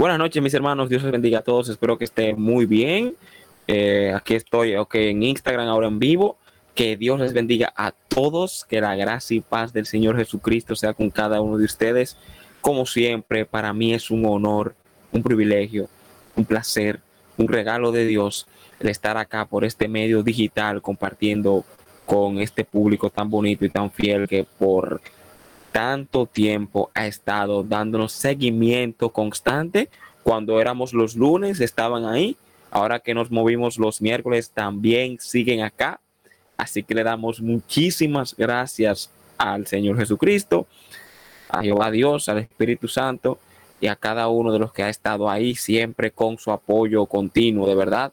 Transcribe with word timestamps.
Buenas 0.00 0.18
noches, 0.18 0.42
mis 0.42 0.54
hermanos. 0.54 0.88
Dios 0.88 1.02
les 1.02 1.12
bendiga 1.12 1.40
a 1.40 1.42
todos. 1.42 1.68
Espero 1.68 1.98
que 1.98 2.04
estén 2.04 2.40
muy 2.40 2.64
bien. 2.64 3.16
Eh, 3.66 4.14
aquí 4.16 4.34
estoy, 4.34 4.74
ok, 4.74 4.94
en 4.94 5.22
Instagram 5.22 5.68
ahora 5.68 5.88
en 5.88 5.98
vivo. 5.98 6.38
Que 6.74 6.96
Dios 6.96 7.20
les 7.20 7.34
bendiga 7.34 7.70
a 7.76 7.92
todos. 7.92 8.64
Que 8.64 8.80
la 8.80 8.96
gracia 8.96 9.36
y 9.36 9.40
paz 9.40 9.74
del 9.74 9.84
Señor 9.84 10.16
Jesucristo 10.16 10.74
sea 10.74 10.94
con 10.94 11.10
cada 11.10 11.42
uno 11.42 11.58
de 11.58 11.66
ustedes. 11.66 12.16
Como 12.62 12.86
siempre, 12.86 13.44
para 13.44 13.74
mí 13.74 13.92
es 13.92 14.10
un 14.10 14.24
honor, 14.24 14.74
un 15.12 15.22
privilegio, 15.22 15.86
un 16.34 16.46
placer, 16.46 17.00
un 17.36 17.48
regalo 17.48 17.92
de 17.92 18.06
Dios 18.06 18.46
el 18.78 18.88
estar 18.88 19.18
acá 19.18 19.44
por 19.44 19.66
este 19.66 19.86
medio 19.86 20.22
digital 20.22 20.80
compartiendo 20.80 21.62
con 22.06 22.38
este 22.38 22.64
público 22.64 23.10
tan 23.10 23.28
bonito 23.28 23.66
y 23.66 23.68
tan 23.68 23.90
fiel 23.90 24.26
que 24.26 24.46
por 24.58 25.02
tanto 25.72 26.26
tiempo 26.26 26.90
ha 26.94 27.06
estado 27.06 27.62
dándonos 27.62 28.12
seguimiento 28.12 29.10
constante. 29.10 29.88
Cuando 30.22 30.60
éramos 30.60 30.92
los 30.92 31.16
lunes 31.16 31.60
estaban 31.60 32.04
ahí, 32.04 32.36
ahora 32.70 33.00
que 33.00 33.14
nos 33.14 33.30
movimos 33.30 33.78
los 33.78 34.00
miércoles 34.00 34.50
también 34.50 35.18
siguen 35.20 35.62
acá. 35.62 36.00
Así 36.56 36.82
que 36.82 36.94
le 36.94 37.02
damos 37.02 37.40
muchísimas 37.40 38.36
gracias 38.36 39.10
al 39.38 39.66
Señor 39.66 39.96
Jesucristo, 39.96 40.66
a 41.48 41.62
Jehová 41.62 41.90
Dios, 41.90 42.28
al 42.28 42.38
Espíritu 42.38 42.86
Santo 42.86 43.38
y 43.80 43.86
a 43.86 43.96
cada 43.96 44.28
uno 44.28 44.52
de 44.52 44.58
los 44.58 44.72
que 44.72 44.82
ha 44.82 44.90
estado 44.90 45.30
ahí 45.30 45.54
siempre 45.54 46.10
con 46.10 46.38
su 46.38 46.52
apoyo 46.52 47.06
continuo, 47.06 47.66
de 47.66 47.74
verdad. 47.74 48.12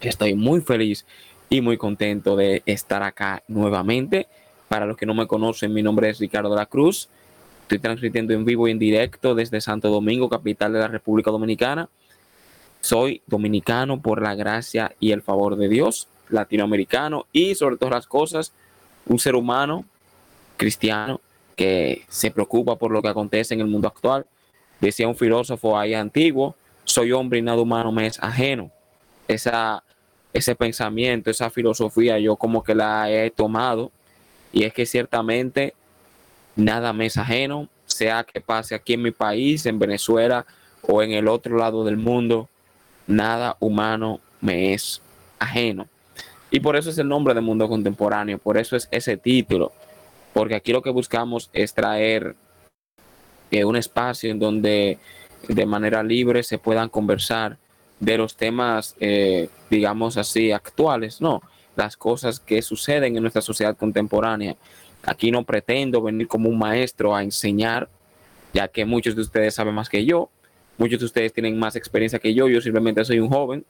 Estoy 0.00 0.34
muy 0.34 0.60
feliz 0.60 1.06
y 1.48 1.60
muy 1.60 1.78
contento 1.78 2.36
de 2.36 2.62
estar 2.66 3.02
acá 3.02 3.42
nuevamente. 3.48 4.26
Para 4.72 4.86
los 4.86 4.96
que 4.96 5.04
no 5.04 5.12
me 5.12 5.26
conocen, 5.26 5.74
mi 5.74 5.82
nombre 5.82 6.08
es 6.08 6.18
Ricardo 6.18 6.48
de 6.48 6.56
la 6.56 6.64
Cruz. 6.64 7.10
Estoy 7.60 7.78
transmitiendo 7.78 8.32
en 8.32 8.46
vivo 8.46 8.66
y 8.66 8.70
en 8.70 8.78
directo 8.78 9.34
desde 9.34 9.60
Santo 9.60 9.90
Domingo, 9.90 10.30
capital 10.30 10.72
de 10.72 10.78
la 10.78 10.88
República 10.88 11.30
Dominicana. 11.30 11.90
Soy 12.80 13.20
dominicano 13.26 14.00
por 14.00 14.22
la 14.22 14.34
gracia 14.34 14.94
y 14.98 15.12
el 15.12 15.20
favor 15.20 15.56
de 15.56 15.68
Dios, 15.68 16.08
latinoamericano 16.30 17.26
y 17.32 17.54
sobre 17.54 17.76
todas 17.76 17.92
las 17.92 18.06
cosas, 18.06 18.54
un 19.04 19.18
ser 19.18 19.34
humano 19.34 19.84
cristiano 20.56 21.20
que 21.54 22.06
se 22.08 22.30
preocupa 22.30 22.76
por 22.76 22.92
lo 22.92 23.02
que 23.02 23.08
acontece 23.08 23.52
en 23.52 23.60
el 23.60 23.66
mundo 23.66 23.88
actual. 23.88 24.24
Decía 24.80 25.06
un 25.06 25.16
filósofo 25.16 25.78
ahí 25.78 25.92
antiguo, 25.92 26.56
soy 26.84 27.12
hombre 27.12 27.40
y 27.40 27.42
nada 27.42 27.60
humano 27.60 27.92
me 27.92 28.06
es 28.06 28.18
ajeno. 28.22 28.70
Esa, 29.28 29.84
ese 30.32 30.54
pensamiento, 30.54 31.30
esa 31.30 31.50
filosofía, 31.50 32.18
yo 32.18 32.36
como 32.36 32.64
que 32.64 32.74
la 32.74 33.10
he 33.10 33.30
tomado 33.30 33.92
y 34.52 34.64
es 34.64 34.72
que 34.72 34.86
ciertamente 34.86 35.74
nada 36.56 36.92
me 36.92 37.06
es 37.06 37.16
ajeno, 37.16 37.68
sea 37.86 38.24
que 38.24 38.40
pase 38.40 38.74
aquí 38.74 38.94
en 38.94 39.02
mi 39.02 39.10
país, 39.10 39.66
en 39.66 39.78
Venezuela 39.78 40.44
o 40.82 41.02
en 41.02 41.12
el 41.12 41.28
otro 41.28 41.56
lado 41.56 41.84
del 41.84 41.96
mundo, 41.96 42.48
nada 43.06 43.56
humano 43.60 44.20
me 44.40 44.74
es 44.74 45.00
ajeno. 45.38 45.86
Y 46.50 46.60
por 46.60 46.76
eso 46.76 46.90
es 46.90 46.98
el 46.98 47.08
nombre 47.08 47.34
de 47.34 47.40
Mundo 47.40 47.68
Contemporáneo, 47.68 48.38
por 48.38 48.58
eso 48.58 48.76
es 48.76 48.88
ese 48.90 49.16
título, 49.16 49.72
porque 50.34 50.54
aquí 50.54 50.72
lo 50.72 50.82
que 50.82 50.90
buscamos 50.90 51.48
es 51.52 51.72
traer 51.72 52.36
eh, 53.50 53.64
un 53.64 53.76
espacio 53.76 54.30
en 54.30 54.38
donde 54.38 54.98
de 55.48 55.66
manera 55.66 56.02
libre 56.02 56.42
se 56.42 56.58
puedan 56.58 56.88
conversar 56.88 57.56
de 58.00 58.18
los 58.18 58.36
temas, 58.36 58.96
eh, 59.00 59.48
digamos 59.70 60.16
así, 60.16 60.52
actuales, 60.52 61.20
no, 61.20 61.40
las 61.76 61.96
cosas 61.96 62.40
que 62.40 62.62
suceden 62.62 63.16
en 63.16 63.22
nuestra 63.22 63.42
sociedad 63.42 63.76
contemporánea. 63.76 64.56
Aquí 65.02 65.30
no 65.30 65.44
pretendo 65.44 66.02
venir 66.02 66.28
como 66.28 66.48
un 66.48 66.58
maestro 66.58 67.14
a 67.14 67.22
enseñar, 67.22 67.88
ya 68.52 68.68
que 68.68 68.84
muchos 68.84 69.16
de 69.16 69.22
ustedes 69.22 69.54
saben 69.54 69.74
más 69.74 69.88
que 69.88 70.04
yo, 70.04 70.30
muchos 70.78 71.00
de 71.00 71.06
ustedes 71.06 71.32
tienen 71.32 71.58
más 71.58 71.76
experiencia 71.76 72.18
que 72.18 72.34
yo, 72.34 72.48
yo 72.48 72.60
simplemente 72.60 73.04
soy 73.04 73.18
un 73.18 73.28
joven 73.28 73.64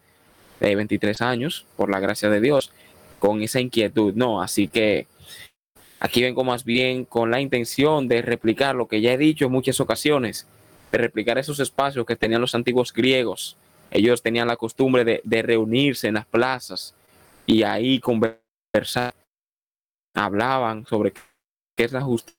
de 0.61 0.75
23 0.77 1.21
años, 1.23 1.67
por 1.77 1.91
la 1.91 2.01
gracia 2.01 2.29
de 2.29 2.41
Dios, 2.41 2.73
con 3.19 3.43
esa 3.43 3.61
inquietud, 3.61 4.15
no, 4.15 4.43
así 4.43 4.69
que 4.69 5.07
aquí 6.01 6.23
vengo 6.23 6.45
más 6.45 6.65
bien 6.65 7.05
con 7.05 7.31
la 7.31 7.41
intención 7.41 8.09
de 8.09 8.23
replicar 8.23 8.75
lo 8.75 8.89
que 8.89 9.01
ya 9.01 9.13
he 9.13 9.19
dicho 9.19 9.47
en 9.47 9.53
muchas 9.53 9.81
ocasiones, 9.81 10.47
de 10.91 10.99
replicar 10.99 11.39
esos 11.39 11.61
espacios 11.61 12.05
que 12.05 12.17
tenían 12.17 12.41
los 12.41 12.55
antiguos 12.55 12.93
griegos. 12.93 13.57
Ellos 13.91 14.23
tenían 14.23 14.49
la 14.49 14.57
costumbre 14.57 15.05
de, 15.23 15.43
reunirse 15.43 16.09
en 16.09 16.15
las 16.15 16.27
plazas, 16.27 16.95
y 17.47 17.63
ahí 17.63 18.01
conversaban, 18.01 19.15
hablaban 20.15 20.87
sobre 20.87 21.13
qué 21.13 21.85
es 21.85 21.93
la 21.93 22.03
justicia, 22.03 22.39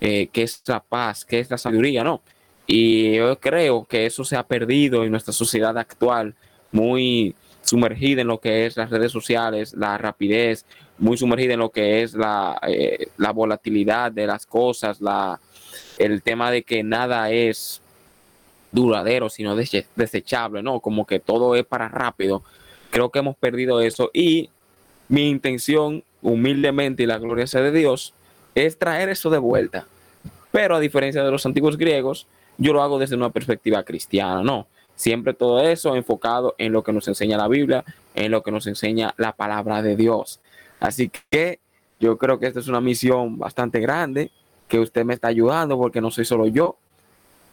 eh, 0.00 0.28
qué 0.32 0.42
es 0.42 0.62
la 0.66 0.80
paz, 0.80 1.24
qué 1.24 1.40
es 1.40 1.50
la 1.50 1.58
sabiduría, 1.58 2.04
¿no? 2.04 2.22
Y 2.66 3.16
yo 3.16 3.38
creo 3.40 3.84
que 3.84 4.06
eso 4.06 4.24
se 4.24 4.36
ha 4.36 4.46
perdido 4.46 5.04
en 5.04 5.10
nuestra 5.10 5.32
sociedad 5.32 5.76
actual, 5.76 6.34
muy 6.72 7.34
sumergida 7.62 8.22
en 8.22 8.28
lo 8.28 8.38
que 8.38 8.66
es 8.66 8.76
las 8.76 8.90
redes 8.90 9.12
sociales, 9.12 9.74
la 9.74 9.98
rapidez, 9.98 10.64
muy 10.98 11.16
sumergida 11.16 11.54
en 11.54 11.60
lo 11.60 11.70
que 11.70 12.02
es 12.02 12.14
la, 12.14 12.60
eh, 12.66 13.08
la 13.16 13.32
volatilidad 13.32 14.12
de 14.12 14.26
las 14.26 14.46
cosas, 14.46 15.00
la, 15.00 15.40
el 15.98 16.22
tema 16.22 16.50
de 16.50 16.62
que 16.62 16.82
nada 16.82 17.30
es 17.30 17.82
duradero, 18.72 19.28
sino 19.28 19.56
desechable, 19.56 20.62
¿no? 20.62 20.80
Como 20.80 21.06
que 21.06 21.18
todo 21.18 21.56
es 21.56 21.64
para 21.64 21.88
rápido. 21.88 22.42
Creo 22.90 23.10
que 23.10 23.20
hemos 23.20 23.36
perdido 23.36 23.80
eso 23.80 24.10
y 24.12 24.50
mi 25.08 25.28
intención, 25.28 26.04
humildemente 26.22 27.02
y 27.02 27.06
la 27.06 27.18
gloria 27.18 27.46
sea 27.46 27.62
de 27.62 27.72
Dios, 27.72 28.14
es 28.54 28.78
traer 28.78 29.08
eso 29.08 29.30
de 29.30 29.38
vuelta. 29.38 29.86
Pero 30.52 30.76
a 30.76 30.80
diferencia 30.80 31.22
de 31.22 31.30
los 31.30 31.46
antiguos 31.46 31.76
griegos, 31.76 32.26
yo 32.58 32.72
lo 32.72 32.82
hago 32.82 32.98
desde 32.98 33.16
una 33.16 33.30
perspectiva 33.30 33.82
cristiana, 33.84 34.42
¿no? 34.42 34.66
Siempre 34.96 35.34
todo 35.34 35.60
eso 35.60 35.96
enfocado 35.96 36.54
en 36.58 36.72
lo 36.72 36.82
que 36.82 36.92
nos 36.92 37.08
enseña 37.08 37.38
la 37.38 37.48
Biblia, 37.48 37.84
en 38.14 38.30
lo 38.30 38.42
que 38.42 38.50
nos 38.50 38.66
enseña 38.66 39.14
la 39.16 39.32
palabra 39.32 39.82
de 39.82 39.96
Dios. 39.96 40.40
Así 40.78 41.10
que 41.30 41.58
yo 42.00 42.18
creo 42.18 42.38
que 42.38 42.46
esta 42.46 42.60
es 42.60 42.68
una 42.68 42.80
misión 42.80 43.38
bastante 43.38 43.80
grande, 43.80 44.30
que 44.68 44.78
usted 44.78 45.04
me 45.04 45.14
está 45.14 45.28
ayudando 45.28 45.78
porque 45.78 46.00
no 46.00 46.10
soy 46.10 46.24
solo 46.24 46.46
yo. 46.46 46.76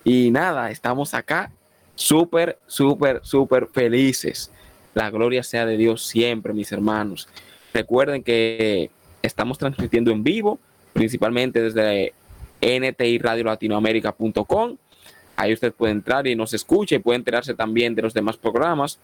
Y 0.04 0.30
nada, 0.32 0.72
estamos 0.72 1.14
acá 1.14 1.52
súper, 1.96 2.60
súper, 2.68 3.22
súper 3.24 3.68
felices 3.68 4.52
la 4.98 5.10
gloria 5.12 5.44
sea 5.44 5.68
de 5.68 5.78
Dios 5.78 6.08
siempre, 6.08 6.54
mis 6.54 6.72
hermanos. 6.72 7.28
Recuerden 7.72 8.24
que 8.24 8.90
estamos 9.22 9.60
transmitiendo 9.60 10.10
en 10.10 10.24
vivo, 10.24 10.58
principalmente 10.94 11.62
desde 11.62 12.14
ntirradiolatinoamérica.com. 12.60 14.78
Ahí 15.36 15.54
usted 15.54 15.72
puede 15.72 15.92
entrar 15.92 16.26
y 16.26 16.36
nos 16.36 16.56
escucha 16.56 16.96
y 16.96 17.00
puede 17.00 17.18
enterarse 17.18 17.54
también 17.54 17.94
de 17.94 18.02
los 18.02 18.16
demás 18.16 18.38
programas. 18.38 18.98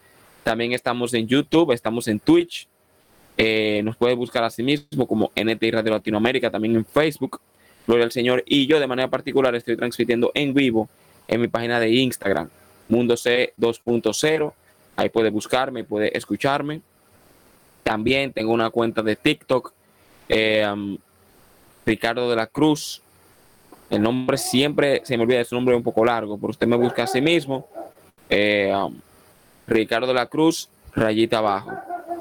También 0.44 0.74
estamos 0.74 1.14
en 1.14 1.28
YouTube, 1.28 1.74
estamos 1.74 2.08
en 2.08 2.20
Twitch. 2.20 2.68
Eh, 3.38 3.81
nos 3.84 3.96
puede 3.96 4.16
buscar 4.16 4.44
a 4.44 4.50
sí 4.50 4.64
mismo 4.64 5.08
como 5.08 5.31
NTI 5.36 5.70
Radio 5.70 5.92
Latinoamérica, 5.92 6.50
también 6.50 6.75
en 6.75 6.86
Facebook. 6.86 7.40
Gloria 7.86 8.06
al 8.06 8.12
Señor. 8.12 8.42
Y 8.48 8.66
yo 8.66 8.80
de 8.80 8.88
manera 8.88 9.12
particular 9.12 9.54
estoy 9.54 9.78
transmitiendo 9.78 10.31
en 10.34 10.56
vivo 10.56 10.90
en 11.28 11.40
mi 11.40 11.50
página 11.50 11.80
de 11.80 11.92
Instagram, 11.92 12.50
Mundo 12.90 13.16
C 13.16 13.54
2.0 13.60 14.54
Ahí 14.96 15.09
puede 15.09 15.30
buscarme, 15.30 15.84
puede 15.84 16.16
escucharme. 16.18 16.81
También 17.84 18.31
tengo 18.31 18.54
una 18.54 18.70
cuenta 18.70 19.02
de 19.02 19.16
TikTok, 19.16 19.74
eh, 20.30 20.66
um, 20.72 20.98
Ricardo 21.86 22.30
de 22.30 22.36
la 22.36 22.48
Cruz. 22.48 23.02
El 23.90 24.02
nombre 24.02 24.38
siempre 24.38 25.02
se 25.04 25.18
me 25.18 25.24
olvida, 25.24 25.42
es 25.42 25.52
un 25.52 25.58
nombre 25.58 25.76
un 25.76 25.84
poco 25.84 26.06
largo, 26.06 26.38
pero 26.38 26.52
usted 26.52 26.68
me 26.68 26.78
busca 26.78 27.04
a 27.04 27.08
sí 27.08 27.22
mismo. 27.22 27.68
Eh, 28.30 28.74
um, 28.74 28.96
Ricardo 29.68 30.08
de 30.08 30.14
la 30.14 30.28
Cruz, 30.28 30.70
rayita 30.96 31.40
abajo. 31.40 31.72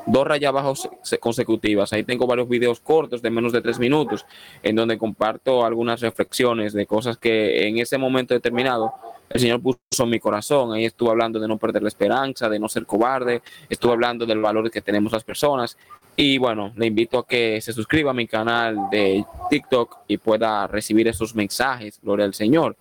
Dos 0.07 0.27
rayas 0.27 0.49
abajo 0.49 0.75
consecutivas. 1.21 1.93
Ahí 1.93 2.03
tengo 2.03 2.27
varios 2.27 2.49
videos 2.49 2.81
cortos 2.81 3.23
de 3.23 3.31
menos 3.31 3.53
de 3.53 3.61
tres 3.61 3.79
minutos, 3.79 4.27
en 4.63 4.75
donde 4.77 4.99
comparto 4.99 5.65
algunas 5.65 6.01
reflexiones 6.01 6.73
de 6.73 6.87
cosas 6.87 7.17
que 7.19 7.69
en 7.69 7.79
ese 7.79 7.99
momento 7.99 8.35
determinado 8.35 8.93
el 9.31 9.41
Señor 9.41 9.61
puso 9.61 9.79
en 10.01 10.11
mi 10.11 10.19
corazón. 10.19 10.73
Ahí 10.73 10.85
estuvo 10.85 11.11
hablando 11.11 11.39
de 11.39 11.49
no 11.49 11.57
perder 11.57 11.83
la 11.83 11.89
esperanza, 11.89 12.49
de 12.49 12.59
no 12.59 12.69
ser 12.69 12.85
cobarde, 12.85 13.43
estuvo 13.69 13.93
hablando 13.93 14.27
del 14.27 14.41
valor 14.41 14.71
que 14.71 14.83
tenemos 14.83 15.13
las 15.13 15.25
personas. 15.25 15.77
Y 16.17 16.37
bueno, 16.37 16.73
le 16.77 16.87
invito 16.87 17.19
a 17.19 17.27
que 17.27 17.61
se 17.61 17.73
suscriba 17.73 18.11
a 18.11 18.15
mi 18.15 18.27
canal 18.27 18.77
de 18.91 19.25
TikTok 19.49 20.01
y 20.09 20.19
pueda 20.19 20.67
recibir 20.67 21.09
esos 21.09 21.35
mensajes, 21.35 21.99
gloria 22.03 22.27
al 22.27 22.35
Señor. 22.35 22.77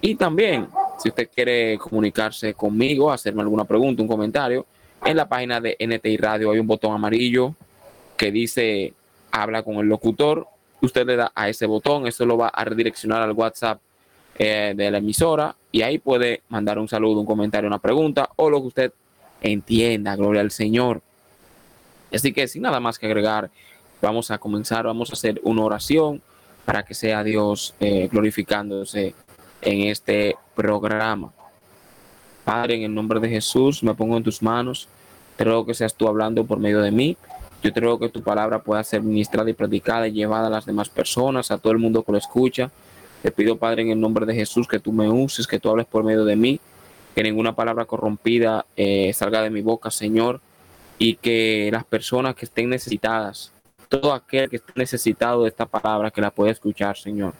Y 0.00 0.14
también, 0.14 0.68
si 0.98 1.08
usted 1.08 1.28
quiere 1.34 1.76
comunicarse 1.76 2.54
conmigo, 2.54 3.10
hacerme 3.10 3.42
alguna 3.42 3.64
pregunta, 3.64 4.00
un 4.00 4.08
comentario, 4.08 4.64
en 5.04 5.16
la 5.16 5.28
página 5.28 5.60
de 5.60 5.76
NTI 5.78 6.16
Radio 6.16 6.50
hay 6.50 6.58
un 6.58 6.66
botón 6.66 6.92
amarillo 6.92 7.54
que 8.16 8.30
dice 8.30 8.94
habla 9.30 9.62
con 9.62 9.76
el 9.76 9.86
locutor. 9.86 10.46
Usted 10.80 11.06
le 11.06 11.16
da 11.16 11.32
a 11.34 11.48
ese 11.48 11.66
botón, 11.66 12.06
eso 12.06 12.24
lo 12.24 12.36
va 12.36 12.48
a 12.48 12.64
redireccionar 12.64 13.22
al 13.22 13.32
WhatsApp 13.32 13.80
eh, 14.38 14.72
de 14.76 14.90
la 14.90 14.98
emisora 14.98 15.56
y 15.72 15.82
ahí 15.82 15.98
puede 15.98 16.42
mandar 16.48 16.78
un 16.78 16.88
saludo, 16.88 17.20
un 17.20 17.26
comentario, 17.26 17.66
una 17.66 17.78
pregunta 17.78 18.30
o 18.36 18.50
lo 18.50 18.60
que 18.60 18.66
usted 18.66 18.92
entienda, 19.40 20.16
gloria 20.16 20.40
al 20.40 20.50
Señor. 20.50 21.02
Así 22.12 22.32
que 22.32 22.48
sin 22.48 22.62
nada 22.62 22.80
más 22.80 22.98
que 22.98 23.06
agregar, 23.06 23.50
vamos 24.00 24.30
a 24.30 24.38
comenzar, 24.38 24.86
vamos 24.86 25.10
a 25.10 25.14
hacer 25.14 25.40
una 25.42 25.62
oración 25.62 26.22
para 26.64 26.84
que 26.84 26.94
sea 26.94 27.24
Dios 27.24 27.74
eh, 27.80 28.08
glorificándose 28.10 29.14
en 29.60 29.88
este 29.88 30.36
programa. 30.54 31.32
Padre, 32.48 32.76
en 32.76 32.82
el 32.84 32.94
nombre 32.94 33.20
de 33.20 33.28
Jesús, 33.28 33.82
me 33.82 33.92
pongo 33.92 34.16
en 34.16 34.22
tus 34.22 34.40
manos. 34.40 34.88
Te 35.36 35.44
que 35.66 35.74
seas 35.74 35.94
tú 35.94 36.08
hablando 36.08 36.44
por 36.44 36.58
medio 36.58 36.80
de 36.80 36.90
mí. 36.90 37.14
Yo 37.62 37.74
te 37.74 37.82
que 37.82 38.08
tu 38.08 38.22
palabra 38.22 38.62
pueda 38.62 38.82
ser 38.84 39.02
ministrada 39.02 39.50
y 39.50 39.52
predicada 39.52 40.08
y 40.08 40.12
llevada 40.12 40.46
a 40.46 40.50
las 40.50 40.64
demás 40.64 40.88
personas, 40.88 41.50
a 41.50 41.58
todo 41.58 41.74
el 41.74 41.78
mundo 41.78 42.02
que 42.02 42.12
lo 42.12 42.16
escucha. 42.16 42.70
Te 43.20 43.30
pido, 43.30 43.58
Padre, 43.58 43.82
en 43.82 43.90
el 43.90 44.00
nombre 44.00 44.24
de 44.24 44.34
Jesús, 44.34 44.66
que 44.66 44.78
tú 44.78 44.94
me 44.94 45.10
uses, 45.10 45.46
que 45.46 45.60
tú 45.60 45.68
hables 45.68 45.84
por 45.84 46.04
medio 46.04 46.24
de 46.24 46.36
mí, 46.36 46.58
que 47.14 47.22
ninguna 47.22 47.54
palabra 47.54 47.84
corrompida 47.84 48.64
eh, 48.78 49.12
salga 49.12 49.42
de 49.42 49.50
mi 49.50 49.60
boca, 49.60 49.90
Señor, 49.90 50.40
y 50.96 51.16
que 51.16 51.68
las 51.70 51.84
personas 51.84 52.34
que 52.34 52.46
estén 52.46 52.70
necesitadas, 52.70 53.52
todo 53.90 54.14
aquel 54.14 54.48
que 54.48 54.56
esté 54.56 54.72
necesitado 54.74 55.42
de 55.42 55.50
esta 55.50 55.66
palabra, 55.66 56.10
que 56.10 56.22
la 56.22 56.30
pueda 56.30 56.50
escuchar, 56.50 56.96
Señor. 56.96 57.34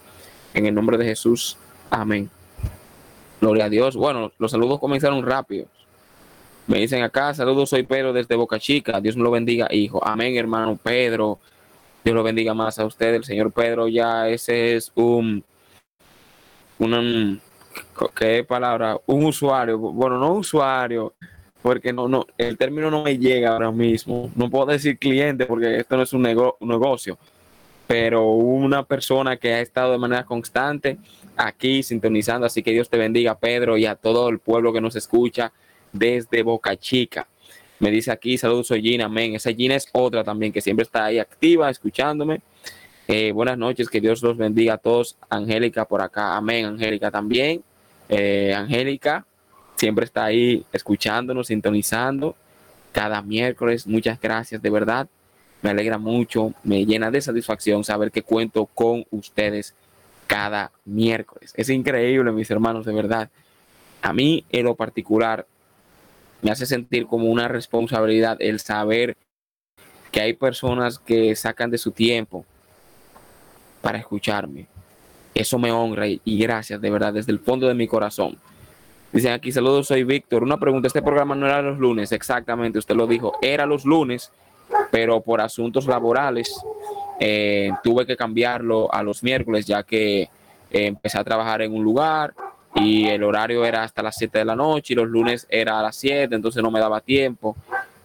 En 0.52 0.66
el 0.66 0.74
nombre 0.74 0.98
de 0.98 1.06
Jesús, 1.06 1.56
amén. 1.88 2.28
Gloria 3.40 3.66
a 3.66 3.68
Dios. 3.68 3.96
Bueno, 3.96 4.32
los 4.38 4.50
saludos 4.50 4.80
comenzaron 4.80 5.24
rápido. 5.24 5.66
Me 6.66 6.78
dicen 6.78 7.02
acá, 7.02 7.32
saludos, 7.32 7.70
soy 7.70 7.82
Pedro 7.84 8.12
desde 8.12 8.34
Boca 8.34 8.58
Chica. 8.58 9.00
Dios 9.00 9.16
me 9.16 9.22
lo 9.22 9.30
bendiga, 9.30 9.68
hijo. 9.70 10.06
Amén, 10.06 10.36
hermano 10.36 10.76
Pedro. 10.76 11.38
Dios 12.04 12.14
lo 12.14 12.22
bendiga 12.22 12.52
más 12.52 12.78
a 12.78 12.84
usted. 12.84 13.14
El 13.14 13.24
señor 13.24 13.52
Pedro 13.52 13.88
ya 13.88 14.28
ese 14.28 14.76
es 14.76 14.92
un, 14.94 15.42
un, 16.78 17.40
¿qué 18.14 18.44
palabra? 18.44 18.98
Un 19.06 19.24
usuario. 19.24 19.78
Bueno, 19.78 20.18
no 20.18 20.34
usuario, 20.34 21.14
porque 21.62 21.92
no, 21.92 22.08
no, 22.08 22.26
el 22.36 22.58
término 22.58 22.90
no 22.90 23.02
me 23.02 23.16
llega 23.16 23.52
ahora 23.52 23.70
mismo. 23.70 24.30
No 24.34 24.50
puedo 24.50 24.66
decir 24.66 24.98
cliente 24.98 25.46
porque 25.46 25.78
esto 25.78 25.96
no 25.96 26.02
es 26.02 26.12
un, 26.12 26.26
un 26.26 26.68
negocio, 26.68 27.16
pero 27.86 28.30
una 28.30 28.82
persona 28.82 29.36
que 29.36 29.54
ha 29.54 29.60
estado 29.60 29.92
de 29.92 29.98
manera 29.98 30.24
constante 30.24 30.98
aquí 31.38 31.82
sintonizando. 31.82 32.46
Así 32.46 32.62
que 32.62 32.72
Dios 32.72 32.90
te 32.90 32.98
bendiga, 32.98 33.38
Pedro, 33.38 33.78
y 33.78 33.86
a 33.86 33.94
todo 33.94 34.28
el 34.28 34.40
pueblo 34.40 34.72
que 34.72 34.80
nos 34.80 34.96
escucha 34.96 35.52
desde 35.92 36.42
Boca 36.42 36.76
Chica. 36.76 37.26
Me 37.78 37.90
dice 37.90 38.10
aquí, 38.10 38.36
saludos, 38.36 38.66
soy 38.66 38.82
Gina, 38.82 39.04
amén. 39.06 39.36
Esa 39.36 39.52
Gina 39.52 39.76
es 39.76 39.88
otra 39.92 40.24
también 40.24 40.52
que 40.52 40.60
siempre 40.60 40.82
está 40.82 41.06
ahí 41.06 41.18
activa, 41.18 41.70
escuchándome. 41.70 42.40
Eh, 43.06 43.32
buenas 43.32 43.56
noches, 43.56 43.88
que 43.88 44.00
Dios 44.00 44.20
los 44.22 44.36
bendiga 44.36 44.74
a 44.74 44.78
todos. 44.78 45.16
Angélica 45.30 45.84
por 45.84 46.02
acá, 46.02 46.36
amén. 46.36 46.66
Angélica 46.66 47.10
también. 47.10 47.62
Eh, 48.08 48.52
Angélica 48.54 49.24
siempre 49.76 50.04
está 50.04 50.24
ahí 50.24 50.64
escuchándonos, 50.72 51.46
sintonizando 51.46 52.34
cada 52.90 53.22
miércoles. 53.22 53.86
Muchas 53.86 54.20
gracias, 54.20 54.60
de 54.60 54.70
verdad. 54.70 55.08
Me 55.62 55.70
alegra 55.70 55.98
mucho, 55.98 56.52
me 56.64 56.84
llena 56.84 57.10
de 57.10 57.20
satisfacción 57.20 57.84
saber 57.84 58.10
que 58.10 58.22
cuento 58.22 58.66
con 58.66 59.04
ustedes 59.10 59.74
cada 60.28 60.70
miércoles. 60.84 61.52
Es 61.56 61.70
increíble, 61.70 62.30
mis 62.30 62.50
hermanos, 62.50 62.86
de 62.86 62.92
verdad. 62.92 63.30
A 64.02 64.12
mí, 64.12 64.44
en 64.50 64.64
lo 64.66 64.76
particular, 64.76 65.46
me 66.42 66.52
hace 66.52 66.66
sentir 66.66 67.06
como 67.06 67.26
una 67.26 67.48
responsabilidad 67.48 68.36
el 68.38 68.60
saber 68.60 69.16
que 70.12 70.20
hay 70.20 70.34
personas 70.34 70.98
que 70.98 71.34
sacan 71.34 71.70
de 71.70 71.78
su 71.78 71.90
tiempo 71.90 72.44
para 73.80 73.98
escucharme. 73.98 74.66
Eso 75.34 75.58
me 75.58 75.72
honra 75.72 76.06
y, 76.06 76.20
gracias 76.24 76.80
de 76.80 76.90
verdad 76.90 77.14
desde 77.14 77.32
el 77.32 77.40
fondo 77.40 77.66
de 77.66 77.74
mi 77.74 77.88
corazón. 77.88 78.36
Dicen 79.12 79.32
aquí, 79.32 79.50
saludos, 79.50 79.86
soy 79.86 80.04
Víctor. 80.04 80.42
Una 80.42 80.58
pregunta, 80.58 80.88
este 80.88 81.00
programa 81.00 81.34
no 81.34 81.46
era 81.46 81.62
los 81.62 81.78
lunes, 81.78 82.12
exactamente, 82.12 82.78
usted 82.78 82.94
lo 82.94 83.06
dijo, 83.06 83.32
era 83.40 83.64
los 83.64 83.86
lunes, 83.86 84.30
pero 84.90 85.22
por 85.22 85.40
asuntos 85.40 85.86
laborales 85.86 86.54
eh, 87.20 87.70
tuve 87.82 88.06
que 88.06 88.16
cambiarlo 88.16 88.92
a 88.92 89.02
los 89.02 89.22
miércoles 89.22 89.66
ya 89.66 89.82
que 89.82 90.22
eh, 90.22 90.28
empecé 90.70 91.18
a 91.18 91.24
trabajar 91.24 91.62
en 91.62 91.74
un 91.74 91.82
lugar 91.82 92.34
y 92.74 93.08
el 93.08 93.24
horario 93.24 93.64
era 93.64 93.82
hasta 93.82 94.02
las 94.02 94.16
7 94.16 94.38
de 94.38 94.44
la 94.44 94.54
noche 94.54 94.92
y 94.92 94.96
los 94.96 95.08
lunes 95.08 95.46
era 95.50 95.80
a 95.80 95.82
las 95.82 95.96
7, 95.96 96.34
entonces 96.34 96.62
no 96.62 96.70
me 96.70 96.80
daba 96.80 97.00
tiempo 97.00 97.56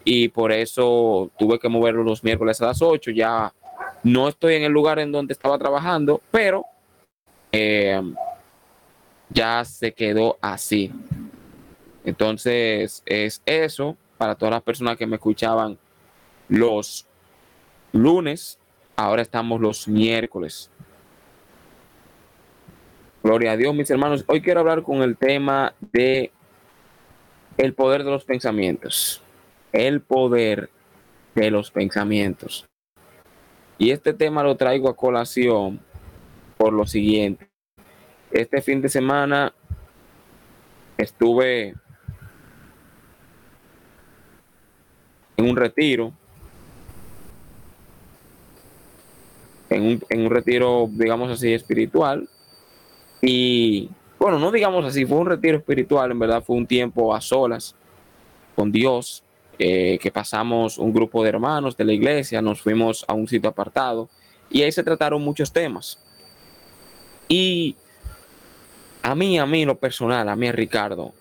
y 0.04 0.30
por 0.30 0.52
eso 0.52 1.32
tuve 1.38 1.60
que 1.60 1.70
moverlo 1.70 2.04
los 2.04 2.24
miércoles 2.24 2.62
a 2.62 2.68
las 2.68 2.82
8. 2.82 3.12
Ya 3.12 3.54
no 4.04 4.28
estoy 4.28 4.56
en 4.56 4.64
el 4.64 4.72
lugar 4.72 5.00
en 5.00 5.12
donde 5.12 5.34
estaba 5.34 5.58
trabajando, 5.58 6.22
pero 6.32 6.66
eh, 7.52 8.02
ya 9.30 9.64
se 9.64 9.94
quedó 9.94 10.38
así. 10.42 10.92
Entonces 12.04 13.02
es 13.06 13.42
eso 13.46 13.96
para 14.18 14.36
todas 14.36 14.54
las 14.54 14.62
personas 14.62 14.98
que 14.98 15.08
me 15.08 15.16
escuchaban 15.16 15.78
los 16.50 17.06
lunes, 17.94 18.60
ahora 18.96 19.22
estamos 19.22 19.60
los 19.60 19.88
miércoles. 19.88 20.70
Gloria 23.24 23.54
a 23.54 23.58
Dios, 23.58 23.74
mis 23.74 23.90
hermanos. 23.90 24.26
Hoy 24.28 24.42
quiero 24.42 24.60
hablar 24.60 24.84
con 24.84 25.02
el 25.02 25.18
tema 25.18 25.74
de 25.80 26.32
el 27.58 27.74
poder 27.74 28.04
de 28.04 28.12
los 28.12 28.26
pensamientos. 28.26 29.22
El 29.72 30.02
poder 30.02 30.70
de 31.36 31.50
los 31.50 31.72
pensamientos. 31.72 32.66
Y 33.78 33.92
este 33.92 34.14
tema 34.14 34.44
lo 34.44 34.56
traigo 34.56 34.90
a 34.90 34.96
colación 34.96 35.80
por 36.58 36.74
lo 36.74 36.86
siguiente. 36.86 37.50
Este 38.32 38.62
fin 38.62 38.82
de 38.82 38.90
semana 38.90 39.54
estuve 40.98 41.76
en 45.38 45.50
un 45.50 45.56
retiro. 45.56 46.14
En 49.74 49.84
un, 49.84 50.04
en 50.10 50.26
un 50.26 50.30
retiro, 50.30 50.90
digamos 50.92 51.32
así, 51.32 51.54
espiritual 51.54 52.28
y 53.22 53.90
bueno, 54.20 54.38
no 54.38 54.52
digamos 54.52 54.86
así, 54.86 55.06
fue 55.06 55.18
un 55.18 55.28
retiro 55.28 55.58
espiritual, 55.58 56.12
en 56.12 56.20
verdad 56.20 56.44
fue 56.44 56.58
un 56.58 56.68
tiempo 56.68 57.16
a 57.16 57.22
solas 57.22 57.76
con 58.56 58.72
Dios, 58.72 59.24
eh, 59.60 59.98
que 60.02 60.12
pasamos 60.12 60.78
un 60.78 60.94
grupo 60.94 61.24
de 61.24 61.30
hermanos 61.30 61.78
de 61.78 61.86
la 61.86 61.94
iglesia, 61.94 62.42
nos 62.42 62.62
fuimos 62.62 63.06
a 63.08 63.14
un 63.14 63.28
sitio 63.28 63.50
apartado 63.50 64.10
y 64.50 64.62
ahí 64.62 64.72
se 64.72 64.84
trataron 64.84 65.22
muchos 65.22 65.52
temas. 65.52 66.00
Y 67.28 67.76
a 69.02 69.16
mí, 69.16 69.40
a 69.40 69.46
mí, 69.46 69.66
lo 69.66 69.78
personal, 69.78 70.28
a 70.28 70.36
mí, 70.36 70.48
a 70.48 70.52
Ricardo, 70.52 71.14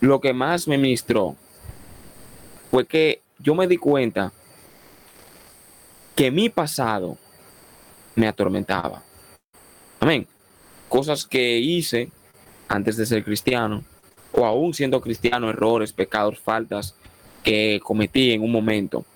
lo 0.00 0.20
que 0.20 0.32
más 0.32 0.68
me 0.68 0.78
ministró 0.78 1.36
fue 2.70 2.86
que 2.86 3.20
yo 3.38 3.54
me 3.54 3.66
di 3.66 3.76
cuenta 3.76 4.32
que 6.20 6.30
mi 6.30 6.50
pasado 6.50 7.16
me 8.14 8.28
atormentaba. 8.28 9.02
Amén 9.98 10.26
cosas 10.90 11.24
que 11.24 11.58
hice 11.58 12.10
antes 12.68 12.98
de 12.98 13.06
ser 13.06 13.24
cristiano, 13.24 13.82
o 14.32 14.44
aún 14.44 14.74
siendo 14.74 15.00
cristiano, 15.00 15.48
errores, 15.48 15.92
pecados, 15.92 16.38
faltas 16.38 16.94
que 17.42 17.80
cometí 17.82 18.32
en 18.32 18.42
un 18.42 18.52
momento, 18.52 19.06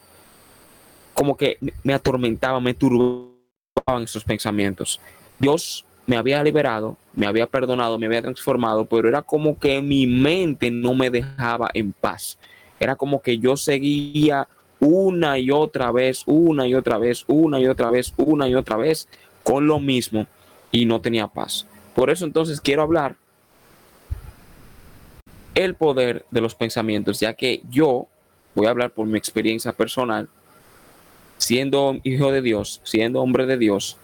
como 1.12 1.36
que 1.36 1.58
me 1.82 1.92
atormentaban, 1.92 2.62
me 2.62 2.72
turbaban 2.72 4.04
esos 4.04 4.24
pensamientos. 4.24 4.98
Dios 5.38 5.84
me 6.06 6.16
había 6.16 6.42
liberado, 6.42 6.96
me 7.12 7.26
había 7.26 7.46
perdonado, 7.46 7.98
me 7.98 8.06
había 8.06 8.22
transformado, 8.22 8.86
pero 8.86 9.08
era 9.08 9.20
como 9.20 9.58
que 9.58 9.82
mi 9.82 10.06
mente 10.06 10.70
no 10.70 10.94
me 10.94 11.10
dejaba 11.10 11.70
en 11.74 11.92
paz. 11.92 12.38
Era 12.80 12.96
como 12.96 13.20
que 13.20 13.38
yo 13.38 13.56
seguía 13.56 14.48
una 14.84 15.38
y 15.38 15.50
otra 15.50 15.90
vez, 15.90 16.22
una 16.26 16.66
y 16.66 16.74
otra 16.74 16.98
vez, 16.98 17.24
una 17.26 17.58
y 17.58 17.66
otra 17.66 17.90
vez, 17.90 18.12
una 18.16 18.48
y 18.48 18.54
otra 18.54 18.76
vez 18.76 19.08
con 19.42 19.66
lo 19.66 19.80
mismo 19.80 20.26
y 20.70 20.84
no 20.84 21.00
tenía 21.00 21.26
paz. 21.26 21.66
Por 21.94 22.10
eso 22.10 22.24
entonces 22.24 22.60
quiero 22.60 22.82
hablar 22.82 23.16
el 25.54 25.74
poder 25.74 26.26
de 26.30 26.40
los 26.40 26.54
pensamientos, 26.54 27.20
ya 27.20 27.34
que 27.34 27.62
yo 27.70 28.08
voy 28.54 28.66
a 28.66 28.70
hablar 28.70 28.90
por 28.90 29.06
mi 29.06 29.16
experiencia 29.16 29.72
personal, 29.72 30.28
siendo 31.38 31.96
hijo 32.02 32.30
de 32.32 32.42
Dios, 32.42 32.80
siendo 32.84 33.22
hombre 33.22 33.46
de 33.46 33.56
Dios, 33.56 33.96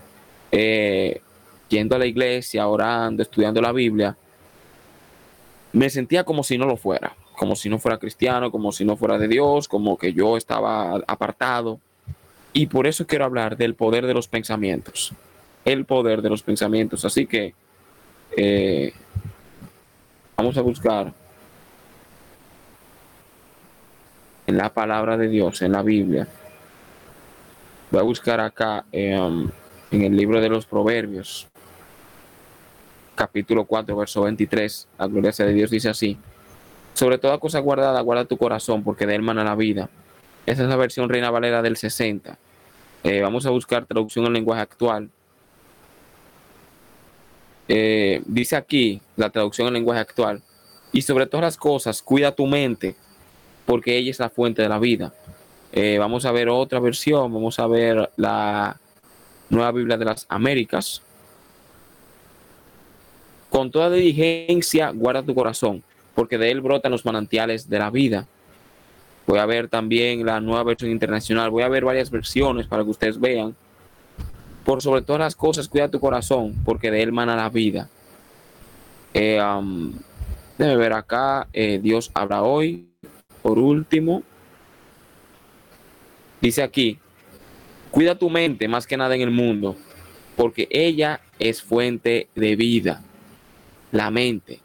eh, 0.53 1.21
yendo 1.69 1.97
a 1.97 1.99
la 1.99 2.07
iglesia, 2.07 2.67
orando, 2.69 3.23
estudiando 3.23 3.61
la 3.61 3.73
Biblia, 3.73 4.17
me 5.73 5.91
sentía 5.91 6.25
como 6.25 6.43
si 6.43 6.57
no 6.57 6.67
lo 6.67 6.77
fuera, 6.77 7.15
como 7.41 7.57
si 7.57 7.71
no 7.71 7.79
fuera 7.79 7.97
cristiano, 7.97 8.51
como 8.51 8.71
si 8.71 8.85
no 8.85 8.99
fuera 8.99 9.17
de 9.17 9.27
Dios, 9.27 9.67
como 9.67 9.97
que 9.97 10.13
yo 10.13 10.37
estaba 10.37 10.97
apartado. 11.07 11.81
Y 12.53 12.67
por 12.67 12.87
eso 12.87 13.07
quiero 13.07 13.25
hablar 13.25 13.57
del 13.57 13.75
poder 13.75 14.07
de 14.07 14.13
los 14.13 14.29
pensamientos 14.29 15.15
el 15.65 15.85
poder 15.87 16.21
de 16.21 16.29
los 16.29 16.43
pensamientos. 16.43 17.05
Así 17.05 17.27
que 17.27 17.55
eh, 18.37 18.93
vamos 20.37 20.57
a 20.59 20.63
buscar 20.63 21.13
en 24.47 24.57
la 24.57 24.73
palabra 24.73 25.17
de 25.17 25.29
Dios, 25.29 25.63
en 25.63 25.73
la 25.73 25.83
Biblia. 25.83 26.27
Voy 27.91 28.01
a 28.01 28.05
buscar 28.05 28.41
acá 28.41 28.85
em, 28.93 29.49
en 29.91 30.03
el 30.03 30.15
libro 30.15 30.41
de 30.41 30.49
los 30.49 30.67
Proverbios, 30.67 31.49
capítulo 33.15 33.65
4, 33.65 33.97
verso 33.97 34.23
23. 34.23 34.89
La 34.99 35.07
gloria 35.07 35.33
de 35.33 35.53
Dios 35.53 35.71
dice 35.71 35.89
así. 35.89 36.19
Sobre 36.95 37.19
toda 37.19 37.39
cosa 37.39 37.61
guardada, 37.61 38.01
guarda 38.01 38.25
tu 38.25 38.37
corazón, 38.37 38.83
porque 38.83 39.07
de 39.07 39.15
él 39.15 39.23
mana 39.23 39.45
la 39.45 39.55
vida. 39.55 39.89
Esa 40.47 40.63
es 40.63 40.69
la 40.69 40.77
versión 40.77 41.09
Reina 41.09 41.31
Valera 41.31 41.63
del 41.63 41.77
60. 41.77 42.39
Eh, 43.05 43.21
vamos 43.23 43.47
a 43.47 43.51
buscar 43.51 43.87
traducción 43.87 44.27
en 44.27 44.33
lenguaje 44.33 44.61
actual 44.61 45.11
eh, 47.73 48.21
dice 48.27 48.57
aquí 48.57 49.01
la 49.15 49.31
traducción 49.31 49.69
en 49.69 49.75
lenguaje 49.75 50.01
actual, 50.01 50.43
y 50.91 51.03
sobre 51.03 51.27
todas 51.27 51.43
las 51.43 51.57
cosas, 51.57 52.03
cuida 52.03 52.35
tu 52.35 52.49
mente, 52.49 52.97
porque 53.65 53.97
ella 53.97 54.11
es 54.11 54.19
la 54.19 54.29
fuente 54.29 54.61
de 54.61 54.69
la 54.69 54.81
vida. 54.81 55.15
Eh, 55.71 55.97
vamos 55.97 56.25
a 56.25 56.33
ver 56.33 56.49
otra 56.49 56.81
versión, 56.81 57.33
vamos 57.33 57.61
a 57.61 57.69
ver 57.69 58.11
la 58.17 58.77
Nueva 59.51 59.71
Biblia 59.71 59.97
de 59.97 60.05
las 60.05 60.27
Américas. 60.29 61.01
Con 63.51 63.71
toda 63.71 63.89
diligencia, 63.89 64.91
guarda 64.91 65.23
tu 65.23 65.33
corazón, 65.33 65.85
porque 66.21 66.37
de 66.37 66.51
él 66.51 66.61
brotan 66.61 66.93
los 66.93 67.07
manantiales 67.07 67.71
de 67.71 67.79
la 67.79 67.89
vida. 67.89 68.27
Voy 69.27 69.39
a 69.39 69.47
ver 69.47 69.69
también 69.69 70.27
la 70.27 70.39
nueva 70.39 70.65
versión 70.65 70.91
internacional. 70.91 71.49
Voy 71.49 71.63
a 71.63 71.69
ver 71.71 71.83
varias 71.83 72.11
versiones 72.11 72.67
para 72.67 72.85
que 72.85 72.91
ustedes 72.91 73.19
vean. 73.19 73.57
Por 74.63 74.83
sobre 74.83 75.01
todas 75.01 75.21
las 75.21 75.35
cosas, 75.35 75.67
cuida 75.67 75.89
tu 75.89 75.99
corazón, 75.99 76.55
porque 76.63 76.91
de 76.91 77.03
él 77.03 77.11
mana 77.11 77.37
la 77.37 77.49
vida. 77.49 77.89
Eh, 79.15 79.41
déjeme 80.59 80.77
ver 80.77 80.93
acá. 80.93 81.49
Eh, 81.55 81.81
Dios 81.83 82.11
habla 82.13 82.43
hoy. 82.43 82.87
Por 83.41 83.59
último, 83.59 84.23
dice 86.43 86.63
aquí: 86.63 86.99
cuida 87.91 88.19
tu 88.19 88.29
mente 88.29 88.69
más 88.69 88.87
que 88.87 88.99
nada 88.99 89.15
en 89.15 89.23
el 89.23 89.31
mundo, 89.31 89.75
porque 90.37 90.69
ella 90.71 91.23
es 91.39 91.63
fuente 91.63 92.29
de 92.35 92.57
vida. 92.57 93.03
La 93.91 94.11
mente, 94.11 94.61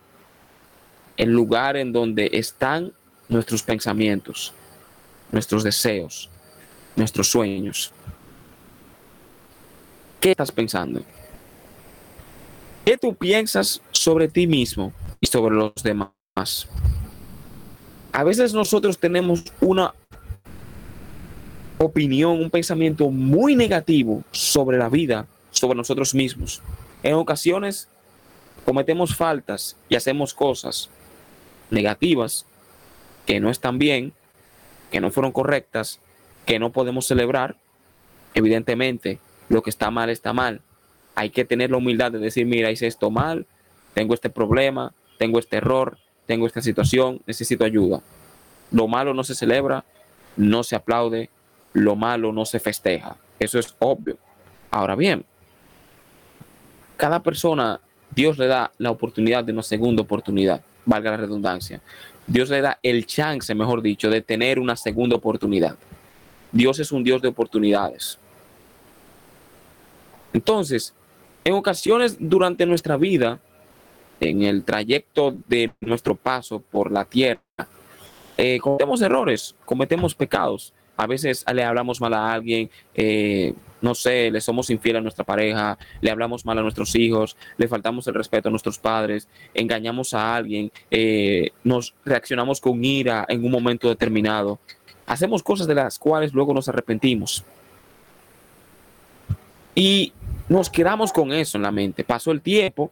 el 1.17 1.31
lugar 1.31 1.77
en 1.77 1.93
donde 1.93 2.29
están 2.33 2.91
nuestros 3.29 3.63
pensamientos, 3.63 4.53
nuestros 5.31 5.63
deseos, 5.63 6.29
nuestros 6.95 7.29
sueños. 7.29 7.91
¿Qué 10.19 10.31
estás 10.31 10.51
pensando? 10.51 11.01
¿Qué 12.83 12.97
tú 12.97 13.15
piensas 13.15 13.81
sobre 13.91 14.27
ti 14.27 14.47
mismo 14.47 14.93
y 15.19 15.27
sobre 15.27 15.55
los 15.55 15.73
demás? 15.83 16.67
A 18.11 18.23
veces 18.23 18.53
nosotros 18.53 18.97
tenemos 18.97 19.43
una 19.59 19.93
opinión, 21.77 22.39
un 22.39 22.49
pensamiento 22.49 23.09
muy 23.09 23.55
negativo 23.55 24.23
sobre 24.31 24.77
la 24.77 24.89
vida, 24.89 25.25
sobre 25.51 25.77
nosotros 25.77 26.13
mismos. 26.13 26.61
En 27.03 27.15
ocasiones 27.15 27.87
cometemos 28.65 29.15
faltas 29.15 29.75
y 29.89 29.95
hacemos 29.95 30.33
cosas 30.33 30.89
negativas 31.69 32.45
que 33.25 33.39
no 33.39 33.49
están 33.49 33.79
bien, 33.79 34.13
que 34.91 35.01
no 35.01 35.11
fueron 35.11 35.31
correctas, 35.31 35.99
que 36.45 36.59
no 36.59 36.71
podemos 36.71 37.07
celebrar, 37.07 37.55
evidentemente 38.33 39.19
lo 39.49 39.61
que 39.61 39.69
está 39.69 39.91
mal 39.91 40.09
está 40.09 40.33
mal. 40.33 40.61
Hay 41.15 41.29
que 41.29 41.45
tener 41.45 41.71
la 41.71 41.77
humildad 41.77 42.11
de 42.11 42.19
decir, 42.19 42.45
mira, 42.45 42.71
hice 42.71 42.87
esto 42.87 43.09
mal, 43.09 43.45
tengo 43.93 44.13
este 44.13 44.29
problema, 44.29 44.93
tengo 45.17 45.39
este 45.39 45.57
error, 45.57 45.97
tengo 46.25 46.45
esta 46.47 46.61
situación, 46.61 47.21
necesito 47.25 47.65
ayuda. 47.65 48.01
Lo 48.71 48.87
malo 48.87 49.13
no 49.13 49.23
se 49.23 49.35
celebra, 49.35 49.85
no 50.35 50.63
se 50.63 50.75
aplaude, 50.75 51.29
lo 51.73 51.95
malo 51.95 52.31
no 52.31 52.45
se 52.45 52.59
festeja. 52.59 53.15
Eso 53.39 53.59
es 53.59 53.75
obvio. 53.79 54.17
Ahora 54.71 54.95
bien, 54.95 55.25
cada 56.97 57.21
persona, 57.21 57.79
Dios 58.11 58.37
le 58.37 58.47
da 58.47 58.71
la 58.77 58.91
oportunidad 58.91 59.43
de 59.43 59.53
una 59.53 59.63
segunda 59.63 60.01
oportunidad, 60.01 60.61
valga 60.85 61.11
la 61.11 61.17
redundancia. 61.17 61.81
Dios 62.27 62.49
le 62.49 62.61
da 62.61 62.79
el 62.81 63.05
chance, 63.05 63.53
mejor 63.53 63.81
dicho, 63.81 64.09
de 64.09 64.21
tener 64.21 64.59
una 64.59 64.75
segunda 64.75 65.15
oportunidad. 65.15 65.75
Dios 66.51 66.79
es 66.79 66.91
un 66.91 67.03
Dios 67.03 67.21
de 67.21 67.27
oportunidades. 67.27 68.17
Entonces, 70.33 70.93
en 71.43 71.53
ocasiones 71.53 72.17
durante 72.19 72.65
nuestra 72.65 72.97
vida, 72.97 73.39
en 74.19 74.41
el 74.41 74.63
trayecto 74.63 75.35
de 75.47 75.71
nuestro 75.81 76.15
paso 76.15 76.59
por 76.59 76.91
la 76.91 77.05
tierra, 77.05 77.41
eh, 78.37 78.59
cometemos 78.59 79.01
errores, 79.01 79.55
cometemos 79.65 80.15
pecados. 80.15 80.73
A 80.97 81.07
veces 81.07 81.45
le 81.53 81.63
hablamos 81.63 81.99
mal 81.99 82.13
a 82.13 82.33
alguien, 82.33 82.69
eh, 82.93 83.53
no 83.81 83.93
sé, 83.93 84.31
le 84.31 84.41
somos 84.41 84.69
infiel 84.69 84.97
a 84.97 85.01
nuestra 85.01 85.23
pareja, 85.23 85.77
le 86.01 86.09
hablamos 86.09 86.45
mal 86.45 86.57
a 86.57 86.61
nuestros 86.61 86.95
hijos, 86.95 87.37
le 87.57 87.67
faltamos 87.67 88.07
el 88.07 88.13
respeto 88.13 88.49
a 88.49 88.51
nuestros 88.51 88.79
padres, 88.79 89.27
engañamos 89.53 90.13
a 90.13 90.35
alguien, 90.35 90.71
eh, 90.89 91.51
nos 91.63 91.93
reaccionamos 92.03 92.61
con 92.61 92.83
ira 92.83 93.25
en 93.27 93.43
un 93.45 93.51
momento 93.51 93.89
determinado. 93.89 94.59
Hacemos 95.05 95.43
cosas 95.43 95.67
de 95.67 95.75
las 95.75 95.99
cuales 95.99 96.33
luego 96.33 96.53
nos 96.53 96.67
arrepentimos. 96.67 97.43
Y 99.75 100.13
nos 100.47 100.69
quedamos 100.69 101.11
con 101.11 101.33
eso 101.33 101.57
en 101.57 101.63
la 101.63 101.71
mente. 101.71 102.03
Pasó 102.03 102.31
el 102.31 102.41
tiempo, 102.41 102.89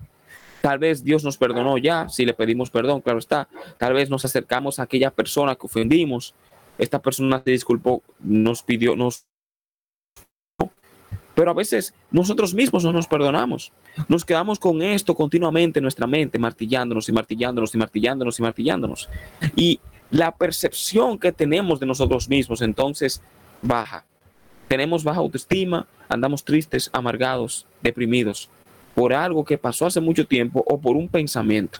tal 0.61 0.79
vez 0.79 1.03
Dios 1.03 1.23
nos 1.23 1.37
perdonó 1.37 1.77
ya, 1.77 2.09
si 2.09 2.25
le 2.25 2.33
pedimos 2.33 2.69
perdón, 2.69 3.01
claro 3.01 3.19
está. 3.19 3.47
Tal 3.77 3.93
vez 3.93 4.09
nos 4.09 4.25
acercamos 4.25 4.79
a 4.79 4.83
aquella 4.83 5.11
persona 5.11 5.55
que 5.55 5.65
ofendimos. 5.65 6.35
Esta 6.77 7.01
persona 7.01 7.41
se 7.43 7.51
disculpó, 7.51 8.01
nos 8.19 8.63
pidió, 8.63 8.95
nos 8.95 9.25
pero 11.35 11.49
a 11.49 11.55
veces 11.55 11.93
nosotros 12.11 12.53
mismos 12.53 12.83
no 12.83 12.93
nos 12.93 13.07
perdonamos. 13.07 13.71
Nos 14.07 14.23
quedamos 14.23 14.59
con 14.59 14.83
esto 14.83 15.15
continuamente 15.15 15.79
en 15.79 15.83
nuestra 15.83 16.05
mente, 16.05 16.37
martillándonos 16.37 17.09
y 17.09 17.11
martillándonos 17.11 17.73
y 17.73 17.77
martillándonos 17.77 18.39
y 18.39 18.41
martillándonos. 18.43 19.09
Y 19.55 19.79
la 20.11 20.35
percepción 20.35 21.17
que 21.17 21.31
tenemos 21.31 21.79
de 21.79 21.87
nosotros 21.87 22.29
mismos 22.29 22.61
entonces 22.61 23.21
baja. 23.63 24.05
Tenemos 24.67 25.03
baja 25.03 25.19
autoestima, 25.19 25.87
andamos 26.07 26.43
tristes, 26.43 26.89
amargados, 26.93 27.65
deprimidos 27.81 28.49
por 28.93 29.13
algo 29.13 29.43
que 29.43 29.57
pasó 29.57 29.87
hace 29.87 29.99
mucho 29.99 30.27
tiempo 30.27 30.63
o 30.67 30.79
por 30.79 30.95
un 30.95 31.07
pensamiento. 31.07 31.79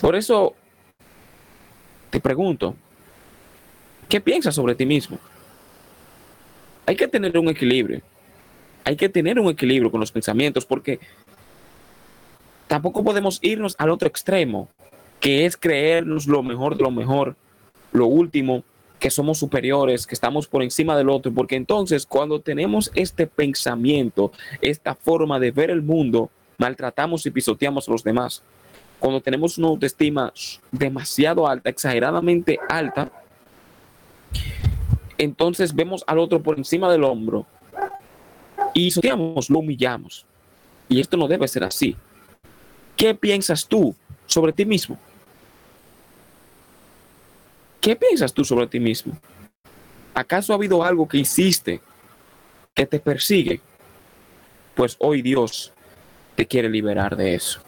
Por 0.00 0.16
eso 0.16 0.54
te 2.10 2.20
pregunto, 2.20 2.74
¿qué 4.08 4.20
piensas 4.20 4.54
sobre 4.54 4.74
ti 4.74 4.86
mismo? 4.86 5.18
hay 6.88 6.96
que 6.96 7.06
tener 7.06 7.36
un 7.36 7.50
equilibrio. 7.50 8.00
Hay 8.82 8.96
que 8.96 9.10
tener 9.10 9.38
un 9.38 9.50
equilibrio 9.50 9.90
con 9.90 10.00
los 10.00 10.10
pensamientos 10.10 10.64
porque 10.64 10.98
tampoco 12.66 13.04
podemos 13.04 13.38
irnos 13.42 13.76
al 13.78 13.90
otro 13.90 14.08
extremo, 14.08 14.70
que 15.20 15.44
es 15.44 15.58
creernos 15.58 16.26
lo 16.26 16.42
mejor 16.42 16.78
de 16.78 16.84
lo 16.84 16.90
mejor, 16.90 17.36
lo 17.92 18.06
último, 18.06 18.64
que 18.98 19.10
somos 19.10 19.36
superiores, 19.36 20.06
que 20.06 20.14
estamos 20.14 20.48
por 20.48 20.62
encima 20.62 20.96
del 20.96 21.10
otro, 21.10 21.30
porque 21.30 21.56
entonces 21.56 22.06
cuando 22.06 22.40
tenemos 22.40 22.90
este 22.94 23.26
pensamiento, 23.26 24.32
esta 24.62 24.94
forma 24.94 25.38
de 25.38 25.50
ver 25.50 25.68
el 25.68 25.82
mundo, 25.82 26.30
maltratamos 26.56 27.26
y 27.26 27.30
pisoteamos 27.30 27.86
a 27.86 27.92
los 27.92 28.02
demás. 28.02 28.42
Cuando 28.98 29.20
tenemos 29.20 29.58
una 29.58 29.68
autoestima 29.68 30.32
demasiado 30.72 31.46
alta, 31.46 31.70
exageradamente 31.70 32.58
alta, 32.68 33.10
entonces 35.16 35.74
vemos 35.74 36.04
al 36.06 36.18
otro 36.18 36.42
por 36.42 36.58
encima 36.58 36.90
del 36.90 37.04
hombro 37.04 37.46
y 38.74 38.90
lo 39.00 39.58
humillamos. 39.58 40.24
Y 40.88 41.00
esto 41.00 41.16
no 41.16 41.28
debe 41.28 41.48
ser 41.48 41.64
así. 41.64 41.96
¿Qué 42.96 43.14
piensas 43.14 43.66
tú 43.66 43.94
sobre 44.26 44.52
ti 44.52 44.64
mismo? 44.64 44.98
¿Qué 47.80 47.94
piensas 47.96 48.32
tú 48.32 48.44
sobre 48.44 48.66
ti 48.66 48.80
mismo? 48.80 49.16
¿Acaso 50.14 50.52
ha 50.52 50.56
habido 50.56 50.82
algo 50.82 51.06
que 51.06 51.18
hiciste 51.18 51.80
que 52.74 52.86
te 52.86 52.98
persigue? 52.98 53.60
Pues 54.74 54.96
hoy 54.98 55.22
Dios 55.22 55.72
te 56.34 56.46
quiere 56.46 56.68
liberar 56.68 57.16
de 57.16 57.34
eso, 57.34 57.60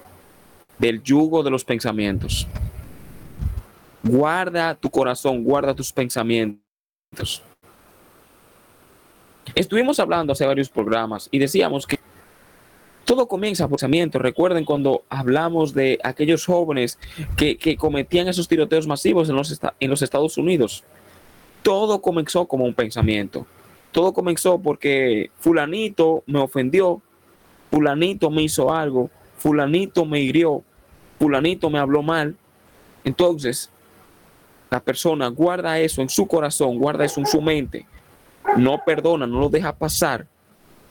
del 0.81 1.03
yugo 1.03 1.43
de 1.43 1.51
los 1.51 1.65
pensamientos. 1.65 2.47
Guarda 4.03 4.75
tu 4.75 4.91
corazón, 4.91 5.45
guarda 5.45 5.75
tus 5.75 5.93
pensamientos 5.93 6.61
Estuvimos 9.55 9.99
hablando 9.99 10.33
hace 10.33 10.47
varios 10.47 10.69
programas 10.69 11.29
y 11.31 11.39
decíamos 11.39 11.87
que 11.87 11.99
todo 13.05 13.27
comienza 13.27 13.67
por 13.67 13.79
pensamiento. 13.79 14.19
Recuerden 14.19 14.65
cuando 14.65 15.03
hablamos 15.09 15.75
de 15.75 15.99
aquellos 16.05 16.47
jóvenes 16.47 16.99
que, 17.37 17.77
cometían 17.77 18.29
esos 18.29 18.47
tiroteos 18.47 18.87
masivos 18.87 19.29
en 19.29 19.37
los, 19.37 19.61
en 19.81 19.91
los 19.91 20.03
Estados 20.03 20.39
Unidos. 20.39 20.85
Todo 21.63 22.01
comenzó 22.01 22.47
como 22.47 22.65
un 22.65 22.75
pensamiento. 22.75 23.47
Todo 23.91 24.13
comenzó 24.13 24.61
porque 24.61 25.31
fulanito 25.41 26.23
me 26.27 26.39
ofendió, 26.39 27.03
fulanito 27.73 28.31
me 28.31 28.43
hizo 28.43 28.73
algo, 28.73 29.11
fulanito 29.37 30.05
me 30.05 30.21
hirió, 30.21 30.63
fulanito 31.21 31.69
me 31.69 31.79
habló 31.79 32.03
mal. 32.03 32.35
Entonces, 33.05 33.71
la 34.71 34.81
persona 34.81 35.29
guarda 35.29 35.79
eso 35.79 36.01
en 36.01 36.09
su 36.09 36.27
corazón, 36.27 36.79
guarda 36.79 37.05
eso 37.05 37.21
en 37.21 37.27
su 37.27 37.43
mente, 37.43 37.87
no 38.57 38.83
perdona, 38.85 39.27
no 39.27 39.41
lo 39.41 39.49
deja 39.49 39.77
pasar, 39.77 40.27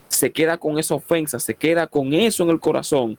se 0.08 0.32
queda 0.32 0.58
con 0.58 0.78
esa 0.78 0.96
ofensa, 0.96 1.40
se 1.40 1.56
queda 1.56 1.88
con 1.88 2.14
eso 2.14 2.44
en 2.44 2.50
el 2.50 2.60
corazón 2.60 3.18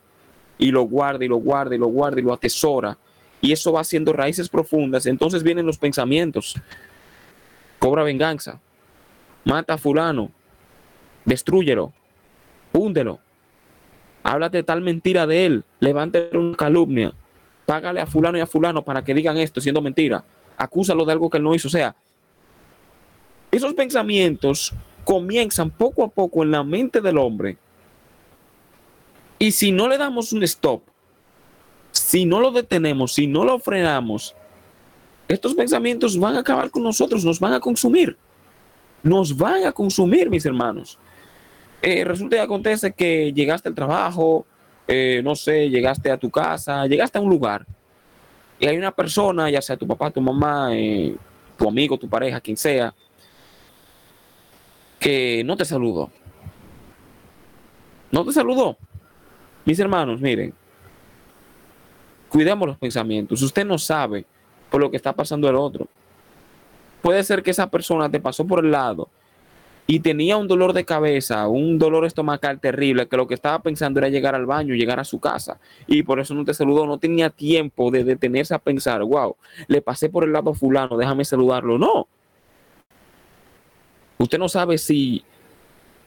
y 0.58 0.70
lo 0.70 0.82
guarda 0.82 1.24
y 1.24 1.28
lo 1.28 1.36
guarda 1.36 1.74
y 1.74 1.78
lo 1.78 1.86
guarda 1.86 2.20
y 2.20 2.22
lo 2.22 2.32
atesora. 2.32 2.96
Y 3.40 3.52
eso 3.52 3.72
va 3.72 3.80
haciendo 3.80 4.12
raíces 4.12 4.50
profundas. 4.50 5.06
Entonces 5.06 5.42
vienen 5.42 5.64
los 5.64 5.78
pensamientos. 5.78 6.54
Cobra 7.78 8.02
venganza. 8.02 8.60
Mata 9.44 9.74
a 9.74 9.78
fulano. 9.78 10.30
Destrúyelo. 11.24 11.92
Húndelo. 12.74 13.18
Háblate 14.22 14.62
tal 14.62 14.80
mentira 14.80 15.26
de 15.26 15.46
él, 15.46 15.64
levante 15.80 16.30
una 16.32 16.56
calumnia, 16.56 17.12
págale 17.66 18.00
a 18.00 18.06
fulano 18.06 18.38
y 18.38 18.40
a 18.40 18.46
fulano 18.46 18.82
para 18.82 19.02
que 19.02 19.14
digan 19.14 19.36
esto 19.38 19.60
siendo 19.60 19.80
mentira, 19.80 20.24
acúsalo 20.56 21.04
de 21.04 21.12
algo 21.12 21.30
que 21.30 21.38
él 21.38 21.44
no 21.44 21.54
hizo. 21.54 21.68
O 21.68 21.70
sea, 21.70 21.94
esos 23.50 23.74
pensamientos 23.74 24.72
comienzan 25.04 25.70
poco 25.70 26.04
a 26.04 26.08
poco 26.08 26.42
en 26.42 26.50
la 26.50 26.62
mente 26.62 27.00
del 27.00 27.18
hombre. 27.18 27.56
Y 29.38 29.52
si 29.52 29.72
no 29.72 29.88
le 29.88 29.96
damos 29.96 30.32
un 30.32 30.42
stop, 30.42 30.82
si 31.90 32.26
no 32.26 32.40
lo 32.40 32.50
detenemos, 32.50 33.14
si 33.14 33.26
no 33.26 33.44
lo 33.44 33.58
frenamos, 33.58 34.34
estos 35.28 35.54
pensamientos 35.54 36.18
van 36.18 36.36
a 36.36 36.40
acabar 36.40 36.70
con 36.70 36.82
nosotros, 36.82 37.24
nos 37.24 37.40
van 37.40 37.54
a 37.54 37.60
consumir. 37.60 38.16
Nos 39.02 39.36
van 39.36 39.64
a 39.64 39.72
consumir, 39.72 40.28
mis 40.28 40.44
hermanos. 40.44 40.98
Eh, 41.82 42.04
resulta 42.04 42.36
y 42.36 42.40
acontece 42.40 42.92
que 42.92 43.32
llegaste 43.32 43.68
al 43.68 43.74
trabajo, 43.74 44.46
eh, 44.86 45.20
no 45.24 45.34
sé, 45.34 45.70
llegaste 45.70 46.10
a 46.10 46.18
tu 46.18 46.30
casa, 46.30 46.86
llegaste 46.86 47.18
a 47.18 47.20
un 47.20 47.30
lugar 47.30 47.66
y 48.60 48.66
hay 48.66 48.76
una 48.76 48.92
persona, 48.92 49.48
ya 49.50 49.62
sea 49.62 49.76
tu 49.76 49.86
papá, 49.86 50.10
tu 50.10 50.20
mamá, 50.20 50.68
eh, 50.72 51.16
tu 51.56 51.66
amigo, 51.66 51.98
tu 51.98 52.08
pareja, 52.08 52.40
quien 52.40 52.58
sea, 52.58 52.94
que 54.98 55.42
no 55.44 55.56
te 55.56 55.64
saludó. 55.64 56.10
No 58.12 58.24
te 58.24 58.32
saludó. 58.32 58.76
Mis 59.64 59.78
hermanos, 59.78 60.20
miren, 60.20 60.52
cuidemos 62.28 62.68
los 62.68 62.76
pensamientos. 62.76 63.40
Usted 63.40 63.64
no 63.64 63.78
sabe 63.78 64.26
por 64.68 64.80
lo 64.80 64.90
que 64.90 64.98
está 64.98 65.14
pasando 65.14 65.48
el 65.48 65.56
otro. 65.56 65.88
Puede 67.00 67.24
ser 67.24 67.42
que 67.42 67.52
esa 67.52 67.70
persona 67.70 68.10
te 68.10 68.20
pasó 68.20 68.46
por 68.46 68.62
el 68.62 68.70
lado 68.70 69.08
y 69.86 70.00
tenía 70.00 70.36
un 70.36 70.46
dolor 70.46 70.72
de 70.72 70.84
cabeza, 70.84 71.48
un 71.48 71.78
dolor 71.78 72.04
estomacal 72.04 72.60
terrible, 72.60 73.08
que 73.08 73.16
lo 73.16 73.26
que 73.26 73.34
estaba 73.34 73.60
pensando 73.60 73.98
era 73.98 74.08
llegar 74.08 74.34
al 74.34 74.46
baño, 74.46 74.74
llegar 74.74 75.00
a 75.00 75.04
su 75.04 75.18
casa, 75.18 75.58
y 75.86 76.02
por 76.02 76.20
eso 76.20 76.34
no 76.34 76.44
te 76.44 76.54
saludó, 76.54 76.86
no 76.86 76.98
tenía 76.98 77.30
tiempo 77.30 77.90
de 77.90 78.04
detenerse 78.04 78.54
a 78.54 78.58
pensar, 78.58 79.02
wow, 79.02 79.36
le 79.66 79.82
pasé 79.82 80.08
por 80.08 80.24
el 80.24 80.32
lado 80.32 80.54
fulano, 80.54 80.96
déjame 80.96 81.24
saludarlo. 81.24 81.76
No. 81.76 82.06
Usted 84.18 84.38
no 84.38 84.48
sabe 84.48 84.78
si 84.78 85.24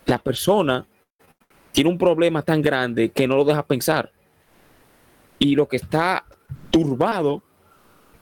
la 0.06 0.18
persona 0.18 0.86
tiene 1.72 1.90
un 1.90 1.98
problema 1.98 2.42
tan 2.42 2.62
grande 2.62 3.10
que 3.10 3.28
no 3.28 3.36
lo 3.36 3.44
deja 3.44 3.66
pensar. 3.66 4.12
Y 5.40 5.56
lo 5.56 5.68
que 5.68 5.78
está 5.78 6.24
turbado 6.70 7.42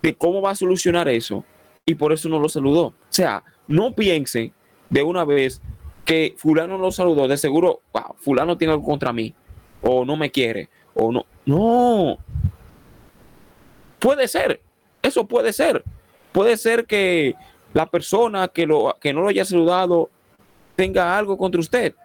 de 0.02 0.16
cómo 0.16 0.42
va 0.42 0.52
a 0.52 0.56
solucionar 0.56 1.08
eso, 1.08 1.46
y 1.86 1.96
por 1.96 2.14
eso 2.14 2.30
no 2.30 2.40
lo 2.40 2.50
saludó. 2.50 2.86
O 2.86 2.96
sea, 3.10 3.44
no 3.68 3.94
piense 3.94 4.54
de 4.92 5.02
una 5.02 5.26
vez 5.26 5.62
que 6.06 6.36
fulano 6.38 6.78
lo 6.78 6.92
saludó, 6.92 7.28
de 7.28 7.38
seguro, 7.38 7.82
wow, 7.94 8.16
fulano 8.20 8.58
tiene 8.58 8.74
algo 8.74 8.86
contra 8.86 9.14
mí, 9.14 9.34
o 9.82 10.06
no 10.06 10.16
me 10.18 10.30
quiere, 10.30 10.70
o 10.94 11.12
no. 11.12 11.26
No. 11.46 12.18
Puede 13.98 14.28
ser, 14.28 14.62
eso 15.02 15.26
puede 15.26 15.54
ser. 15.54 15.84
Puede 16.34 16.58
ser 16.58 16.86
que 16.86 17.36
la 17.74 17.86
persona 17.86 18.50
que, 18.50 18.68
lo, 18.68 18.98
que 19.00 19.14
no 19.14 19.22
lo 19.22 19.30
haya 19.30 19.46
saludado 19.46 20.10
tenga 20.76 21.18
algo 21.18 21.38
contra 21.38 21.62
usted. 21.62 21.96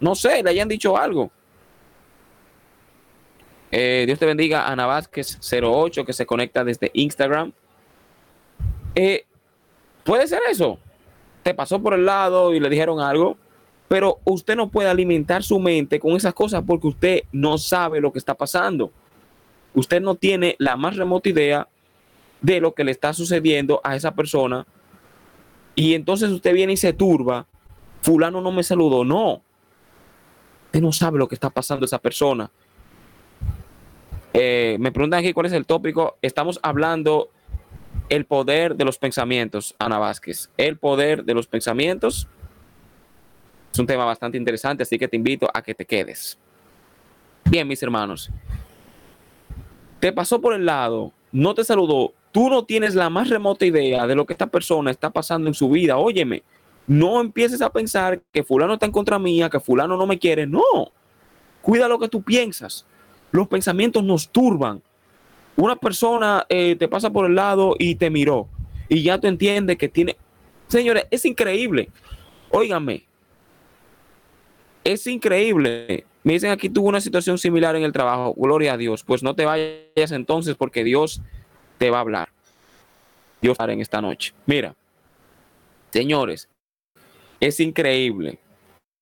No 0.00 0.14
sé, 0.14 0.42
le 0.42 0.50
hayan 0.50 0.68
dicho 0.68 0.96
algo. 0.96 1.30
Eh, 3.70 4.04
Dios 4.06 4.18
te 4.18 4.26
bendiga, 4.26 4.66
Ana 4.68 4.86
Vázquez 4.86 5.38
08, 5.40 6.04
que 6.04 6.12
se 6.12 6.26
conecta 6.26 6.64
desde 6.64 6.90
Instagram. 6.94 7.52
Eh, 8.94 9.24
puede 10.04 10.26
ser 10.26 10.40
eso 10.50 10.78
te 11.42 11.54
pasó 11.54 11.80
por 11.80 11.94
el 11.94 12.06
lado 12.06 12.54
y 12.54 12.60
le 12.60 12.68
dijeron 12.68 13.00
algo, 13.00 13.36
pero 13.88 14.20
usted 14.24 14.56
no 14.56 14.70
puede 14.70 14.88
alimentar 14.88 15.42
su 15.42 15.58
mente 15.58 16.00
con 16.00 16.12
esas 16.12 16.34
cosas 16.34 16.62
porque 16.66 16.86
usted 16.86 17.22
no 17.32 17.58
sabe 17.58 18.00
lo 18.00 18.12
que 18.12 18.18
está 18.18 18.34
pasando. 18.34 18.90
Usted 19.74 20.00
no 20.00 20.14
tiene 20.14 20.56
la 20.58 20.76
más 20.76 20.96
remota 20.96 21.28
idea 21.28 21.68
de 22.40 22.60
lo 22.60 22.74
que 22.74 22.84
le 22.84 22.90
está 22.90 23.12
sucediendo 23.12 23.80
a 23.84 23.96
esa 23.96 24.14
persona. 24.14 24.66
Y 25.74 25.94
entonces 25.94 26.30
usted 26.30 26.52
viene 26.52 26.74
y 26.74 26.76
se 26.76 26.92
turba. 26.92 27.46
Fulano 28.02 28.40
no 28.40 28.52
me 28.52 28.62
saludó. 28.62 29.04
No. 29.04 29.42
Usted 30.66 30.80
no 30.80 30.92
sabe 30.92 31.18
lo 31.18 31.28
que 31.28 31.34
está 31.34 31.50
pasando 31.50 31.84
a 31.84 31.86
esa 31.86 31.98
persona. 31.98 32.50
Eh, 34.34 34.76
me 34.80 34.90
preguntan 34.90 35.20
aquí 35.20 35.32
cuál 35.32 35.46
es 35.46 35.52
el 35.52 35.66
tópico. 35.66 36.16
Estamos 36.22 36.58
hablando 36.62 37.30
el 38.12 38.26
poder 38.26 38.76
de 38.76 38.84
los 38.84 38.98
pensamientos, 38.98 39.74
Ana 39.78 39.98
Vázquez. 39.98 40.50
El 40.58 40.76
poder 40.76 41.24
de 41.24 41.32
los 41.32 41.46
pensamientos 41.46 42.28
es 43.72 43.78
un 43.78 43.86
tema 43.86 44.04
bastante 44.04 44.36
interesante, 44.36 44.82
así 44.82 44.98
que 44.98 45.08
te 45.08 45.16
invito 45.16 45.48
a 45.54 45.62
que 45.62 45.74
te 45.74 45.86
quedes. 45.86 46.38
Bien, 47.46 47.66
mis 47.66 47.82
hermanos. 47.82 48.30
Te 49.98 50.12
pasó 50.12 50.42
por 50.42 50.52
el 50.52 50.66
lado, 50.66 51.10
no 51.32 51.54
te 51.54 51.64
saludó, 51.64 52.12
tú 52.32 52.50
no 52.50 52.66
tienes 52.66 52.94
la 52.94 53.08
más 53.08 53.30
remota 53.30 53.64
idea 53.64 54.06
de 54.06 54.14
lo 54.14 54.26
que 54.26 54.34
esta 54.34 54.48
persona 54.48 54.90
está 54.90 55.08
pasando 55.08 55.48
en 55.48 55.54
su 55.54 55.70
vida. 55.70 55.96
Óyeme, 55.96 56.42
no 56.86 57.18
empieces 57.18 57.62
a 57.62 57.70
pensar 57.70 58.20
que 58.30 58.44
fulano 58.44 58.74
está 58.74 58.84
en 58.84 58.92
contra 58.92 59.18
mía, 59.18 59.48
que 59.48 59.58
fulano 59.58 59.96
no 59.96 60.06
me 60.06 60.18
quiere. 60.18 60.46
No, 60.46 60.92
cuida 61.62 61.88
lo 61.88 61.98
que 61.98 62.10
tú 62.10 62.20
piensas. 62.22 62.84
Los 63.30 63.48
pensamientos 63.48 64.04
nos 64.04 64.28
turban, 64.28 64.82
una 65.56 65.76
persona 65.76 66.46
eh, 66.48 66.76
te 66.76 66.88
pasa 66.88 67.10
por 67.10 67.26
el 67.26 67.34
lado 67.34 67.76
y 67.78 67.94
te 67.94 68.10
miró 68.10 68.48
y 68.88 69.02
ya 69.02 69.18
tú 69.18 69.26
entiendes 69.26 69.78
que 69.78 69.88
tiene... 69.88 70.16
Señores, 70.68 71.06
es 71.10 71.24
increíble. 71.24 71.88
Óigame, 72.50 73.04
es 74.84 75.06
increíble. 75.06 76.04
Me 76.22 76.34
dicen 76.34 76.50
aquí 76.50 76.68
tuvo 76.68 76.88
una 76.88 77.00
situación 77.00 77.38
similar 77.38 77.76
en 77.76 77.82
el 77.82 77.92
trabajo. 77.92 78.34
Gloria 78.36 78.74
a 78.74 78.76
Dios. 78.76 79.02
Pues 79.04 79.22
no 79.22 79.34
te 79.34 79.44
vayas 79.44 80.12
entonces 80.12 80.56
porque 80.56 80.84
Dios 80.84 81.20
te 81.78 81.90
va 81.90 81.98
a 81.98 82.00
hablar. 82.00 82.28
Dios 83.40 83.56
va 83.60 83.64
a 83.64 83.72
en 83.72 83.80
esta 83.80 84.00
noche. 84.00 84.34
Mira, 84.46 84.74
señores, 85.90 86.48
es 87.40 87.58
increíble 87.60 88.38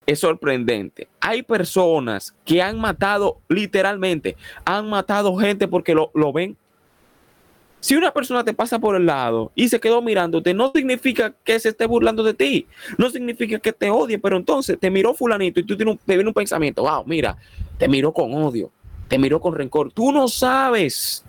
es 0.07 0.21
sorprendente. 0.21 1.09
Hay 1.21 1.43
personas 1.43 2.35
que 2.45 2.63
han 2.63 2.79
matado, 2.79 3.39
literalmente, 3.49 4.37
han 4.65 4.89
matado 4.89 5.37
gente 5.37 5.69
porque 5.69 5.95
lo, 5.95 6.33
ven. 6.33 6.57
Si 7.81 7.95
una 7.95 8.13
persona 8.13 8.45
te 8.45 8.53
pasa 8.53 8.79
por 8.79 8.95
el 8.97 9.07
lado 9.07 9.53
y 9.55 9.69
se 9.69 9.81
quedó 9.81 10.03
mirándote, 10.03 10.53
no 10.53 10.71
significa 10.75 11.33
que 11.45 11.59
se 11.59 11.71
esté 11.71 11.87
burlando 11.87 12.23
de 12.23 12.35
ti. 12.35 12.67
No 12.99 13.09
significa 13.09 13.59
que 13.59 13.73
te 13.73 13.91
odie, 13.91 14.19
pero 14.19 14.37
entonces 14.37 14.79
te 14.79 14.91
miró 14.91 15.15
fulanito 15.15 15.61
y 15.61 15.63
tú 15.65 15.77
tienes 15.77 15.95
un, 15.95 15.99
te 15.99 16.15
viene 16.15 16.29
un 16.29 16.35
pensamiento, 16.35 16.83
wow, 16.83 17.05
mira, 17.07 17.39
te 17.79 17.89
miró 17.89 18.13
con 18.13 18.35
odio, 18.35 18.71
te 19.09 19.19
miró 19.19 19.41
con 19.41 19.55
rencor. 19.55 19.93
Tú 19.93 20.13
no 20.13 20.29
sabes. 20.29 21.25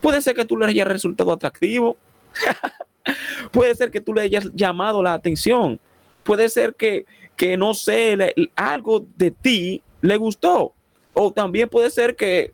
Puede 0.00 0.22
ser 0.22 0.36
que 0.36 0.44
tú 0.44 0.56
le 0.56 0.66
hayas 0.66 0.86
resultado 0.86 1.32
atractivo. 1.32 1.96
Puede 3.50 3.74
ser 3.74 3.90
que 3.90 4.00
tú 4.00 4.14
le 4.14 4.20
hayas 4.20 4.48
llamado 4.54 5.02
la 5.02 5.14
atención. 5.14 5.80
Puede 6.22 6.48
ser 6.48 6.74
que, 6.74 7.06
que 7.38 7.56
no 7.56 7.72
sé, 7.72 8.34
algo 8.56 9.06
de 9.16 9.30
ti 9.30 9.80
le 10.00 10.16
gustó. 10.16 10.74
O 11.14 11.32
también 11.32 11.68
puede 11.68 11.88
ser 11.88 12.16
que, 12.16 12.52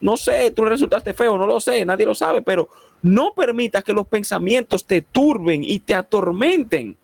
no 0.00 0.18
sé, 0.18 0.50
tú 0.50 0.64
le 0.64 0.70
resultaste 0.70 1.14
feo, 1.14 1.38
no 1.38 1.46
lo 1.46 1.58
sé, 1.60 1.82
nadie 1.86 2.04
lo 2.04 2.14
sabe, 2.14 2.42
pero 2.42 2.68
no 3.00 3.32
permitas 3.32 3.82
que 3.82 3.94
los 3.94 4.06
pensamientos 4.06 4.84
te 4.84 5.00
turben 5.00 5.64
y 5.64 5.78
te 5.78 5.94
atormenten. 5.94 6.94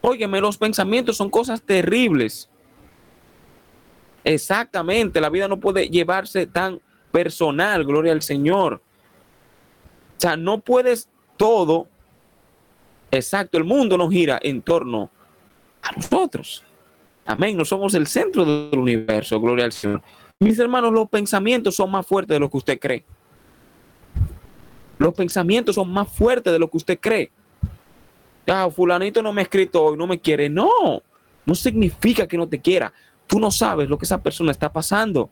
Óyeme, 0.00 0.40
los 0.40 0.56
pensamientos 0.56 1.18
son 1.18 1.28
cosas 1.28 1.60
terribles. 1.60 2.48
Exactamente, 4.24 5.20
la 5.20 5.28
vida 5.28 5.46
no 5.46 5.60
puede 5.60 5.90
llevarse 5.90 6.46
tan 6.46 6.80
personal, 7.12 7.84
gloria 7.84 8.12
al 8.12 8.22
Señor. 8.22 8.80
O 10.16 10.20
sea, 10.20 10.38
no 10.38 10.60
puedes 10.60 11.10
todo. 11.36 11.86
Exacto, 13.10 13.58
el 13.58 13.64
mundo 13.64 13.98
no 13.98 14.08
gira 14.08 14.38
en 14.42 14.62
torno 14.62 15.10
a 15.82 15.92
nosotros. 15.92 16.64
Amén. 17.26 17.56
No 17.56 17.64
somos 17.64 17.94
el 17.94 18.06
centro 18.06 18.44
del 18.44 18.78
universo. 18.78 19.40
Gloria 19.40 19.66
al 19.66 19.72
Señor. 19.72 20.02
Mis 20.40 20.58
hermanos, 20.58 20.92
los 20.92 21.08
pensamientos 21.08 21.74
son 21.74 21.90
más 21.90 22.06
fuertes 22.06 22.34
de 22.34 22.40
lo 22.40 22.50
que 22.50 22.56
usted 22.56 22.78
cree. 22.78 23.04
Los 24.98 25.14
pensamientos 25.14 25.74
son 25.74 25.90
más 25.90 26.08
fuertes 26.08 26.52
de 26.52 26.58
lo 26.58 26.68
que 26.68 26.76
usted 26.76 26.98
cree. 27.00 27.30
Ah, 28.46 28.68
fulanito 28.70 29.22
no 29.22 29.32
me 29.32 29.42
ha 29.42 29.44
escrito 29.44 29.82
hoy, 29.82 29.96
no 29.96 30.06
me 30.06 30.18
quiere. 30.18 30.48
No, 30.48 31.02
no 31.44 31.54
significa 31.54 32.26
que 32.26 32.36
no 32.36 32.48
te 32.48 32.60
quiera. 32.60 32.92
Tú 33.26 33.38
no 33.38 33.50
sabes 33.50 33.88
lo 33.88 33.98
que 33.98 34.04
esa 34.04 34.22
persona 34.22 34.50
está 34.50 34.72
pasando. 34.72 35.28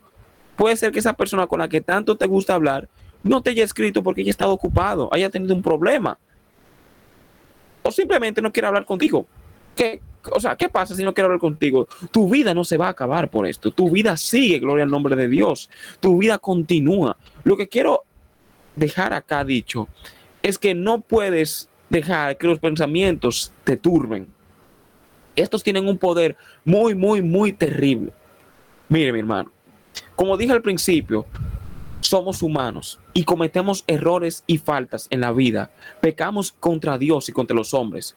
Puede 0.56 0.76
ser 0.76 0.92
que 0.92 0.98
esa 0.98 1.12
persona 1.12 1.46
con 1.46 1.60
la 1.60 1.68
que 1.68 1.80
tanto 1.80 2.16
te 2.16 2.26
gusta 2.26 2.54
hablar 2.54 2.88
no 3.22 3.42
te 3.42 3.50
haya 3.50 3.64
escrito 3.64 4.02
porque 4.02 4.20
ella 4.20 4.30
estado 4.30 4.52
ocupado, 4.52 5.08
haya 5.12 5.30
tenido 5.30 5.54
un 5.54 5.62
problema. 5.62 6.18
O 7.82 7.90
simplemente 7.90 8.40
no 8.42 8.52
quiere 8.52 8.68
hablar 8.68 8.84
contigo. 8.84 9.26
¿Qué, 9.74 10.00
o 10.32 10.40
sea, 10.40 10.56
¿qué 10.56 10.68
pasa 10.68 10.94
si 10.94 11.02
no 11.02 11.14
quiero 11.14 11.26
hablar 11.26 11.40
contigo? 11.40 11.88
Tu 12.10 12.28
vida 12.28 12.54
no 12.54 12.64
se 12.64 12.76
va 12.76 12.86
a 12.86 12.90
acabar 12.90 13.30
por 13.30 13.46
esto. 13.46 13.70
Tu 13.70 13.90
vida 13.90 14.16
sigue, 14.16 14.58
gloria 14.58 14.84
al 14.84 14.90
nombre 14.90 15.16
de 15.16 15.28
Dios. 15.28 15.70
Tu 16.00 16.18
vida 16.18 16.38
continúa. 16.38 17.16
Lo 17.44 17.56
que 17.56 17.68
quiero 17.68 18.04
dejar 18.74 19.12
acá 19.12 19.44
dicho 19.44 19.88
es 20.42 20.58
que 20.58 20.74
no 20.74 21.00
puedes 21.00 21.68
dejar 21.88 22.36
que 22.36 22.46
los 22.46 22.58
pensamientos 22.58 23.52
te 23.64 23.76
turben. 23.76 24.28
Estos 25.34 25.62
tienen 25.62 25.88
un 25.88 25.98
poder 25.98 26.36
muy, 26.64 26.94
muy, 26.94 27.22
muy 27.22 27.52
terrible. 27.52 28.12
Mire, 28.88 29.12
mi 29.12 29.18
hermano, 29.18 29.52
como 30.14 30.36
dije 30.36 30.52
al 30.52 30.62
principio, 30.62 31.26
somos 32.00 32.42
humanos 32.42 33.00
y 33.12 33.24
cometemos 33.24 33.84
errores 33.86 34.44
y 34.46 34.58
faltas 34.58 35.08
en 35.10 35.20
la 35.20 35.32
vida. 35.32 35.70
Pecamos 36.00 36.52
contra 36.52 36.98
Dios 36.98 37.28
y 37.28 37.32
contra 37.32 37.56
los 37.56 37.74
hombres. 37.74 38.16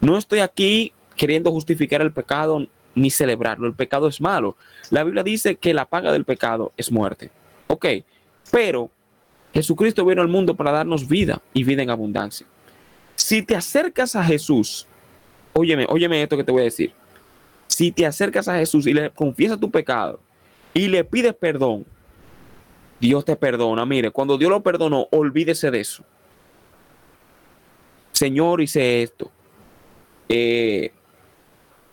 No 0.00 0.16
estoy 0.16 0.40
aquí 0.40 0.92
queriendo 1.16 1.50
justificar 1.50 2.02
el 2.02 2.12
pecado 2.12 2.66
ni 2.94 3.10
celebrarlo. 3.10 3.66
El 3.66 3.74
pecado 3.74 4.08
es 4.08 4.20
malo. 4.20 4.56
La 4.90 5.04
Biblia 5.04 5.22
dice 5.22 5.56
que 5.56 5.74
la 5.74 5.84
paga 5.84 6.12
del 6.12 6.24
pecado 6.24 6.72
es 6.76 6.90
muerte. 6.90 7.30
Ok, 7.68 7.86
pero 8.50 8.90
Jesucristo 9.52 10.04
vino 10.04 10.22
al 10.22 10.28
mundo 10.28 10.54
para 10.54 10.72
darnos 10.72 11.08
vida 11.08 11.40
y 11.52 11.64
vida 11.64 11.82
en 11.82 11.90
abundancia. 11.90 12.46
Si 13.14 13.42
te 13.42 13.56
acercas 13.56 14.14
a 14.14 14.22
Jesús, 14.22 14.86
óyeme, 15.52 15.86
óyeme 15.88 16.22
esto 16.22 16.36
que 16.36 16.44
te 16.44 16.52
voy 16.52 16.62
a 16.62 16.64
decir. 16.64 16.92
Si 17.66 17.90
te 17.90 18.06
acercas 18.06 18.48
a 18.48 18.56
Jesús 18.56 18.86
y 18.86 18.94
le 18.94 19.10
confiesas 19.10 19.58
tu 19.58 19.70
pecado 19.70 20.20
y 20.72 20.88
le 20.88 21.04
pides 21.04 21.34
perdón, 21.34 21.84
Dios 23.00 23.24
te 23.24 23.36
perdona. 23.36 23.84
Mire, 23.84 24.10
cuando 24.10 24.38
Dios 24.38 24.50
lo 24.50 24.62
perdonó, 24.62 25.08
olvídese 25.10 25.70
de 25.70 25.80
eso. 25.80 26.04
Señor, 28.12 28.62
hice 28.62 29.02
esto. 29.02 29.30
Eh, 30.28 30.92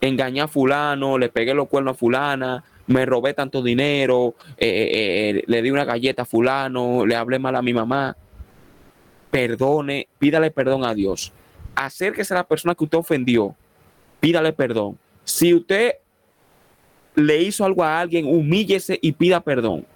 engañé 0.08 0.40
a 0.40 0.48
fulano, 0.48 1.18
le 1.18 1.28
pegué 1.28 1.54
los 1.54 1.68
cuernos 1.68 1.94
a 1.94 1.98
fulana, 1.98 2.64
me 2.86 3.06
robé 3.06 3.34
tanto 3.34 3.62
dinero, 3.62 4.34
eh, 4.56 4.90
eh, 5.38 5.44
le 5.46 5.62
di 5.62 5.70
una 5.70 5.84
galleta 5.84 6.22
a 6.22 6.26
fulano, 6.26 7.06
le 7.06 7.16
hablé 7.16 7.38
mal 7.38 7.56
a 7.56 7.62
mi 7.62 7.72
mamá. 7.72 8.16
Perdone, 9.30 10.08
pídale 10.18 10.50
perdón 10.50 10.84
a 10.84 10.94
Dios. 10.94 11.32
Acérquese 11.74 12.34
a 12.34 12.38
la 12.38 12.46
persona 12.46 12.74
que 12.74 12.84
usted 12.84 12.98
ofendió, 12.98 13.54
pídale 14.20 14.52
perdón. 14.52 14.98
Si 15.24 15.54
usted 15.54 15.94
le 17.14 17.42
hizo 17.42 17.64
algo 17.64 17.82
a 17.82 17.98
alguien, 17.98 18.26
humíllese 18.26 18.98
y 19.00 19.12
pida 19.12 19.40
perdón. 19.40 19.86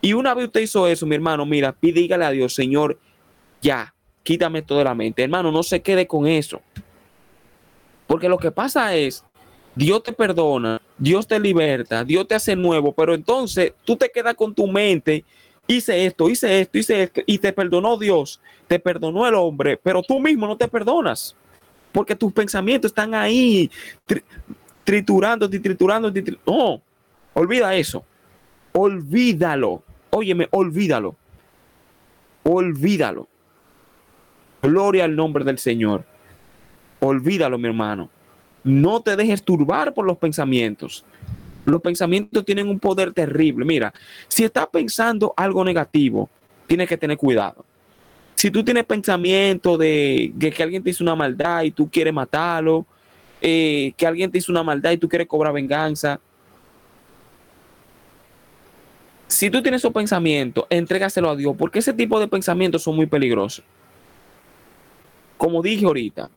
Y 0.00 0.12
una 0.12 0.34
vez 0.34 0.46
usted 0.46 0.60
hizo 0.60 0.86
eso, 0.86 1.06
mi 1.06 1.14
hermano, 1.14 1.46
mira, 1.46 1.72
pídale 1.72 2.24
a 2.24 2.30
Dios, 2.30 2.54
Señor, 2.54 2.98
ya, 3.62 3.94
quítame 4.22 4.60
todo 4.62 4.78
de 4.78 4.84
la 4.84 4.94
mente. 4.94 5.22
Hermano, 5.22 5.50
no 5.50 5.62
se 5.62 5.80
quede 5.80 6.06
con 6.06 6.26
eso. 6.26 6.60
Porque 8.06 8.28
lo 8.28 8.36
que 8.36 8.50
pasa 8.50 8.94
es, 8.94 9.24
Dios 9.74 10.02
te 10.02 10.12
perdona, 10.12 10.80
Dios 10.96 11.26
te 11.26 11.38
liberta, 11.40 12.04
Dios 12.04 12.28
te 12.28 12.34
hace 12.34 12.54
nuevo, 12.54 12.92
pero 12.92 13.14
entonces 13.14 13.72
tú 13.84 13.96
te 13.96 14.08
quedas 14.08 14.34
con 14.34 14.54
tu 14.54 14.66
mente, 14.66 15.24
hice 15.66 16.06
esto, 16.06 16.28
hice 16.28 16.60
esto, 16.60 16.78
hice 16.78 17.02
esto, 17.02 17.20
y 17.26 17.38
te 17.38 17.52
perdonó 17.52 17.98
Dios, 17.98 18.40
te 18.68 18.78
perdonó 18.78 19.26
el 19.26 19.34
hombre, 19.34 19.76
pero 19.76 20.02
tú 20.02 20.20
mismo 20.20 20.46
no 20.46 20.56
te 20.56 20.68
perdonas, 20.68 21.34
porque 21.90 22.14
tus 22.14 22.32
pensamientos 22.32 22.90
están 22.90 23.14
ahí 23.14 23.70
triturando, 24.84 25.48
triturando, 25.50 26.12
triturando. 26.12 26.42
No, 26.46 26.82
olvida 27.34 27.74
eso, 27.74 28.04
olvídalo. 28.72 29.82
Óyeme, 30.10 30.46
olvídalo. 30.52 31.16
Olvídalo. 32.44 33.26
Gloria 34.62 35.04
al 35.04 35.16
nombre 35.16 35.42
del 35.42 35.58
Señor. 35.58 36.04
Olvídalo, 37.00 37.58
mi 37.58 37.66
hermano. 37.66 38.10
No 38.64 39.00
te 39.00 39.14
dejes 39.14 39.42
turbar 39.42 39.92
por 39.92 40.06
los 40.06 40.16
pensamientos. 40.16 41.04
Los 41.66 41.80
pensamientos 41.80 42.44
tienen 42.44 42.68
un 42.68 42.80
poder 42.80 43.12
terrible. 43.12 43.64
Mira, 43.64 43.92
si 44.28 44.44
estás 44.44 44.66
pensando 44.68 45.32
algo 45.36 45.64
negativo, 45.64 46.28
tienes 46.66 46.88
que 46.88 46.96
tener 46.96 47.16
cuidado. 47.16 47.64
Si 48.34 48.50
tú 48.50 48.64
tienes 48.64 48.84
pensamiento 48.84 49.78
de, 49.78 50.32
que 50.38 50.62
alguien 50.62 50.82
te 50.82 50.90
hizo 50.90 51.04
una 51.04 51.14
maldad 51.14 51.62
y 51.62 51.70
tú 51.70 51.88
quieres 51.90 52.12
matarlo, 52.12 52.84
eh, 53.40 53.92
que 53.96 54.06
alguien 54.06 54.30
te 54.30 54.38
hizo 54.38 54.50
una 54.50 54.62
maldad 54.62 54.92
y 54.92 54.98
tú 54.98 55.08
quieres 55.08 55.28
cobrar 55.28 55.52
venganza, 55.52 56.18
si 59.26 59.50
tú 59.50 59.62
tienes 59.62 59.80
esos 59.80 59.92
pensamientos, 59.92 60.64
entrégaselo 60.70 61.30
a 61.30 61.36
Dios, 61.36 61.54
porque 61.58 61.78
ese 61.78 61.92
tipo 61.92 62.20
de 62.20 62.28
pensamientos 62.28 62.82
son 62.82 62.96
muy 62.96 63.06
peligrosos. 63.06 63.64
Como 65.36 65.62
dije 65.62 65.84
ahorita, 65.84 66.30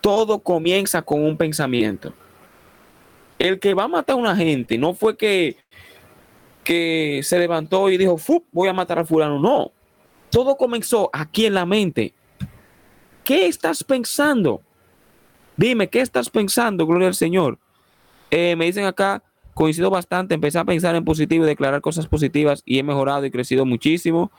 todo 0.00 0.40
comienza 0.40 1.02
con 1.02 1.22
un 1.22 1.36
pensamiento. 1.36 2.12
El 3.38 3.58
que 3.58 3.74
va 3.74 3.84
a 3.84 3.88
matar 3.88 4.14
a 4.14 4.18
una 4.18 4.36
gente 4.36 4.76
no 4.76 4.94
fue 4.94 5.16
que, 5.16 5.56
que 6.64 7.20
se 7.22 7.38
levantó 7.38 7.90
y 7.90 7.96
dijo, 7.96 8.16
voy 8.52 8.68
a 8.68 8.72
matar 8.72 8.98
a 8.98 9.04
fulano. 9.04 9.38
No, 9.38 9.72
todo 10.30 10.56
comenzó 10.56 11.10
aquí 11.12 11.46
en 11.46 11.54
la 11.54 11.66
mente. 11.66 12.12
¿Qué 13.24 13.46
estás 13.46 13.84
pensando? 13.84 14.62
Dime, 15.56 15.88
¿qué 15.88 16.00
estás 16.00 16.30
pensando? 16.30 16.86
Gloria 16.86 17.08
al 17.08 17.14
Señor. 17.14 17.58
Eh, 18.30 18.56
me 18.56 18.66
dicen 18.66 18.84
acá, 18.84 19.22
coincido 19.54 19.90
bastante, 19.90 20.34
empecé 20.34 20.58
a 20.58 20.64
pensar 20.64 20.94
en 20.94 21.04
positivo 21.04 21.44
y 21.44 21.48
declarar 21.48 21.80
cosas 21.80 22.06
positivas 22.06 22.62
y 22.64 22.78
he 22.78 22.82
mejorado 22.82 23.26
y 23.26 23.30
crecido 23.30 23.66
muchísimo. 23.66 24.30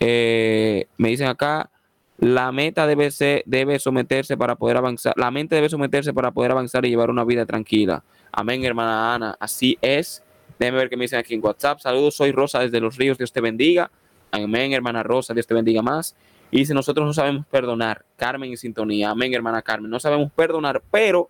Eh, 0.00 0.86
me 0.98 1.08
dicen 1.08 1.28
acá, 1.28 1.70
la 2.18 2.50
meta 2.52 2.86
debe 2.86 3.10
ser, 3.10 3.42
debe 3.46 3.78
someterse 3.78 4.36
para 4.36 4.56
poder 4.56 4.76
avanzar, 4.76 5.14
la 5.16 5.30
mente 5.30 5.54
debe 5.54 5.68
someterse 5.68 6.14
para 6.14 6.30
poder 6.30 6.52
avanzar 6.52 6.84
y 6.86 6.88
llevar 6.88 7.10
una 7.10 7.24
vida 7.24 7.44
tranquila. 7.44 8.02
Amén, 8.32 8.64
hermana 8.64 9.14
Ana, 9.14 9.36
así 9.38 9.78
es. 9.80 10.22
Déjenme 10.58 10.78
ver 10.78 10.88
qué 10.88 10.96
me 10.96 11.04
dicen 11.04 11.18
aquí 11.18 11.34
en 11.34 11.44
WhatsApp. 11.44 11.80
Saludos, 11.80 12.14
soy 12.14 12.32
Rosa 12.32 12.60
desde 12.60 12.80
Los 12.80 12.96
Ríos, 12.96 13.18
Dios 13.18 13.32
te 13.32 13.40
bendiga. 13.40 13.90
Amén, 14.30 14.72
hermana 14.72 15.02
Rosa, 15.02 15.34
Dios 15.34 15.46
te 15.46 15.54
bendiga 15.54 15.82
más. 15.82 16.16
Y 16.50 16.64
si 16.64 16.72
nosotros 16.72 17.06
no 17.06 17.12
sabemos 17.12 17.44
perdonar, 17.46 18.04
Carmen 18.16 18.50
en 18.50 18.56
sintonía, 18.56 19.10
amén, 19.10 19.34
hermana 19.34 19.62
Carmen, 19.62 19.90
no 19.90 20.00
sabemos 20.00 20.30
perdonar, 20.32 20.82
pero 20.90 21.28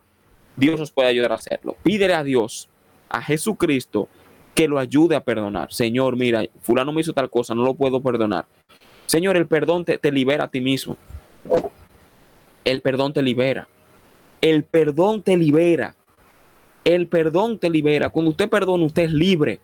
Dios 0.57 0.79
nos 0.79 0.91
puede 0.91 1.09
ayudar 1.09 1.33
a 1.33 1.37
hacerlo. 1.37 1.77
Pídele 1.83 2.15
a 2.15 2.23
Dios 2.23 2.69
a 3.09 3.23
Jesucristo 3.23 4.09
que 4.55 4.69
lo 4.69 4.79
ayude 4.79 5.17
a 5.17 5.25
perdonar. 5.25 5.73
Señor, 5.73 6.17
mira, 6.17 6.45
fulano 6.61 6.93
me 6.93 7.01
hizo 7.01 7.13
tal 7.13 7.29
cosa, 7.29 7.55
no 7.55 7.63
lo 7.63 7.75
puedo 7.75 8.01
perdonar. 8.01 8.47
Señor, 9.07 9.37
el 9.37 9.47
perdón 9.47 9.85
te, 9.85 10.13
libera 10.13 10.45
a 10.45 10.49
ti 10.49 10.61
mismo. 10.61 10.97
El 12.65 12.81
perdón 12.81 13.13
te 13.13 13.23
libera. 13.23 13.69
El 14.41 14.65
perdón 14.65 15.23
te 15.23 15.37
libera. 15.37 15.95
El 16.85 17.07
perdón 17.07 17.59
te 17.59 17.71
libera. 17.71 18.11
Cuando 18.11 18.31
usted 18.31 18.49
perdona, 18.49 18.85
usted 18.85 19.05
es 19.05 19.13
libre. 19.13 19.61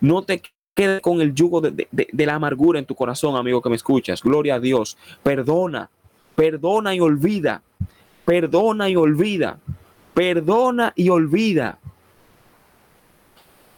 No 0.00 0.22
te 0.22 0.42
quedes 0.74 1.00
con 1.00 1.20
el 1.20 1.34
yugo 1.34 1.60
de, 1.60 1.86
de, 1.90 2.26
la 2.26 2.34
amargura 2.34 2.78
en 2.78 2.86
tu 2.86 2.94
corazón, 2.94 3.36
amigo 3.36 3.60
que 3.60 3.68
me 3.68 3.76
escuchas. 3.76 4.22
Gloria 4.22 4.56
a 4.56 4.60
Dios. 4.60 4.96
Perdona, 5.22 5.90
perdona 6.34 6.94
y 6.94 7.00
olvida. 7.00 7.62
Perdona 8.24 8.88
y 8.88 8.96
olvida. 8.96 9.58
Perdona 10.14 10.92
y 10.96 11.08
olvida. 11.10 11.78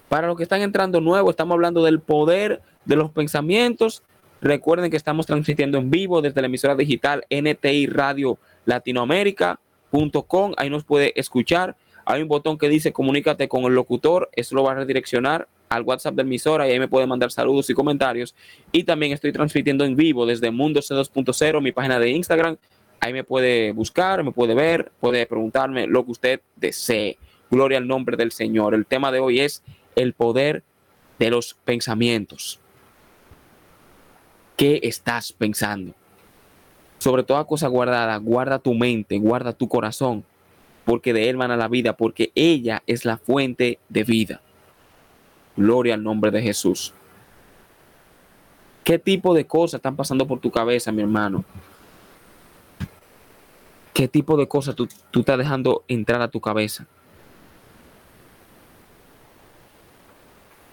Para 0.08 0.28
los 0.28 0.36
que 0.36 0.44
están 0.44 0.62
entrando 0.62 1.00
nuevos, 1.00 1.30
estamos 1.30 1.54
hablando 1.54 1.82
del 1.82 1.98
poder 1.98 2.62
de 2.84 2.96
los 2.96 3.10
pensamientos. 3.10 4.02
Recuerden 4.44 4.90
que 4.90 4.98
estamos 4.98 5.24
transmitiendo 5.24 5.78
en 5.78 5.90
vivo 5.90 6.20
desde 6.20 6.42
la 6.42 6.48
emisora 6.48 6.74
digital 6.74 7.24
NTI 7.30 7.86
Radio 7.86 8.38
Latinoamérica.com. 8.66 10.52
Ahí 10.58 10.68
nos 10.68 10.84
puede 10.84 11.18
escuchar. 11.18 11.76
Hay 12.04 12.20
un 12.20 12.28
botón 12.28 12.58
que 12.58 12.68
dice 12.68 12.92
comunícate 12.92 13.48
con 13.48 13.64
el 13.64 13.74
locutor. 13.74 14.28
Eso 14.36 14.54
lo 14.54 14.64
va 14.64 14.72
a 14.72 14.74
redireccionar 14.74 15.48
al 15.70 15.80
WhatsApp 15.84 16.16
de 16.16 16.22
emisora 16.22 16.68
y 16.68 16.72
ahí 16.72 16.78
me 16.78 16.88
puede 16.88 17.06
mandar 17.06 17.32
saludos 17.32 17.70
y 17.70 17.72
comentarios. 17.72 18.34
Y 18.70 18.84
también 18.84 19.12
estoy 19.12 19.32
transmitiendo 19.32 19.86
en 19.86 19.96
vivo 19.96 20.26
desde 20.26 20.50
Mundo 20.50 20.80
C2.0, 20.80 21.62
mi 21.62 21.72
página 21.72 21.98
de 21.98 22.10
Instagram. 22.10 22.58
Ahí 23.00 23.14
me 23.14 23.24
puede 23.24 23.72
buscar, 23.72 24.22
me 24.24 24.32
puede 24.32 24.52
ver, 24.52 24.92
puede 25.00 25.24
preguntarme 25.24 25.86
lo 25.86 26.04
que 26.04 26.10
usted 26.10 26.40
desee. 26.56 27.16
Gloria 27.50 27.78
al 27.78 27.88
nombre 27.88 28.18
del 28.18 28.30
Señor. 28.30 28.74
El 28.74 28.84
tema 28.84 29.10
de 29.10 29.20
hoy 29.20 29.40
es 29.40 29.62
el 29.96 30.12
poder 30.12 30.64
de 31.18 31.30
los 31.30 31.54
pensamientos. 31.64 32.60
¿Qué 34.56 34.80
estás 34.82 35.32
pensando? 35.32 35.94
Sobre 36.98 37.24
toda 37.24 37.44
cosa 37.44 37.68
guardada, 37.68 38.16
guarda 38.18 38.58
tu 38.58 38.72
mente, 38.74 39.18
guarda 39.18 39.52
tu 39.52 39.68
corazón, 39.68 40.24
porque 40.84 41.12
de 41.12 41.28
él 41.28 41.42
a 41.42 41.48
la 41.48 41.68
vida, 41.68 41.96
porque 41.96 42.30
ella 42.34 42.82
es 42.86 43.04
la 43.04 43.18
fuente 43.18 43.78
de 43.88 44.04
vida. 44.04 44.40
Gloria 45.56 45.94
al 45.94 46.02
nombre 46.02 46.30
de 46.30 46.42
Jesús. 46.42 46.94
¿Qué 48.84 48.98
tipo 48.98 49.34
de 49.34 49.46
cosas 49.46 49.78
están 49.78 49.96
pasando 49.96 50.26
por 50.26 50.40
tu 50.40 50.50
cabeza, 50.50 50.92
mi 50.92 51.02
hermano? 51.02 51.44
¿Qué 53.92 54.08
tipo 54.08 54.36
de 54.36 54.46
cosas 54.46 54.74
tú, 54.74 54.88
tú 55.10 55.20
estás 55.20 55.38
dejando 55.38 55.84
entrar 55.88 56.20
a 56.20 56.28
tu 56.28 56.40
cabeza? 56.40 56.86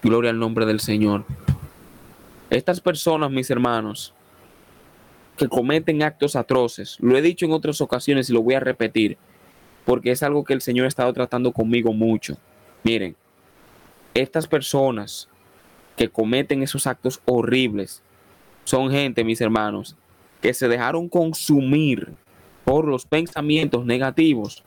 Gloria 0.02 0.30
al 0.30 0.38
nombre 0.38 0.66
del 0.66 0.80
Señor. 0.80 1.24
Estas 2.52 2.82
personas, 2.82 3.30
mis 3.30 3.50
hermanos, 3.50 4.12
que 5.38 5.48
cometen 5.48 6.02
actos 6.02 6.36
atroces, 6.36 6.98
lo 7.00 7.16
he 7.16 7.22
dicho 7.22 7.46
en 7.46 7.52
otras 7.52 7.80
ocasiones 7.80 8.28
y 8.28 8.34
lo 8.34 8.42
voy 8.42 8.52
a 8.52 8.60
repetir, 8.60 9.16
porque 9.86 10.10
es 10.10 10.22
algo 10.22 10.44
que 10.44 10.52
el 10.52 10.60
Señor 10.60 10.84
ha 10.84 10.88
estado 10.88 11.10
tratando 11.14 11.50
conmigo 11.50 11.94
mucho. 11.94 12.36
Miren, 12.82 13.16
estas 14.12 14.46
personas 14.46 15.30
que 15.96 16.10
cometen 16.10 16.62
esos 16.62 16.86
actos 16.86 17.22
horribles 17.24 18.02
son 18.64 18.90
gente, 18.90 19.24
mis 19.24 19.40
hermanos, 19.40 19.96
que 20.42 20.52
se 20.52 20.68
dejaron 20.68 21.08
consumir 21.08 22.12
por 22.66 22.86
los 22.86 23.06
pensamientos 23.06 23.86
negativos, 23.86 24.62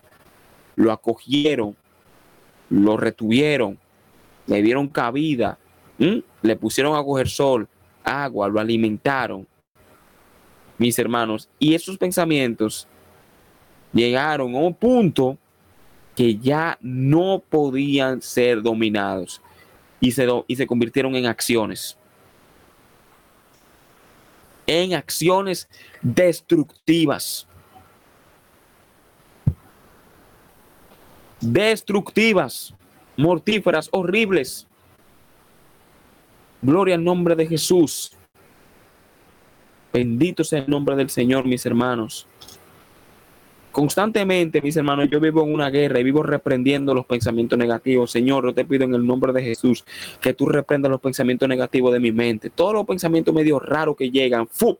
lo 0.76 0.91
acogieron, 0.91 1.76
lo 2.69 2.98
retuvieron 2.98 3.78
le 4.48 4.62
dieron 4.62 4.88
cabida, 4.88 5.58
le 5.98 6.56
pusieron 6.56 6.95
a 6.95 7.04
coger 7.04 7.28
sol, 7.28 7.67
agua, 8.06 8.48
lo 8.48 8.60
alimentaron, 8.60 9.48
mis 10.78 10.98
hermanos, 11.00 11.50
y 11.60 11.74
esos 11.74 11.98
pensamientos 11.98 12.88
llegaron 13.94 14.54
a 14.56 14.60
un 14.60 14.74
punto 14.74 15.38
que 16.15 16.38
ya 16.38 16.78
no 16.82 17.44
podían 17.50 18.22
ser 18.22 18.62
dominados 18.62 19.41
y 20.00 20.12
se, 20.12 20.28
y 20.48 20.56
se 20.56 20.68
convirtieron 20.68 21.15
en 21.15 21.26
acciones. 21.26 21.98
En 24.68 24.94
acciones 24.94 25.68
destructivas. 26.02 27.48
Destructivas, 31.39 32.74
mortíferas, 33.18 33.89
horribles. 33.91 34.64
Gloria 36.62 36.96
al 36.96 37.04
nombre 37.04 37.36
de 37.36 37.48
Jesús. 37.48 38.12
Bendito 39.94 40.44
sea 40.44 40.60
el 40.60 40.70
nombre 40.70 40.96
del 40.96 41.10
Señor, 41.10 41.46
mis 41.46 41.65
hermanos. 41.65 42.28
Constantemente, 43.72 44.62
mis 44.62 44.76
hermanos, 44.78 45.10
yo 45.12 45.20
vivo 45.20 45.44
en 45.44 45.54
una 45.54 45.70
guerra 45.70 46.00
y 46.00 46.04
vivo 46.04 46.24
reprendiendo 46.24 46.94
los 46.94 47.06
pensamientos 47.06 47.60
negativos. 47.60 48.10
Señor, 48.10 48.46
yo 48.46 48.54
te 48.54 48.63
pido 48.63 48.86
en 48.86 48.94
el 48.94 49.06
nombre 49.06 49.34
de 49.34 49.44
Jesús 49.44 49.84
que 50.22 50.34
tú 50.34 50.48
reprendas 50.48 50.89
los 50.89 51.02
pensamientos 51.02 51.50
negativos 51.50 51.91
de 51.91 52.00
mi 52.00 52.12
mente. 52.12 52.50
Todos 52.50 52.74
los 52.74 52.86
pensamientos 52.86 53.34
medio 53.34 53.60
raros 53.60 53.98
que 53.98 54.10
llegan, 54.10 54.48
¡fu! 54.48 54.78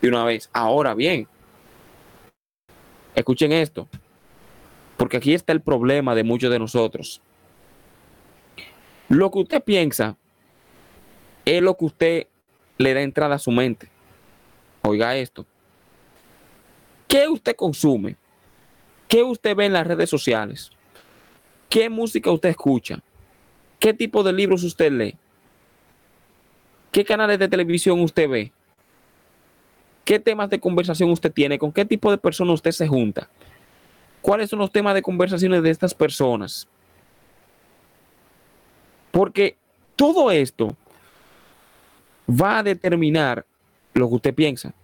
de 0.00 0.08
una 0.08 0.24
vez. 0.24 0.50
Ahora 0.52 0.94
bien, 0.94 1.26
escuchen 3.14 3.52
esto, 3.52 3.88
porque 4.96 5.16
aquí 5.16 5.34
está 5.34 5.52
el 5.52 5.60
problema 5.60 6.14
de 6.14 6.24
muchos 6.24 6.50
de 6.50 6.58
nosotros. 6.58 7.20
Lo 9.08 9.30
que 9.30 9.38
usted 9.38 9.62
piensa 9.62 10.16
es 11.46 11.62
lo 11.62 11.76
que 11.76 11.84
usted 11.84 12.26
le 12.76 12.92
da 12.92 13.00
entrada 13.00 13.36
a 13.36 13.38
su 13.38 13.50
mente. 13.50 13.88
Oiga 14.82 15.16
esto. 15.16 15.46
¿Qué 17.08 17.28
usted 17.28 17.54
consume? 17.54 18.16
¿Qué 19.08 19.22
usted 19.22 19.54
ve 19.54 19.66
en 19.66 19.72
las 19.72 19.86
redes 19.86 20.10
sociales? 20.10 20.70
¿Qué 21.68 21.88
música 21.88 22.30
usted 22.30 22.50
escucha? 22.50 23.00
¿Qué 23.78 23.94
tipo 23.94 24.22
de 24.22 24.32
libros 24.32 24.64
usted 24.64 24.90
lee? 24.90 25.16
¿Qué 26.90 27.04
canales 27.04 27.38
de 27.38 27.48
televisión 27.48 28.00
usted 28.00 28.28
ve? 28.28 28.52
¿Qué 30.04 30.18
temas 30.18 30.50
de 30.50 30.58
conversación 30.58 31.10
usted 31.10 31.32
tiene? 31.32 31.58
¿Con 31.58 31.72
qué 31.72 31.84
tipo 31.84 32.10
de 32.10 32.18
personas 32.18 32.54
usted 32.54 32.72
se 32.72 32.88
junta? 32.88 33.28
¿Cuáles 34.20 34.50
son 34.50 34.58
los 34.58 34.72
temas 34.72 34.94
de 34.94 35.02
conversaciones 35.02 35.62
de 35.62 35.70
estas 35.70 35.94
personas? 35.94 36.66
Porque 39.12 39.56
todo 39.94 40.30
esto 40.30 40.76
va 42.28 42.58
a 42.58 42.62
determinar 42.62 43.44
lo 43.94 44.08
que 44.08 44.14
usted 44.14 44.34
piensa. 44.34 44.74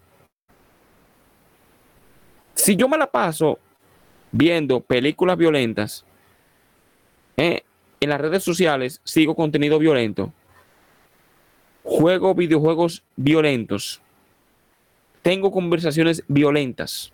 Si 2.54 2.76
yo 2.76 2.88
me 2.88 2.98
la 2.98 3.10
paso 3.10 3.58
viendo 4.30 4.80
películas 4.80 5.36
violentas 5.36 6.04
eh, 7.36 7.62
en 8.00 8.08
las 8.08 8.20
redes 8.20 8.42
sociales, 8.44 9.00
sigo 9.04 9.34
contenido 9.34 9.78
violento, 9.78 10.32
juego 11.82 12.34
videojuegos 12.34 13.02
violentos, 13.16 14.00
tengo 15.22 15.50
conversaciones 15.50 16.24
violentas, 16.28 17.12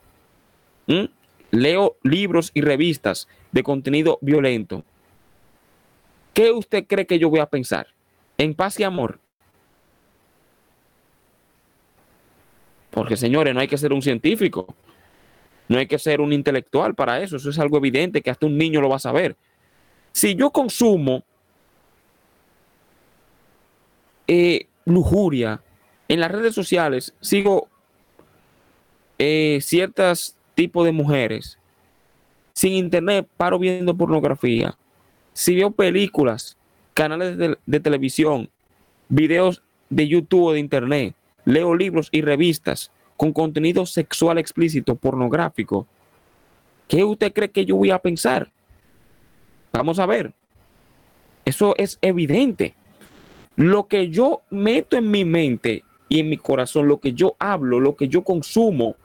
leo 1.50 1.96
libros 2.02 2.50
y 2.54 2.62
revistas 2.62 3.28
de 3.52 3.62
contenido 3.62 4.18
violento. 4.20 4.84
¿Qué 6.32 6.52
usted 6.52 6.86
cree 6.86 7.06
que 7.06 7.18
yo 7.18 7.30
voy 7.30 7.40
a 7.40 7.46
pensar? 7.46 7.88
¿En 8.38 8.54
paz 8.54 8.78
y 8.80 8.84
amor? 8.84 9.18
Porque 12.90 13.16
señores, 13.16 13.54
no 13.54 13.60
hay 13.60 13.68
que 13.68 13.78
ser 13.78 13.92
un 13.92 14.02
científico. 14.02 14.66
No 15.68 15.78
hay 15.78 15.86
que 15.86 15.98
ser 15.98 16.20
un 16.20 16.32
intelectual 16.32 16.94
para 16.94 17.22
eso, 17.22 17.36
eso 17.36 17.50
es 17.50 17.58
algo 17.58 17.76
evidente 17.76 18.22
que 18.22 18.30
hasta 18.30 18.46
un 18.46 18.56
niño 18.56 18.80
lo 18.80 18.88
va 18.88 18.96
a 18.96 19.00
saber. 19.00 19.36
Si 20.12 20.34
yo 20.34 20.50
consumo 20.50 21.22
eh, 24.26 24.66
lujuria 24.86 25.60
en 26.08 26.20
las 26.20 26.32
redes 26.32 26.54
sociales, 26.54 27.14
sigo 27.20 27.68
eh, 29.18 29.58
ciertos 29.60 30.34
tipos 30.54 30.86
de 30.86 30.92
mujeres, 30.92 31.58
sin 32.54 32.72
internet 32.72 33.28
paro 33.36 33.58
viendo 33.58 33.94
pornografía, 33.94 34.76
si 35.34 35.54
veo 35.54 35.70
películas, 35.70 36.56
canales 36.94 37.36
de, 37.36 37.58
de 37.64 37.80
televisión, 37.80 38.48
videos 39.08 39.62
de 39.90 40.08
YouTube 40.08 40.44
o 40.44 40.52
de 40.52 40.60
internet, 40.60 41.14
leo 41.48 41.74
libros 41.74 42.10
y 42.12 42.20
revistas, 42.20 42.92
con 43.16 43.32
contenido 43.32 43.86
sexual 43.86 44.36
explícito, 44.36 44.96
pornográfico, 44.96 45.86
¿qué 46.86 47.02
usted 47.04 47.32
cree 47.32 47.50
que 47.50 47.64
yo 47.64 47.76
voy 47.76 47.90
a 47.90 47.98
pensar? 47.98 48.52
Vamos 49.72 49.98
a 49.98 50.04
ver. 50.04 50.34
Eso 51.46 51.74
es 51.78 51.98
evidente. 52.02 52.74
Lo 53.56 53.88
que 53.88 54.10
yo 54.10 54.42
meto 54.50 54.98
en 54.98 55.10
mi 55.10 55.24
mente 55.24 55.84
y 56.10 56.20
en 56.20 56.28
mi 56.28 56.36
corazón, 56.36 56.86
lo 56.86 57.00
que 57.00 57.14
yo 57.14 57.34
hablo, 57.38 57.80
lo 57.80 57.96
que 57.96 58.08
yo 58.08 58.22
consumo, 58.24 58.96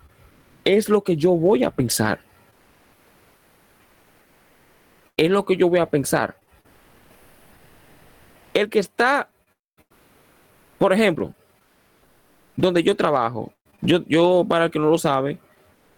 es 0.66 0.90
lo 0.90 1.02
que 1.02 1.16
yo 1.16 1.32
voy 1.32 1.64
a 1.64 1.72
pensar. 1.72 2.20
Es 5.16 5.32
lo 5.32 5.46
que 5.46 5.56
yo 5.56 5.70
voy 5.70 5.80
a 5.80 5.90
pensar. 5.90 6.36
El 8.54 8.70
que 8.70 8.80
está, 8.80 9.30
por 10.78 10.92
ejemplo, 10.92 11.34
donde 12.56 12.84
yo 12.84 12.96
trabajo, 12.96 13.54
yo, 13.82 14.46
para 14.48 14.66
el 14.66 14.72
que 14.72 14.80
no 14.80 14.90
lo 14.90 14.98
sabe, 14.98 15.38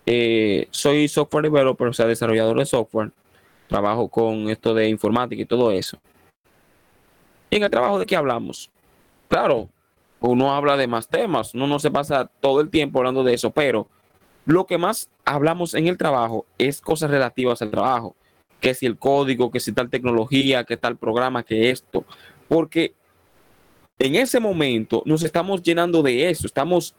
eh, 0.06 0.68
soy 0.72 1.08
software 1.08 1.44
developer, 1.44 1.88
o 1.88 1.94
sea, 1.94 2.06
desarrollador 2.08 2.58
de 2.58 2.65
software. 2.65 3.12
Trabajo 3.68 4.08
con 4.08 4.50
esto 4.50 4.74
de 4.74 4.89
informática 4.89 5.41
y 5.41 5.46
todo 5.46 5.72
eso. 5.72 5.98
¿Y 7.50 7.58
en 7.58 7.63
el 7.63 7.70
trabajo 7.70 8.00
de 8.00 8.06
qué 8.06 8.15
hablamos? 8.15 8.70
Claro, 9.28 9.70
uno 10.20 10.54
habla 10.54 10.78
de 10.78 10.88
más 10.88 11.08
temas, 11.08 11.54
uno 11.54 11.68
no 11.68 11.80
se 11.80 11.91
pasa 11.91 12.30
todo 12.39 12.62
el 12.62 12.70
tiempo 12.70 13.00
hablando 13.00 13.24
de 13.24 13.34
eso, 13.34 13.52
pero 13.52 13.88
lo 14.46 14.65
que 14.65 14.78
más 14.78 15.10
hablamos 15.24 15.74
en 15.74 15.88
el 15.88 15.98
trabajo 15.98 16.46
es 16.58 16.82
cosas 16.82 17.10
relativas 17.10 17.62
al 17.62 17.72
trabajo, 17.72 18.15
que 18.60 18.74
si 18.74 18.86
el 18.86 18.98
código, 18.98 19.52
que 19.52 19.60
si 19.60 19.74
tal 19.74 19.89
tecnología, 19.89 20.63
que 20.63 20.78
tal 20.78 20.98
programa, 20.98 21.44
que 21.44 21.70
esto, 21.72 22.06
porque 22.48 22.94
en 23.99 24.15
ese 24.15 24.39
momento 24.39 25.01
nos 25.05 25.23
estamos 25.23 25.62
llenando 25.62 26.03
de 26.03 26.29
eso, 26.29 26.47
estamos 26.47 26.95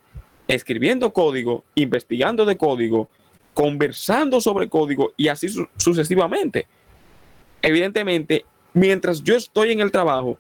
escribiendo 0.48 1.12
código, 1.12 1.64
investigando 1.74 2.44
de 2.44 2.56
código, 2.56 3.09
conversando 3.52 4.40
sobre 4.40 4.68
código 4.68 5.12
y 5.16 5.28
así 5.28 5.48
sucesivamente. 5.76 6.66
Evidentemente, 7.62 8.44
mientras 8.72 9.22
yo 9.22 9.37
estoy 9.37 9.72
en 9.72 9.80
el 9.80 9.90
trabajo, 9.90 10.38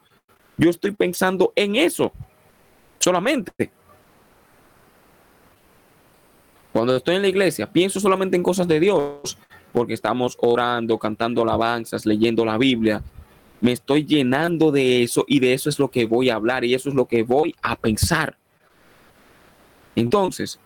yo 0.56 0.70
estoy 0.70 0.92
pensando 0.92 1.52
en 1.56 1.76
eso 1.76 2.12
solamente. 2.98 3.70
Cuando 6.72 6.96
estoy 6.96 7.16
en 7.16 7.22
la 7.22 7.28
iglesia, 7.28 7.70
pienso 7.70 8.00
solamente 8.00 8.36
en 8.36 8.42
cosas 8.42 8.68
de 8.68 8.78
Dios, 8.78 9.38
porque 9.72 9.94
estamos 9.94 10.36
orando, 10.40 10.98
cantando 10.98 11.42
alabanzas, 11.42 12.04
leyendo 12.04 12.44
la 12.44 12.58
Biblia. 12.58 13.02
Me 13.66 13.72
estoy 13.72 14.04
llenando 14.04 14.70
de 14.70 15.02
eso 15.02 15.24
y 15.26 15.40
de 15.40 15.52
eso 15.52 15.68
es 15.68 15.80
lo 15.80 15.90
que 15.90 16.04
voy 16.04 16.30
a 16.30 16.36
hablar 16.36 16.64
y 16.64 16.72
eso 16.72 16.88
es 16.88 16.94
lo 16.94 17.06
que 17.06 17.24
voy 17.24 17.52
a 17.62 17.74
pensar. 17.74 18.38
Entonces, 19.96 20.60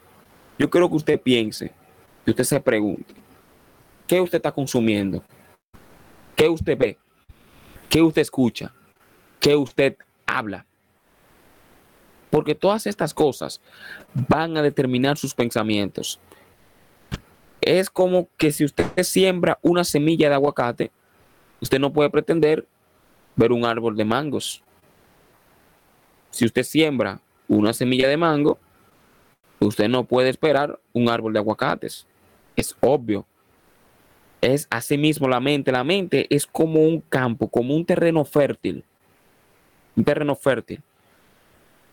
yo 0.58 0.68
quiero 0.68 0.90
que 0.90 0.96
usted 0.96 1.18
piense, 1.18 1.72
que 2.26 2.32
usted 2.32 2.44
se 2.44 2.60
pregunte, 2.60 3.14
¿qué 4.06 4.20
usted 4.20 4.36
está 4.36 4.52
consumiendo? 4.52 5.24
¿Qué 6.36 6.46
usted 6.46 6.76
ve? 6.76 6.98
¿Qué 7.88 8.02
usted 8.02 8.20
escucha? 8.20 8.70
¿Qué 9.40 9.56
usted 9.56 9.96
habla? 10.26 10.66
Porque 12.28 12.54
todas 12.54 12.86
estas 12.86 13.14
cosas 13.14 13.62
van 14.28 14.58
a 14.58 14.62
determinar 14.62 15.16
sus 15.16 15.32
pensamientos. 15.32 16.20
Es 17.62 17.88
como 17.88 18.28
que 18.36 18.52
si 18.52 18.66
usted 18.66 18.84
siembra 19.04 19.58
una 19.62 19.84
semilla 19.84 20.28
de 20.28 20.34
aguacate, 20.34 20.90
usted 21.62 21.78
no 21.80 21.94
puede 21.94 22.10
pretender 22.10 22.68
ver 23.40 23.52
un 23.52 23.64
árbol 23.64 23.96
de 23.96 24.04
mangos. 24.04 24.62
Si 26.30 26.44
usted 26.44 26.62
siembra 26.62 27.20
una 27.48 27.72
semilla 27.72 28.08
de 28.08 28.16
mango, 28.16 28.58
Usted 29.60 29.88
no 29.88 30.04
puede 30.04 30.30
esperar 30.30 30.80
un 30.94 31.10
árbol 31.10 31.34
de 31.34 31.38
aguacates. 31.38 32.06
Es 32.56 32.74
obvio. 32.80 33.26
Es 34.40 34.66
así 34.70 34.96
mismo 34.96 35.28
la 35.28 35.38
mente. 35.38 35.70
La 35.70 35.84
mente 35.84 36.26
es 36.34 36.46
como 36.46 36.80
un 36.80 37.02
campo, 37.02 37.46
como 37.46 37.76
un 37.76 37.84
terreno 37.84 38.24
fértil. 38.24 38.82
Un 39.94 40.04
terreno 40.04 40.34
fértil. 40.34 40.82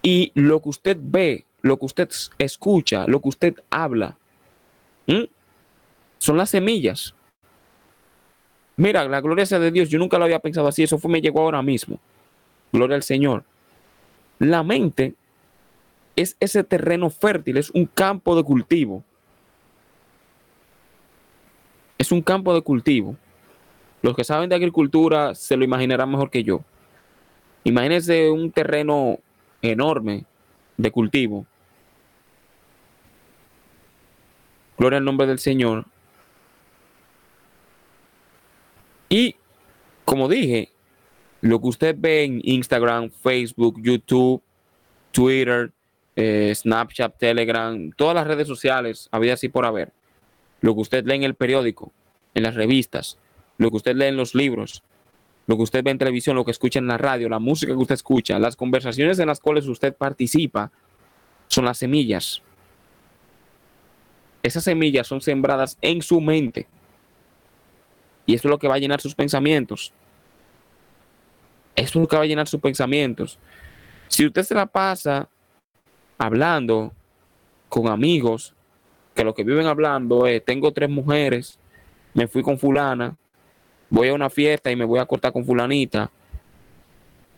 Y 0.01 0.31
lo 0.33 0.61
que 0.61 0.69
usted 0.69 0.97
ve, 0.99 1.45
lo 1.61 1.77
que 1.77 1.85
usted 1.85 2.09
escucha, 2.37 3.05
lo 3.05 3.21
que 3.21 3.27
usted 3.27 3.55
habla, 3.69 4.17
son 6.17 6.37
las 6.37 6.51
semillas. 6.51 7.13
Mira, 8.77 9.07
la 9.07 9.21
gloria 9.21 9.45
sea 9.45 9.59
de 9.59 9.71
Dios. 9.71 9.89
Yo 9.89 9.99
nunca 9.99 10.17
lo 10.17 10.25
había 10.25 10.39
pensado 10.39 10.67
así. 10.67 10.83
Eso 10.83 10.99
fue, 10.99 11.11
me 11.11 11.19
llegó 11.19 11.41
ahora 11.41 11.61
mismo. 11.61 11.99
Gloria 12.71 12.95
al 12.95 13.03
Señor. 13.03 13.43
La 14.39 14.63
mente 14.63 15.15
es 16.15 16.37
ese 16.39 16.63
terreno 16.63 17.09
fértil, 17.09 17.57
es 17.57 17.69
un 17.71 17.85
campo 17.85 18.35
de 18.35 18.43
cultivo. 18.43 19.03
Es 21.97 22.11
un 22.11 22.21
campo 22.21 22.53
de 22.53 22.61
cultivo. 22.61 23.15
Los 24.01 24.15
que 24.15 24.23
saben 24.23 24.49
de 24.49 24.55
agricultura 24.55 25.33
se 25.33 25.57
lo 25.57 25.63
imaginarán 25.63 26.11
mejor 26.11 26.29
que 26.29 26.43
yo. 26.43 26.61
Imagínense 27.63 28.29
un 28.29 28.51
terreno 28.51 29.17
enorme 29.61 30.25
de 30.77 30.91
cultivo. 30.91 31.45
Gloria 34.77 34.99
al 34.99 35.05
nombre 35.05 35.25
del 35.25 35.39
Señor. 35.39 35.85
Y 39.09 39.35
como 40.05 40.27
dije, 40.27 40.71
lo 41.41 41.61
que 41.61 41.67
usted 41.67 41.95
ve 41.97 42.23
en 42.23 42.41
Instagram, 42.43 43.09
Facebook, 43.09 43.81
YouTube, 43.81 44.41
Twitter, 45.11 45.71
eh, 46.15 46.53
Snapchat, 46.55 47.17
Telegram, 47.17 47.91
todas 47.91 48.15
las 48.15 48.27
redes 48.27 48.47
sociales, 48.47 49.07
había 49.11 49.33
así 49.33 49.49
por 49.49 49.65
haber. 49.65 49.93
Lo 50.61 50.73
que 50.73 50.81
usted 50.81 51.05
lee 51.05 51.15
en 51.15 51.23
el 51.23 51.35
periódico, 51.35 51.91
en 52.33 52.43
las 52.43 52.55
revistas, 52.55 53.17
lo 53.57 53.69
que 53.69 53.77
usted 53.77 53.95
lee 53.95 54.05
en 54.05 54.17
los 54.17 54.33
libros, 54.33 54.83
lo 55.45 55.57
que 55.57 55.63
usted 55.63 55.83
ve 55.83 55.91
en 55.91 55.97
televisión, 55.97 56.35
lo 56.35 56.43
que 56.43 56.51
escucha 56.51 56.79
en 56.79 56.87
la 56.87 56.97
radio, 56.97 57.29
la 57.29 57.39
música 57.39 57.71
que 57.71 57.77
usted 57.77 57.95
escucha, 57.95 58.37
las 58.39 58.55
conversaciones 58.55 59.19
en 59.19 59.27
las 59.27 59.39
cuales 59.39 59.67
usted 59.67 59.95
participa, 59.95 60.71
son 61.47 61.65
las 61.65 61.77
semillas. 61.77 62.41
Esas 64.43 64.63
semillas 64.63 65.07
son 65.07 65.21
sembradas 65.21 65.77
en 65.81 66.01
su 66.01 66.19
mente. 66.19 66.67
Y 68.27 68.35
eso 68.35 68.47
es 68.47 68.51
lo 68.51 68.59
que 68.59 68.67
va 68.67 68.75
a 68.75 68.79
llenar 68.79 69.01
sus 69.01 69.15
pensamientos. 69.15 69.91
Eso 71.75 71.87
es 71.87 71.95
lo 71.95 72.07
que 72.07 72.17
va 72.17 72.23
a 72.23 72.27
llenar 72.27 72.47
sus 72.47 72.59
pensamientos. 72.59 73.39
Si 74.07 74.25
usted 74.25 74.43
se 74.43 74.53
la 74.53 74.67
pasa 74.67 75.27
hablando 76.17 76.93
con 77.69 77.87
amigos, 77.87 78.53
que 79.15 79.23
lo 79.23 79.33
que 79.33 79.43
viven 79.43 79.65
hablando 79.65 80.27
es, 80.27 80.43
tengo 80.43 80.71
tres 80.71 80.89
mujeres, 80.89 81.57
me 82.13 82.27
fui 82.27 82.43
con 82.43 82.59
fulana, 82.59 83.15
voy 83.89 84.09
a 84.09 84.13
una 84.13 84.29
fiesta 84.29 84.69
y 84.71 84.75
me 84.75 84.85
voy 84.85 84.99
a 84.99 85.05
cortar 85.05 85.31
con 85.31 85.45
fulanita. 85.45 86.11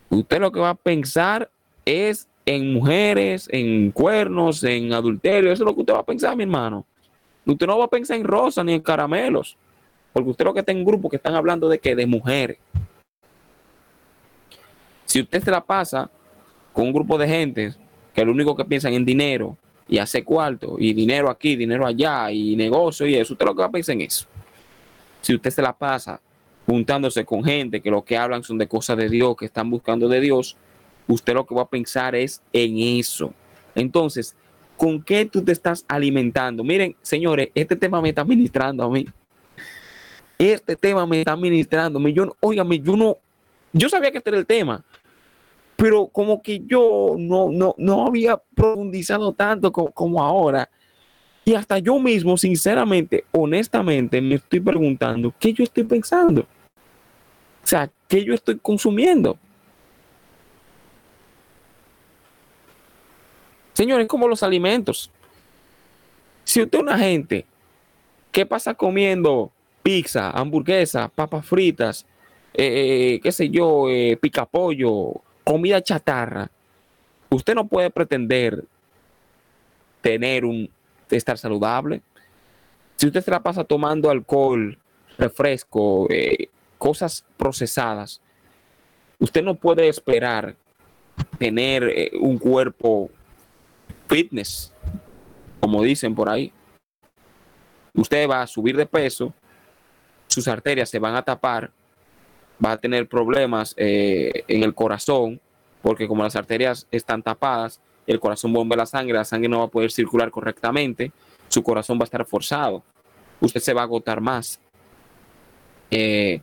Usted 0.10 0.40
lo 0.40 0.52
que 0.52 0.60
va 0.60 0.72
a 0.72 0.76
pensar 0.76 1.52
es 1.86 2.28
en 2.46 2.74
mujeres, 2.74 3.48
en 3.52 3.92
cuernos, 3.92 4.64
en 4.64 4.92
adulterio. 4.92 5.52
Eso 5.52 5.64
es 5.64 5.68
lo 5.68 5.76
que 5.76 5.82
usted 5.82 5.94
va 5.94 6.00
a 6.00 6.06
pensar, 6.06 6.36
mi 6.36 6.44
hermano. 6.44 6.86
Usted 7.46 7.68
no 7.68 7.78
va 7.78 7.86
a 7.86 7.90
pensar 7.90 8.18
en 8.18 8.24
rosas 8.24 8.66
ni 8.66 8.74
en 8.74 8.82
caramelos. 8.82 9.56
Porque 10.20 10.32
usted 10.32 10.46
lo 10.46 10.54
que 10.54 10.60
está 10.60 10.72
en 10.72 10.84
grupo 10.84 11.10
que 11.10 11.16
están 11.16 11.36
hablando 11.36 11.70
de 11.70 11.80
que 11.80 11.96
de 11.96 12.06
mujeres. 12.06 12.58
Si 15.06 15.22
usted 15.22 15.44
se 15.44 15.52
la 15.52 15.62
pasa 15.62 16.10
con 16.72 16.88
un 16.88 16.94
grupo 16.94 17.18
de 17.18 17.28
gente 17.28 17.74
que 18.14 18.24
lo 18.24 18.32
único 18.32 18.56
que 18.56 18.66
piensan 18.66 18.94
en 18.94 19.06
dinero 19.06 19.58
y 19.88 19.98
hace 19.98 20.24
cuarto 20.24 20.76
y 20.78 20.94
dinero 20.94 21.30
aquí, 21.30 21.56
dinero 21.56 21.86
allá 21.88 22.32
y 22.32 22.56
negocio 22.56 23.08
y 23.08 23.16
eso, 23.16 23.34
usted 23.34 23.46
lo 23.46 23.56
que 23.56 23.62
va 23.62 23.68
a 23.68 23.72
pensar 23.72 23.96
en 23.96 24.02
eso. 24.02 24.28
Si 25.22 25.34
usted 25.34 25.50
se 25.50 25.62
la 25.62 25.74
pasa 25.74 26.22
juntándose 26.66 27.26
con 27.26 27.44
gente 27.44 27.82
que 27.82 27.90
lo 27.90 28.04
que 28.04 28.18
hablan 28.18 28.44
son 28.44 28.58
de 28.60 28.68
cosas 28.68 28.98
de 28.98 29.10
Dios, 29.10 29.36
que 29.36 29.46
están 29.46 29.70
buscando 29.70 30.08
de 30.08 30.20
Dios, 30.20 30.56
usted 31.08 31.34
lo 31.34 31.46
que 31.46 31.56
va 31.56 31.64
a 31.64 31.70
pensar 31.70 32.14
es 32.14 32.44
en 32.54 32.78
eso. 32.78 33.34
Entonces, 33.74 34.36
¿con 34.78 35.02
qué 35.02 35.26
tú 35.26 35.42
te 35.44 35.52
estás 35.52 35.84
alimentando? 35.88 36.64
Miren, 36.64 36.96
señores, 37.02 37.50
este 37.56 37.76
tema 37.76 38.00
me 38.00 38.10
está 38.10 38.24
ministrando 38.24 38.84
a 38.84 38.90
mí 38.90 39.08
este 40.40 40.76
tema 40.76 41.06
me 41.06 41.20
está 41.20 41.36
ministrando. 41.36 42.00
Yo, 42.08 42.36
óigame, 42.40 42.80
yo 42.80 42.96
no, 42.96 43.18
yo 43.74 43.90
sabía 43.90 44.12
que 44.12 44.20
este 44.20 44.30
era 44.30 44.40
el 44.40 44.46
tema, 44.46 44.84
pero 45.76 46.08
como 46.08 46.42
que 46.42 46.62
yo 46.66 47.16
no, 47.18 47.50
no, 47.52 47.76
no 47.78 48.08
había 48.08 48.38
profundizado 48.38 49.34
tanto 49.34 49.72
como, 49.72 50.24
ahora. 50.24 50.70
Y 51.44 51.56
hasta 51.56 51.80
yo 51.80 52.00
mismo, 52.00 52.38
sinceramente, 52.38 53.26
honestamente, 53.32 54.22
me 54.22 54.36
estoy 54.36 54.60
preguntando 54.60 55.34
qué 55.40 55.52
yo 55.54 55.64
estoy 55.64 55.84
pensando. 55.84 56.42
O 56.42 57.68
sea, 57.68 57.90
qué 58.08 58.24
yo 58.24 58.34
estoy 58.34 58.58
consumiendo. 58.58 59.38
Señores, 63.74 64.08
como 64.08 64.28
los 64.28 64.44
alimentos. 64.44 65.12
Si 66.44 66.62
usted 66.62 66.78
es 66.78 66.84
una 66.84 66.98
gente 66.98 67.46
¿qué 68.32 68.46
pasa 68.46 68.74
comiendo 68.74 69.52
pizza, 69.90 70.30
hamburguesa, 70.30 71.08
papas 71.08 71.44
fritas, 71.48 72.06
eh, 72.54 73.16
eh, 73.16 73.20
qué 73.24 73.32
sé 73.32 73.50
yo, 73.50 73.90
eh, 73.90 74.18
pica 74.22 74.46
pollo, 74.46 75.14
comida 75.44 75.82
chatarra, 75.82 76.48
usted 77.32 77.56
no 77.56 77.68
puede 77.68 77.90
pretender 77.90 78.66
tener 80.00 80.46
un 80.46 80.70
estar 81.10 81.40
saludable. 81.40 82.04
Si 82.98 83.08
usted 83.08 83.24
se 83.24 83.32
la 83.32 83.42
pasa 83.42 83.64
tomando 83.64 84.12
alcohol, 84.12 84.78
refresco, 85.18 86.08
cosas 86.78 87.26
procesadas, 87.36 88.22
usted 89.18 89.42
no 89.42 89.56
puede 89.56 89.88
esperar 89.88 90.56
tener 91.40 92.12
un 92.22 92.38
cuerpo 92.38 93.10
fitness, 94.08 94.72
como 95.60 95.82
dicen 95.82 96.14
por 96.14 96.30
ahí. 96.30 96.54
Usted 97.96 98.30
va 98.30 98.44
a 98.44 98.48
subir 98.48 98.78
de 98.78 98.86
peso 98.86 99.34
sus 100.40 100.48
arterias 100.48 100.90
se 100.90 101.00
van 101.00 101.16
a 101.16 101.22
tapar, 101.22 101.72
va 102.64 102.72
a 102.72 102.78
tener 102.78 103.08
problemas 103.08 103.74
eh, 103.78 104.44
en 104.48 104.64
el 104.64 104.74
corazón, 104.74 105.42
porque 105.82 106.08
como 106.08 106.24
las 106.24 106.36
arterias 106.38 106.88
están 106.92 107.22
tapadas, 107.22 107.82
el 108.08 108.20
corazón 108.20 108.54
bomba 108.54 108.76
la 108.78 108.86
sangre, 108.86 109.14
la 109.14 109.26
sangre 109.26 109.50
no 109.50 109.60
va 109.60 109.66
a 109.66 109.70
poder 109.70 109.92
circular 109.92 110.32
correctamente, 110.32 111.12
su 111.50 111.62
corazón 111.62 111.98
va 112.00 112.04
a 112.04 112.06
estar 112.06 112.26
forzado, 112.26 112.84
usted 113.42 113.60
se 113.60 113.74
va 113.74 113.82
a 113.82 113.84
agotar 113.84 114.22
más. 114.22 114.60
Eh, 115.92 116.42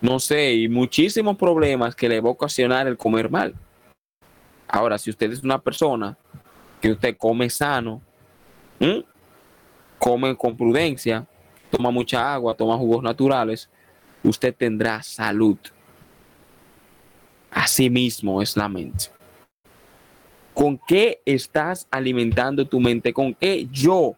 no 0.00 0.18
sé, 0.18 0.54
y 0.54 0.68
muchísimos 0.68 1.36
problemas 1.36 1.94
que 1.94 2.08
le 2.08 2.20
va 2.20 2.28
a 2.28 2.32
ocasionar 2.32 2.88
el 2.88 2.96
comer 2.96 3.30
mal. 3.30 3.54
Ahora, 4.66 4.98
si 4.98 5.10
usted 5.10 5.30
es 5.30 5.44
una 5.44 5.60
persona 5.60 6.18
que 6.80 6.90
usted 6.90 7.16
come 7.16 7.48
sano, 7.48 8.02
come 9.98 10.36
con 10.36 10.56
prudencia, 10.56 11.24
toma 11.72 11.90
mucha 11.90 12.34
agua, 12.34 12.54
toma 12.54 12.76
jugos 12.76 13.02
naturales, 13.02 13.68
usted 14.22 14.54
tendrá 14.54 15.02
salud. 15.02 15.56
Así 17.50 17.88
mismo 17.88 18.42
es 18.42 18.56
la 18.56 18.68
mente. 18.68 19.06
¿Con 20.52 20.78
qué 20.86 21.22
estás 21.24 21.88
alimentando 21.90 22.66
tu 22.66 22.78
mente? 22.78 23.12
¿Con 23.12 23.34
qué 23.34 23.66
yo 23.72 24.14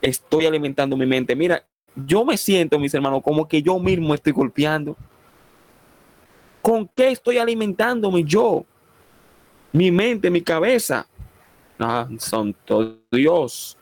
estoy 0.00 0.46
alimentando 0.46 0.96
mi 0.96 1.04
mente? 1.04 1.36
Mira, 1.36 1.62
yo 1.94 2.24
me 2.24 2.36
siento, 2.38 2.78
mis 2.78 2.94
hermanos, 2.94 3.22
como 3.22 3.46
que 3.46 3.62
yo 3.62 3.78
mismo 3.78 4.14
estoy 4.14 4.32
golpeando. 4.32 4.96
¿Con 6.62 6.88
qué 6.88 7.10
estoy 7.10 7.36
alimentándome 7.36 8.24
yo? 8.24 8.64
Mi 9.72 9.90
mente, 9.90 10.30
mi 10.30 10.40
cabeza. 10.40 11.06
Ah, 11.78 12.08
santo 12.18 12.98
Dios. 13.12 13.75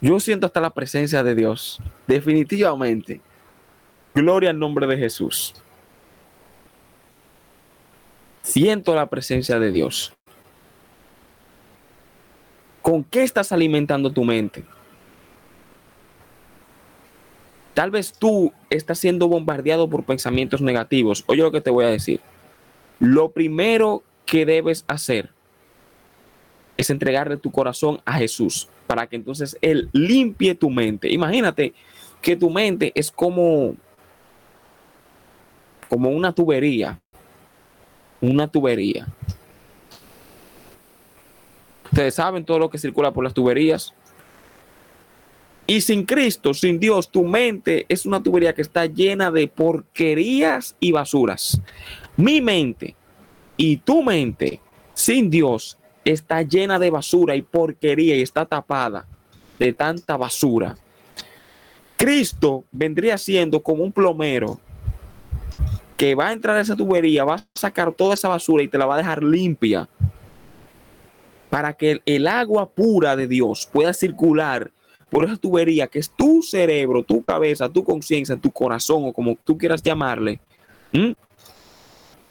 Yo 0.00 0.20
siento 0.20 0.46
hasta 0.46 0.60
la 0.60 0.70
presencia 0.70 1.22
de 1.22 1.34
Dios. 1.34 1.80
Definitivamente. 2.06 3.20
Gloria 4.14 4.50
al 4.50 4.58
nombre 4.58 4.86
de 4.86 4.96
Jesús. 4.96 5.54
Siento 8.42 8.94
la 8.94 9.06
presencia 9.06 9.58
de 9.58 9.72
Dios. 9.72 10.12
¿Con 12.80 13.04
qué 13.04 13.22
estás 13.22 13.52
alimentando 13.52 14.10
tu 14.10 14.24
mente? 14.24 14.64
Tal 17.74 17.90
vez 17.90 18.12
tú 18.12 18.52
estás 18.70 18.98
siendo 18.98 19.28
bombardeado 19.28 19.88
por 19.90 20.04
pensamientos 20.04 20.60
negativos. 20.60 21.24
Oye 21.26 21.42
lo 21.42 21.52
que 21.52 21.60
te 21.60 21.70
voy 21.70 21.84
a 21.84 21.88
decir. 21.88 22.20
Lo 22.98 23.30
primero 23.30 24.02
que 24.26 24.46
debes 24.46 24.84
hacer 24.88 25.30
es 26.76 26.90
entregarle 26.90 27.36
tu 27.36 27.50
corazón 27.50 28.00
a 28.04 28.14
Jesús 28.14 28.68
para 28.88 29.06
que 29.06 29.16
entonces 29.16 29.56
Él 29.60 29.90
limpie 29.92 30.54
tu 30.54 30.70
mente. 30.70 31.12
Imagínate 31.12 31.74
que 32.22 32.34
tu 32.34 32.48
mente 32.48 32.90
es 32.94 33.12
como, 33.12 33.76
como 35.90 36.08
una 36.08 36.32
tubería, 36.32 36.98
una 38.22 38.48
tubería. 38.48 39.06
Ustedes 41.84 42.14
saben 42.14 42.46
todo 42.46 42.58
lo 42.58 42.70
que 42.70 42.78
circula 42.78 43.12
por 43.12 43.22
las 43.22 43.34
tuberías. 43.34 43.94
Y 45.66 45.82
sin 45.82 46.06
Cristo, 46.06 46.54
sin 46.54 46.80
Dios, 46.80 47.10
tu 47.10 47.24
mente 47.24 47.84
es 47.90 48.06
una 48.06 48.22
tubería 48.22 48.54
que 48.54 48.62
está 48.62 48.86
llena 48.86 49.30
de 49.30 49.48
porquerías 49.48 50.76
y 50.80 50.92
basuras. 50.92 51.60
Mi 52.16 52.40
mente 52.40 52.96
y 53.58 53.76
tu 53.76 54.02
mente 54.02 54.62
sin 54.94 55.28
Dios 55.28 55.77
está 56.12 56.42
llena 56.42 56.78
de 56.78 56.90
basura 56.90 57.36
y 57.36 57.42
porquería 57.42 58.16
y 58.16 58.22
está 58.22 58.46
tapada 58.46 59.06
de 59.58 59.72
tanta 59.72 60.16
basura. 60.16 60.76
Cristo 61.96 62.64
vendría 62.70 63.18
siendo 63.18 63.62
como 63.62 63.84
un 63.84 63.92
plomero 63.92 64.58
que 65.96 66.14
va 66.14 66.28
a 66.28 66.32
entrar 66.32 66.56
a 66.56 66.60
esa 66.60 66.76
tubería, 66.76 67.24
va 67.24 67.34
a 67.34 67.44
sacar 67.54 67.92
toda 67.92 68.14
esa 68.14 68.28
basura 68.28 68.62
y 68.62 68.68
te 68.68 68.78
la 68.78 68.86
va 68.86 68.94
a 68.94 68.98
dejar 68.98 69.22
limpia 69.22 69.88
para 71.50 71.72
que 71.72 72.00
el, 72.06 72.26
agua 72.26 72.68
pura 72.68 73.16
de 73.16 73.26
Dios 73.26 73.68
pueda 73.70 73.92
circular 73.92 74.70
por 75.10 75.24
esa 75.24 75.36
tubería 75.36 75.88
que 75.88 75.98
es 75.98 76.10
tu 76.10 76.42
cerebro, 76.42 77.02
tu 77.02 77.22
cabeza, 77.22 77.68
tu 77.68 77.82
conciencia, 77.82 78.36
tu 78.36 78.50
corazón 78.50 79.04
o 79.06 79.12
como 79.12 79.36
tú 79.42 79.58
quieras 79.58 79.82
llamarle. 79.82 80.40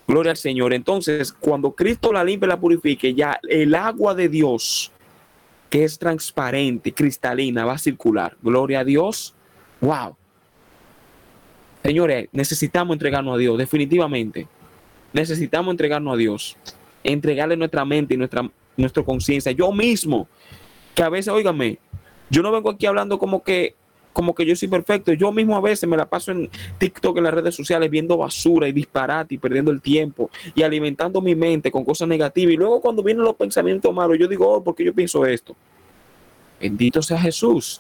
Gloria 0.08 0.32
al 0.32 0.38
Señor. 0.38 0.74
Entonces, 0.74 1.34
cuando 1.34 1.74
Cristo 1.74 2.14
la 2.14 2.24
limpia 2.24 2.48
y 2.48 2.50
la 2.50 2.60
purifique, 2.60 3.14
ya 3.14 3.40
el 3.50 3.76
agua 3.76 4.16
de 4.16 4.30
Dios, 4.30 4.92
que 5.70 5.84
es 5.84 6.00
transparente, 6.00 6.94
cristalina, 6.94 7.66
va 7.66 7.74
a 7.74 7.78
circular. 7.78 8.38
Gloria 8.42 8.80
a 8.80 8.84
Dios. 8.86 9.36
Wow. 9.82 10.16
Señores, 11.84 12.30
necesitamos 12.32 12.96
entregarnos 12.96 13.36
a 13.36 13.38
Dios, 13.38 13.58
definitivamente. 13.58 14.48
Necesitamos 15.14 15.72
entregarnos 15.72 16.14
a 16.14 16.18
Dios. 16.18 16.58
Entregarle 17.04 17.58
nuestra 17.58 17.84
mente 17.86 18.14
y 18.14 18.18
nuestra, 18.18 18.50
nuestra 18.78 19.04
conciencia. 19.04 19.52
Yo 19.52 19.72
mismo, 19.72 20.28
que 20.96 21.04
a 21.04 21.10
veces, 21.10 21.34
óigame, 21.34 21.80
yo 22.30 22.42
no 22.42 22.52
vengo 22.52 22.72
aquí 22.72 22.86
hablando 22.86 23.20
como 23.20 23.44
que 23.44 23.76
como 24.18 24.34
que 24.34 24.48
yo 24.48 24.56
soy 24.56 24.68
perfecto. 24.68 25.14
Yo 25.14 25.32
mismo 25.32 25.56
a 25.56 25.62
veces 25.62 25.88
me 25.88 25.96
la 25.96 26.10
paso 26.10 26.32
en 26.32 26.50
TikTok, 26.80 27.20
en 27.20 27.26
las 27.26 27.36
redes 27.36 27.54
sociales, 27.54 27.88
viendo 27.88 28.18
basura 28.18 28.68
y 28.68 28.72
disparate 28.72 29.36
y 29.36 29.38
perdiendo 29.38 29.70
el 29.70 29.80
tiempo 29.80 30.32
y 30.56 30.64
alimentando 30.64 31.22
mi 31.22 31.36
mente 31.36 31.70
con 31.70 31.86
cosas 31.86 32.08
negativas. 32.08 32.52
Y 32.52 32.58
luego 32.58 32.82
cuando 32.82 33.04
vienen 33.04 33.24
los 33.24 33.36
pensamientos 33.36 33.94
malos, 33.94 34.18
yo 34.18 34.28
digo, 34.28 34.52
oh, 34.52 34.64
¿por 34.64 34.74
qué 34.74 34.84
yo 34.86 34.92
pienso 34.92 35.24
esto? 35.24 35.56
Bendito 36.60 37.00
sea 37.04 37.20
Jesús. 37.20 37.80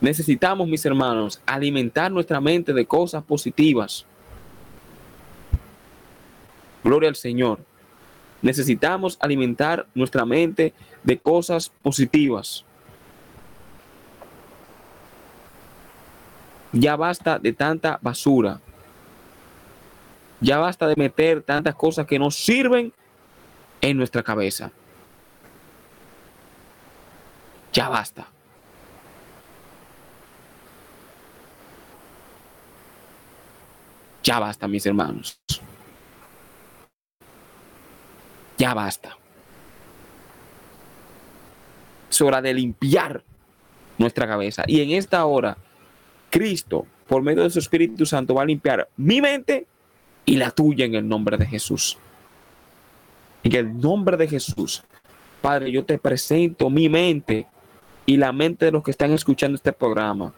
Necesitamos, 0.00 0.66
mis 0.66 0.84
hermanos, 0.84 1.40
alimentar 1.46 2.10
nuestra 2.10 2.40
mente 2.40 2.72
de 2.72 2.84
cosas 2.84 3.22
positivas. 3.22 4.04
Gloria 6.82 7.10
al 7.10 7.14
Señor. 7.14 7.60
Necesitamos 8.42 9.16
alimentar 9.20 9.86
nuestra 9.94 10.24
mente 10.24 10.74
de 11.04 11.16
cosas 11.16 11.70
positivas. 11.80 12.64
Ya 16.74 16.96
basta 16.96 17.38
de 17.38 17.52
tanta 17.52 17.98
basura. 18.02 18.60
Ya 20.40 20.58
basta 20.58 20.88
de 20.88 20.96
meter 20.96 21.40
tantas 21.42 21.74
cosas 21.76 22.04
que 22.04 22.18
no 22.18 22.30
sirven 22.32 22.92
en 23.80 23.96
nuestra 23.96 24.24
cabeza. 24.24 24.72
Ya 27.72 27.88
basta. 27.88 28.26
Ya 34.24 34.40
basta, 34.40 34.66
mis 34.66 34.84
hermanos. 34.84 35.38
Ya 38.58 38.74
basta. 38.74 39.16
Es 42.10 42.20
hora 42.20 42.42
de 42.42 42.52
limpiar 42.52 43.22
nuestra 43.96 44.26
cabeza. 44.26 44.64
Y 44.66 44.80
en 44.80 44.90
esta 44.90 45.24
hora 45.24 45.56
Cristo, 46.34 46.84
por 47.06 47.22
medio 47.22 47.44
de 47.44 47.50
su 47.50 47.60
Espíritu 47.60 48.04
Santo, 48.04 48.34
va 48.34 48.42
a 48.42 48.44
limpiar 48.44 48.88
mi 48.96 49.20
mente 49.20 49.68
y 50.24 50.34
la 50.34 50.50
tuya 50.50 50.84
en 50.84 50.96
el 50.96 51.06
nombre 51.06 51.36
de 51.36 51.46
Jesús. 51.46 51.96
En 53.44 53.54
el 53.54 53.80
nombre 53.80 54.16
de 54.16 54.26
Jesús. 54.26 54.82
Padre, 55.40 55.70
yo 55.70 55.84
te 55.84 55.96
presento 55.96 56.68
mi 56.70 56.88
mente 56.88 57.46
y 58.04 58.16
la 58.16 58.32
mente 58.32 58.64
de 58.64 58.72
los 58.72 58.82
que 58.82 58.90
están 58.90 59.12
escuchando 59.12 59.54
este 59.54 59.72
programa. 59.72 60.34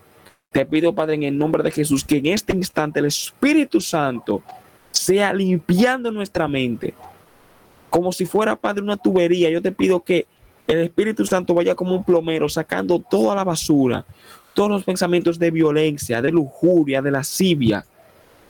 Te 0.51 0.67
pido, 0.67 0.95
Padre, 0.95 1.15
en 1.15 1.23
el 1.23 1.39
nombre 1.39 1.63
de 1.63 1.71
Jesús, 1.71 2.05
que 2.05 2.19
en 2.19 2.27
este 2.27 2.55
instante 2.55 3.01
el 3.01 3.07
Espíritu 3.07 3.81
Santo 3.81 4.43
sea 4.91 5.33
limpiando 5.33 6.13
nuestra 6.13 6.47
mente. 6.47 6.93
Como 7.89 8.13
si 8.13 8.27
fuera, 8.27 8.55
Padre, 8.55 8.83
una 8.83 8.99
tubería. 8.99 9.49
Yo 9.49 9.63
te 9.63 9.73
pido 9.73 10.05
que 10.05 10.27
el 10.67 10.81
Espíritu 10.81 11.25
Santo 11.25 11.55
vaya 11.55 11.75
como 11.75 11.95
un 11.95 12.05
plomero 12.05 12.51
sacando 12.51 12.99
toda 12.99 13.35
la 13.35 13.45
basura, 13.45 14.05
todos 14.57 14.71
los 14.71 14.85
pensamientos 14.85 15.39
de 15.39 15.51
violencia, 15.51 16.23
de 16.23 16.33
lujuria, 16.33 17.03
de 17.03 17.11
lascivia. 17.11 17.85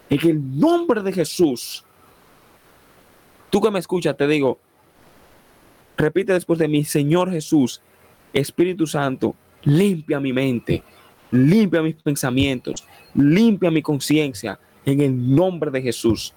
En 0.09 0.20
el 0.24 0.61
nombre 0.61 1.02
de 1.02 1.12
Jesús. 1.12 1.84
Tú 3.50 3.61
que 3.61 3.72
me 3.72 3.80
escuchas, 3.80 4.16
te 4.16 4.28
digo, 4.28 4.61
repite 5.96 6.32
después 6.32 6.61
de 6.61 6.68
mí, 6.68 6.84
Señor 6.84 7.32
Jesús, 7.32 7.82
Espíritu 8.32 8.86
Santo, 8.86 9.34
limpia 9.64 10.20
mi 10.20 10.32
mente, 10.32 10.84
limpia 11.32 11.82
mis 11.82 11.96
pensamientos, 11.96 12.86
limpia 13.12 13.72
mi 13.72 13.82
conciencia, 13.82 14.61
en 14.84 15.00
el 15.00 15.34
nombre 15.34 15.72
de 15.72 15.82
Jesús. 15.82 16.34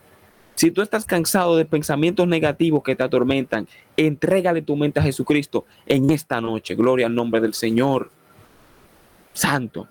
Si 0.55 0.71
tú 0.71 0.81
estás 0.81 1.05
cansado 1.05 1.55
de 1.55 1.65
pensamientos 1.65 2.27
negativos 2.27 2.81
que 2.81 2.95
te 2.95 3.03
atormentan, 3.03 3.67
entrégale 3.95 4.63
tu 4.63 4.75
mente 4.75 4.99
a 4.99 5.03
Jesucristo 5.03 5.65
en 5.85 6.09
esta 6.09 6.41
noche. 6.41 6.73
Gloria 6.73 7.05
al 7.05 7.13
nombre 7.13 7.39
del 7.39 7.53
Señor 7.53 8.09
santo. 9.33 9.87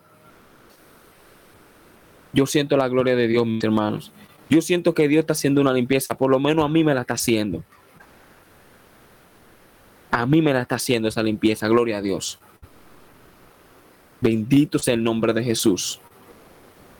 Yo 2.32 2.47
siento 2.47 2.76
la 2.76 2.89
gloria 2.89 3.16
de 3.16 3.26
Dios, 3.26 3.47
mis 3.47 3.62
hermanos. 3.64 4.12
Yo 4.51 4.62
siento 4.62 4.95
que 4.95 5.09
Dios 5.09 5.20
está 5.20 5.32
haciendo 5.32 5.61
una 5.61 5.72
limpieza, 5.72 6.16
por 6.16 6.30
lo 6.30 6.39
menos 6.39 6.64
a 6.64 6.68
mí 6.68 6.84
me 6.84 6.95
la 6.95 7.03
está 7.03 7.14
haciendo. 7.14 7.62
A 10.11 10.24
mí 10.26 10.41
me 10.41 10.53
la 10.53 10.62
está 10.62 10.76
haciendo 10.76 11.09
esa 11.09 11.22
limpieza, 11.22 11.68
gloria 11.68 11.99
a 11.99 12.03
Dios. 12.03 12.39
Bendito 14.20 14.78
sea 14.78 14.95
el 14.95 15.05
nombre 15.05 15.32
de 15.32 15.45
Jesús. 15.45 16.01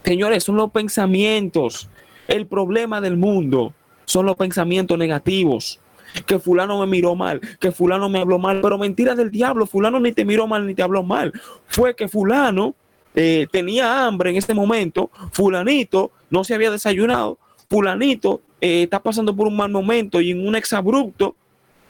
Señores, 0.05 0.45
son 0.45 0.57
los 0.57 0.71
pensamientos. 0.71 1.89
El 2.29 2.47
problema 2.47 3.01
del 3.01 3.17
mundo 3.17 3.75
son 4.05 4.27
los 4.27 4.37
pensamientos 4.37 4.97
negativos 4.99 5.81
que 6.27 6.39
fulano 6.39 6.81
me 6.81 6.87
miró 6.87 7.15
mal, 7.15 7.41
que 7.61 7.73
fulano 7.73 8.09
me 8.09 8.21
habló 8.21 8.39
mal, 8.39 8.61
pero 8.61 8.79
mentira 8.79 9.15
del 9.15 9.31
diablo, 9.31 9.67
fulano 9.67 10.01
ni 10.01 10.13
te 10.13 10.25
miró 10.25 10.47
mal 10.47 10.67
ni 10.67 10.75
te 10.75 10.83
habló 10.83 11.03
mal. 11.03 11.33
Fue 11.67 11.95
que 11.95 12.09
fulano 12.09 12.75
eh, 13.15 13.47
tenía 13.51 14.07
hambre 14.07 14.31
en 14.31 14.37
ese 14.37 14.55
momento, 14.55 15.11
fulanito 15.33 16.13
no 16.31 16.45
se 16.45 16.55
había 16.55 16.71
desayunado, 16.71 17.39
fulanito 17.69 18.43
eh, 18.61 18.85
está 18.85 19.01
pasando 19.01 19.35
por 19.35 19.47
un 19.47 19.57
mal 19.57 19.71
momento 19.71 20.21
y 20.21 20.31
en 20.31 20.47
un 20.47 20.55
exabrupto, 20.57 21.35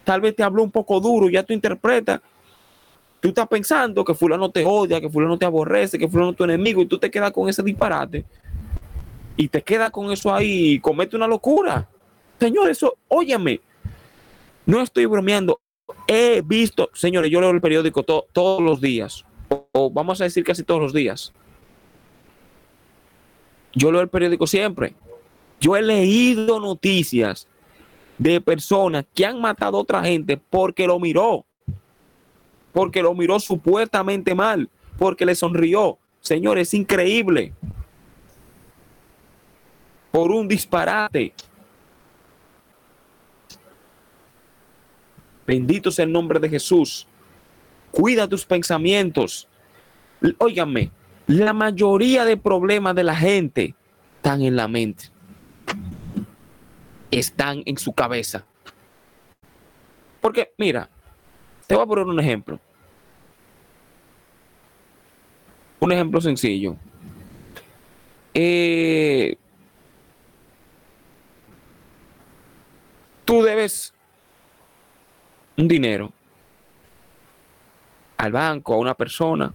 tal 0.05 0.21
vez 0.21 0.35
te 0.35 0.43
habló 0.43 0.62
un 0.62 0.71
poco 0.71 1.01
duro, 1.01 1.29
ya 1.29 1.43
tú 1.43 1.53
interpretas, 1.53 2.21
tú 3.21 3.29
estás 3.29 3.49
pensando 3.49 4.05
que 4.05 4.14
fulano 4.14 4.51
te 4.51 4.64
odia, 4.64 5.01
que 5.01 5.11
fulano 5.11 5.39
te 5.39 5.45
aborrece, 5.45 5.99
que 5.99 6.09
fulano 6.09 6.31
es 6.31 6.37
tu 6.37 6.45
enemigo 6.45 6.83
y 6.83 6.87
tú 6.87 6.99
te 6.99 7.11
quedas 7.11 7.33
con 7.33 7.49
ese 7.49 7.62
disparate 7.62 8.25
y 9.37 9.49
te 9.49 9.62
quedas 9.62 9.91
con 9.91 10.11
eso 10.11 10.35
ahí 10.35 10.73
y 10.73 10.81
comete 10.81 11.16
una 11.16 11.29
locura. 11.29 11.89
Señor, 12.41 12.69
eso, 12.69 12.97
óyame, 13.07 13.61
no 14.69 14.83
estoy 14.83 15.07
bromeando. 15.07 15.61
He 16.07 16.43
visto, 16.45 16.91
señores, 16.93 17.31
yo 17.31 17.41
leo 17.41 17.51
el 17.51 17.61
periódico 17.61 18.03
todos 18.03 18.62
los 18.62 18.83
días, 18.83 19.25
o, 19.73 19.91
vamos 19.91 20.21
a 20.21 20.25
decir 20.25 20.45
casi 20.45 20.62
todos 20.62 20.81
los 20.81 20.93
días. 20.93 21.33
Yo 23.73 23.91
leo 23.91 24.03
el 24.03 24.11
periódico 24.11 24.47
siempre. 24.47 24.95
Yo 25.59 25.75
he 25.75 25.81
leído 25.81 26.61
noticias 26.61 27.49
de 28.19 28.43
personas 28.43 29.07
que 29.14 29.25
han 29.25 29.41
matado 29.41 29.79
a 29.79 29.81
otra 29.81 30.05
gente 30.05 30.37
porque 30.37 30.87
lo 30.87 31.01
miró, 31.01 31.47
porque 32.73 33.01
lo 33.01 33.14
miró 33.14 33.41
supuestamente 33.41 34.35
mal, 34.35 34.69
porque 34.99 35.25
le 35.25 35.35
sonrió. 35.35 35.99
Señores, 36.21 36.69
es 36.69 36.75
increíble. 36.75 37.55
Por 40.11 40.31
un 40.31 40.47
disparate. 40.47 41.33
Bendito 45.49 45.90
sea 45.90 46.05
el 46.05 46.12
nombre 46.12 46.38
de 46.38 46.51
Jesús. 46.51 47.07
Cuida 47.90 48.28
tus 48.28 48.44
pensamientos. 48.44 49.49
Óigame, 50.36 50.90
la 51.26 51.55
mayoría 51.55 52.26
de 52.26 52.36
problemas 52.36 52.94
de 52.94 53.03
la 53.03 53.16
gente 53.16 53.74
están 54.16 54.42
en 54.42 54.57
la 54.57 54.68
mente. 54.68 55.05
Están 57.11 57.62
en 57.64 57.78
su 57.78 57.94
cabeza. 57.94 58.44
Porque, 60.20 60.53
mira, 60.59 60.90
te 61.66 61.74
voy 61.74 61.84
a 61.84 61.86
poner 61.86 62.05
un 62.05 62.20
ejemplo. 62.20 62.61
Un 65.80 65.92
ejemplo 65.92 66.20
sencillo. 66.20 66.76
Eh, 68.34 69.34
tú 73.24 73.42
debes 73.42 73.94
un 75.59 75.68
dinero 75.68 76.12
al 78.16 78.32
banco, 78.32 78.74
a 78.74 78.78
una 78.78 78.94
persona, 78.94 79.52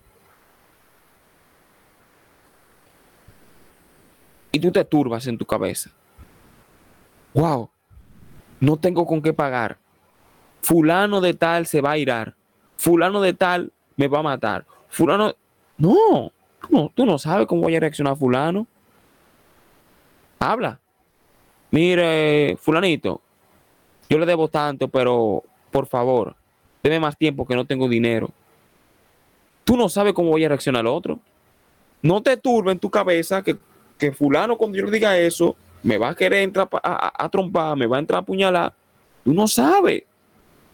y 4.52 4.60
tú 4.60 4.72
te 4.72 4.86
turbas 4.86 5.26
en 5.28 5.38
tu 5.38 5.46
cabeza. 5.46 5.90
Wow, 7.34 7.70
no 8.60 8.78
tengo 8.78 9.06
con 9.06 9.22
qué 9.22 9.34
pagar. 9.34 9.78
Fulano 10.62 11.20
de 11.20 11.34
tal 11.34 11.66
se 11.66 11.82
va 11.82 11.92
a 11.92 11.98
irar. 11.98 12.36
Fulano 12.78 13.20
de 13.20 13.34
tal 13.34 13.74
me 13.98 14.08
va 14.08 14.20
a 14.20 14.24
matar. 14.24 14.66
fulano, 14.90 15.34
no, 15.78 16.32
no, 16.70 16.92
tú 16.94 17.06
no 17.06 17.18
sabes 17.18 17.48
cómo 17.48 17.64
vaya 17.64 17.78
a 17.78 17.82
reaccionar 17.82 18.16
fulano. 18.16 18.68
Habla. 20.40 20.80
Mire, 21.72 22.56
fulanito, 22.58 23.22
yo 24.08 24.20
le 24.20 24.26
debo 24.26 24.48
tanto, 24.48 24.88
pero 24.88 25.44
por 25.74 25.88
favor, 25.88 26.36
deme 26.84 27.00
más 27.00 27.18
tiempo 27.18 27.46
que 27.46 27.56
no 27.56 27.66
tengo 27.66 27.90
dinero. 27.90 28.30
Tú 29.64 29.76
no 29.76 29.90
sabes 29.90 30.14
cómo 30.14 30.30
voy 30.30 30.46
a 30.46 30.50
reaccionar 30.50 30.82
el 30.82 30.88
otro. 30.88 31.20
No 32.02 32.22
te 32.22 32.38
turbe 32.38 32.72
en 32.72 32.80
tu 32.80 32.92
cabeza 32.92 33.42
que, 33.42 33.58
que 33.98 34.12
fulano 34.12 34.56
cuando 34.56 34.78
yo 34.78 34.86
le 34.86 34.92
diga 34.92 35.18
eso, 35.18 35.56
me 35.82 35.98
va 35.98 36.10
a 36.10 36.16
querer 36.16 36.44
entrar 36.44 36.70
a, 36.84 37.26
a, 37.26 37.30
trompar, 37.30 37.76
me 37.76 37.88
va 37.88 37.98
a 37.98 38.00
entrar 38.00 38.18
a 38.18 38.22
apuñalar. 38.22 38.74
Tú 39.24 39.34
no 39.34 39.48
sabes. 39.48 40.04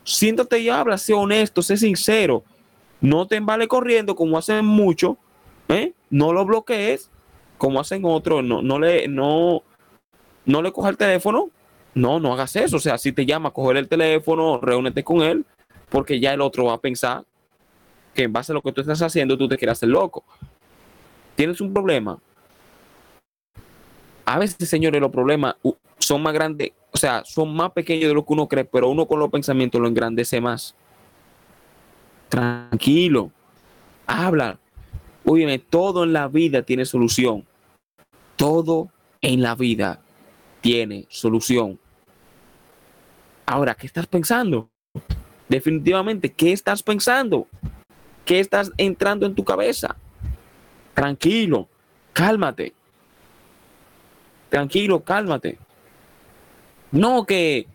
Siéntate 0.03 0.59
y 0.59 0.69
habla, 0.69 0.97
sé 0.97 1.13
honesto, 1.13 1.61
sé 1.61 1.77
sincero. 1.77 2.43
No 2.99 3.25
te 3.25 3.37
embale 3.37 3.67
corriendo 3.67 4.15
como 4.15 4.37
hacen 4.37 4.65
muchos. 4.65 5.15
¿eh? 5.69 5.93
No 6.09 6.33
lo 6.33 6.45
bloquees 6.45 7.09
como 7.57 7.79
hacen 7.79 8.03
otros. 8.03 8.43
No, 8.43 8.61
no, 8.61 8.79
le, 8.79 9.07
no, 9.07 9.63
no 10.45 10.61
le 10.61 10.71
coja 10.73 10.89
el 10.89 10.97
teléfono. 10.97 11.51
No, 11.99 12.19
no 12.19 12.33
hagas 12.33 12.55
eso. 12.55 12.77
O 12.77 12.79
sea, 12.79 12.97
si 12.97 13.11
te 13.11 13.25
llama, 13.25 13.51
coger 13.51 13.77
el 13.77 13.87
teléfono, 13.87 14.59
reúnete 14.59 15.03
con 15.03 15.21
él, 15.21 15.45
porque 15.89 16.19
ya 16.19 16.33
el 16.33 16.41
otro 16.41 16.65
va 16.65 16.73
a 16.73 16.77
pensar 16.79 17.23
que 18.13 18.23
en 18.23 18.33
base 18.33 18.51
a 18.51 18.55
lo 18.55 18.61
que 18.61 18.71
tú 18.71 18.81
estás 18.81 19.01
haciendo, 19.01 19.37
tú 19.37 19.47
te 19.47 19.57
quieres 19.57 19.73
hacer 19.73 19.89
loco. 19.89 20.23
Tienes 21.35 21.61
un 21.61 21.73
problema, 21.73 22.19
a 24.29 24.37
veces, 24.37 24.69
señores, 24.69 25.01
los 25.01 25.09
problemas 25.09 25.55
son 25.97 26.21
más 26.21 26.33
grandes, 26.33 26.73
o 26.91 26.97
sea, 26.99 27.23
son 27.25 27.51
más 27.51 27.71
pequeños 27.71 28.09
de 28.09 28.13
lo 28.13 28.23
que 28.23 28.33
uno 28.33 28.47
cree, 28.47 28.63
pero 28.63 28.87
uno 28.87 29.07
con 29.07 29.17
los 29.17 29.31
pensamientos 29.31 29.81
lo 29.81 29.87
engrandece 29.87 30.39
más. 30.39 30.75
Tranquilo, 32.29 33.31
habla. 34.05 34.59
Óyeme, 35.25 35.57
todo 35.57 36.03
en 36.03 36.13
la 36.13 36.27
vida 36.27 36.61
tiene 36.61 36.85
solución. 36.85 37.43
Todo 38.35 38.89
en 39.21 39.41
la 39.41 39.55
vida 39.55 39.99
tiene 40.61 41.07
solución. 41.09 41.79
Ahora, 43.51 43.73
¿qué 43.73 43.87
estás 43.87 44.05
pensando? 44.05 44.69
Definitivamente, 45.47 46.31
¿qué 46.31 46.51
estás 46.51 46.83
pensando? 46.83 47.47
¿Qué 48.23 48.39
estás 48.39 48.71
entrando 48.77 49.25
en 49.25 49.33
tu 49.33 49.43
cabeza? 49.43 49.95
Tranquilo, 50.93 51.67
cálmate 52.13 52.73
tranquilo, 54.49 55.03
cálmate. 55.03 55.57
No 56.91 57.25
que 57.25 57.67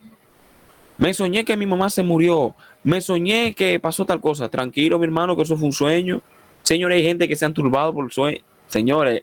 me 0.99 1.15
soñé 1.15 1.45
que 1.45 1.57
mi 1.57 1.67
mamá 1.67 1.89
se 1.89 2.03
murió, 2.03 2.55
me 2.83 3.01
soñé 3.01 3.55
que 3.55 3.81
pasó 3.81 4.05
tal 4.05 4.21
cosa. 4.21 4.49
Tranquilo, 4.49 4.99
mi 4.99 5.05
hermano, 5.05 5.37
que 5.37 5.43
eso 5.43 5.57
fue 5.57 5.67
un 5.67 5.73
sueño. 5.73 6.21
Señores, 6.63 6.97
hay 6.97 7.05
gente 7.05 7.29
que 7.29 7.37
se 7.37 7.45
han 7.45 7.55
turbado 7.55 7.95
por 7.95 8.05
el 8.05 8.11
sueño. 8.11 8.41
Señores, 8.67 9.23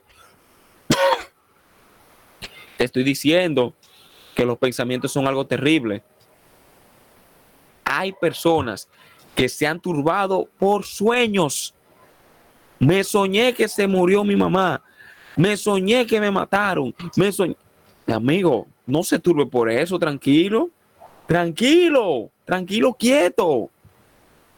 te 2.77 2.85
estoy 2.85 3.03
diciendo 3.03 3.73
que 4.35 4.45
los 4.45 4.57
pensamientos 4.57 5.11
son 5.11 5.27
algo 5.27 5.45
terrible. 5.45 6.03
Hay 7.93 8.13
personas 8.13 8.87
que 9.35 9.49
se 9.49 9.67
han 9.67 9.77
turbado 9.77 10.47
por 10.57 10.85
sueños. 10.85 11.75
Me 12.79 13.03
soñé 13.03 13.53
que 13.53 13.67
se 13.67 13.85
murió 13.85 14.23
mi 14.23 14.37
mamá. 14.37 14.81
Me 15.35 15.57
soñé 15.57 16.05
que 16.05 16.21
me 16.21 16.31
mataron. 16.31 16.95
Me 17.17 17.33
soñé. 17.33 17.57
Amigo, 18.07 18.67
no 18.85 19.03
se 19.03 19.19
turbe 19.19 19.45
por 19.45 19.69
eso, 19.69 19.99
tranquilo. 19.99 20.69
Tranquilo, 21.27 22.31
tranquilo, 22.45 22.93
quieto. 22.93 23.69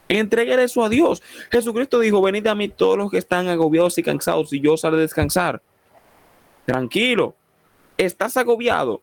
Entregue 0.08 0.62
eso 0.62 0.84
a 0.84 0.88
Dios. 0.88 1.20
Jesucristo 1.50 1.98
dijo: 1.98 2.22
Venid 2.22 2.46
a 2.46 2.54
mí 2.54 2.68
todos 2.68 2.96
los 2.96 3.10
que 3.10 3.18
están 3.18 3.48
agobiados 3.48 3.98
y 3.98 4.04
cansados, 4.04 4.52
y 4.52 4.60
yo 4.60 4.74
os 4.74 4.84
haré 4.84 4.96
descansar. 4.96 5.60
Tranquilo. 6.66 7.34
¿Estás 7.96 8.36
agobiado? 8.36 9.02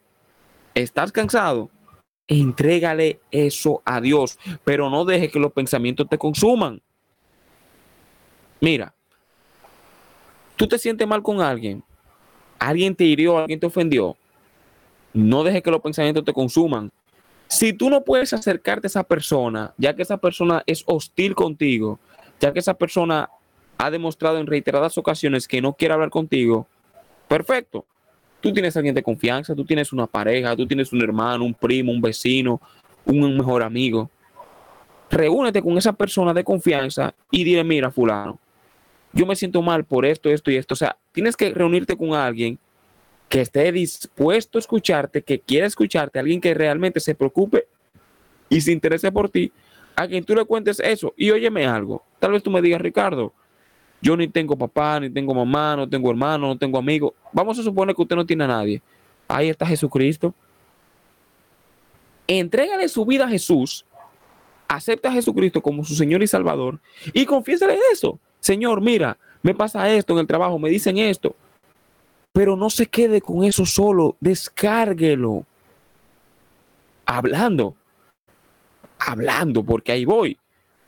¿Estás 0.74 1.12
cansado? 1.12 1.70
Entrégale 2.34 3.20
eso 3.30 3.82
a 3.84 4.00
Dios, 4.00 4.40
pero 4.64 4.90
no 4.90 5.04
deje 5.04 5.30
que 5.30 5.38
los 5.38 5.52
pensamientos 5.52 6.08
te 6.08 6.18
consuman. 6.18 6.82
Mira, 8.62 8.94
tú 10.56 10.66
te 10.66 10.80
sientes 10.80 11.06
mal 11.06 11.22
con 11.22 11.42
alguien, 11.42 11.84
alguien 12.58 12.96
te 12.96 13.04
hirió, 13.04 13.38
alguien 13.38 13.60
te 13.60 13.66
ofendió, 13.66 14.16
no 15.12 15.44
dejes 15.44 15.62
que 15.62 15.72
los 15.72 15.82
pensamientos 15.82 16.24
te 16.24 16.32
consuman. 16.32 16.90
Si 17.50 17.74
tú 17.74 17.90
no 17.90 18.06
puedes 18.06 18.32
acercarte 18.32 18.88
a 18.88 18.88
esa 18.88 19.04
persona, 19.04 19.74
ya 19.78 19.94
que 19.94 20.04
esa 20.04 20.16
persona 20.16 20.64
es 20.66 20.86
hostil 20.88 21.36
contigo, 21.36 22.00
ya 22.40 22.54
que 22.54 22.60
esa 22.60 22.76
persona 22.76 23.30
ha 23.78 23.92
demostrado 23.92 24.38
en 24.38 24.48
reiteradas 24.48 24.98
ocasiones 24.98 25.50
que 25.50 25.62
no 25.62 25.74
quiere 25.74 25.96
hablar 25.96 26.12
contigo, 26.12 26.66
perfecto. 27.28 27.86
Tú 28.42 28.52
tienes 28.52 28.76
alguien 28.76 28.96
de 28.96 29.04
confianza, 29.04 29.56
tú 29.56 29.64
tienes 29.64 29.94
una 29.94 30.08
pareja, 30.08 30.56
tú 30.56 30.66
tienes 30.66 30.92
un 30.92 31.02
hermano, 31.02 31.46
un 31.46 31.54
primo, 31.54 31.92
un 31.92 32.02
vecino, 32.02 32.60
un 33.06 33.38
mejor 33.38 33.64
amigo. 33.64 34.10
Reúnete 35.10 35.62
con 35.62 35.78
esa 35.78 35.94
persona 35.94 36.34
de 36.34 36.44
confianza 36.44 37.14
y 37.30 37.44
dile, 37.44 37.64
mira, 37.64 37.92
fulano, 37.92 38.39
yo 39.14 39.26
me 39.26 39.36
siento 39.36 39.62
mal 39.62 39.84
por 39.84 40.06
esto, 40.06 40.30
esto 40.30 40.50
y 40.52 40.56
esto. 40.56 40.74
O 40.74 40.78
sea, 40.78 40.98
tienes 41.12 41.36
que 41.36 41.52
reunirte 41.52 41.96
con 41.96 42.14
alguien 42.14 42.58
que 43.30 43.42
esté 43.42 43.72
dispuesto 43.72 44.58
a 44.58 44.60
escucharte, 44.60 45.22
que 45.22 45.39
quiera 45.39 45.68
escucharte, 45.68 46.20
alguien 46.20 46.42
que 46.42 46.54
realmente 46.54 47.00
se 47.00 47.16
preocupe 47.16 47.68
y 48.50 48.60
se 48.60 48.72
interese 48.72 49.12
por 49.12 49.30
ti, 49.30 49.52
a 49.96 50.08
quien 50.08 50.24
tú 50.24 50.36
le 50.36 50.46
cuentes 50.46 50.80
eso. 50.80 51.14
Y 51.16 51.32
óyeme 51.32 51.66
algo, 51.66 52.04
tal 52.20 52.32
vez 52.32 52.44
tú 52.44 52.52
me 52.52 52.62
digas, 52.62 52.82
Ricardo, 52.82 53.34
yo 54.02 54.18
ni 54.18 54.28
tengo 54.28 54.58
papá, 54.58 54.99
ni 54.99 55.10
tengo 55.10 55.34
mamá, 55.34 55.76
no 55.76 55.88
tengo 55.88 56.10
hermano, 56.10 56.47
no 56.47 56.58
tengo 56.58 56.80
amigo. 56.80 57.14
Vamos 57.32 57.60
a 57.60 57.64
suponer 57.64 57.95
que 57.95 58.02
usted 58.02 58.16
no 58.16 58.26
tiene 58.26 58.43
a 58.45 58.47
nadie. 58.47 58.82
Ahí 59.28 59.49
está 59.49 59.66
Jesucristo. 59.66 60.34
Entrégale 62.28 62.88
su 62.88 63.06
vida 63.06 63.26
a 63.26 63.30
Jesús, 63.30 63.86
acepta 64.68 65.10
a 65.10 65.12
Jesucristo 65.12 65.62
como 65.62 65.84
su 65.84 65.95
Señor 65.95 66.24
y 66.24 66.28
Salvador 66.28 66.80
y 67.14 67.26
confiésale 67.26 67.78
eso. 67.91 68.20
Señor, 68.39 68.82
mira, 68.82 69.18
me 69.43 69.54
pasa 69.54 69.89
esto 69.91 70.14
en 70.14 70.20
el 70.20 70.28
trabajo, 70.28 70.58
me 70.58 70.70
dicen 70.70 70.97
esto. 70.97 71.36
Pero 72.32 72.56
no 72.56 72.70
se 72.70 72.88
quede 72.88 73.22
con 73.22 73.43
eso 73.43 73.66
solo, 73.66 74.16
descárguelo. 74.20 75.45
Hablando, 77.06 77.76
hablando, 78.97 79.64
porque 79.64 79.91
ahí 79.91 80.06
voy. 80.06 80.38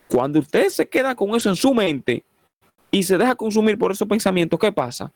Cuando 0.07 0.39
usted 0.39 0.69
se 0.69 0.87
queda 0.87 1.15
con 1.15 1.35
eso 1.35 1.49
en 1.49 1.55
su 1.55 1.73
mente 1.73 2.23
y 2.93 3.01
se 3.01 3.17
deja 3.17 3.33
consumir 3.33 3.75
por 3.79 3.91
esos 3.91 4.07
pensamientos, 4.07 4.59
¿qué 4.59 4.71
pasa? 4.71 5.11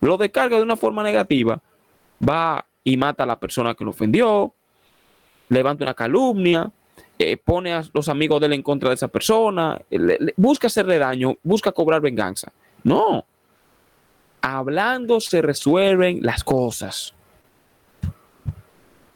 Lo 0.00 0.16
descarga 0.16 0.56
de 0.56 0.62
una 0.62 0.74
forma 0.74 1.02
negativa, 1.02 1.60
va 2.26 2.64
y 2.82 2.96
mata 2.96 3.24
a 3.24 3.26
la 3.26 3.38
persona 3.38 3.74
que 3.74 3.84
lo 3.84 3.90
ofendió, 3.90 4.54
levanta 5.50 5.84
una 5.84 5.92
calumnia, 5.92 6.72
eh, 7.18 7.36
pone 7.36 7.74
a 7.74 7.84
los 7.92 8.08
amigos 8.08 8.40
de 8.40 8.46
él 8.46 8.54
en 8.54 8.62
contra 8.62 8.88
de 8.88 8.94
esa 8.94 9.08
persona, 9.08 9.82
busca 10.34 10.68
hacerle 10.68 10.96
daño, 10.96 11.36
busca 11.42 11.72
cobrar 11.72 12.00
venganza. 12.00 12.50
No. 12.82 13.26
Hablando 14.40 15.20
se 15.20 15.42
resuelven 15.42 16.20
las 16.22 16.42
cosas. 16.42 17.12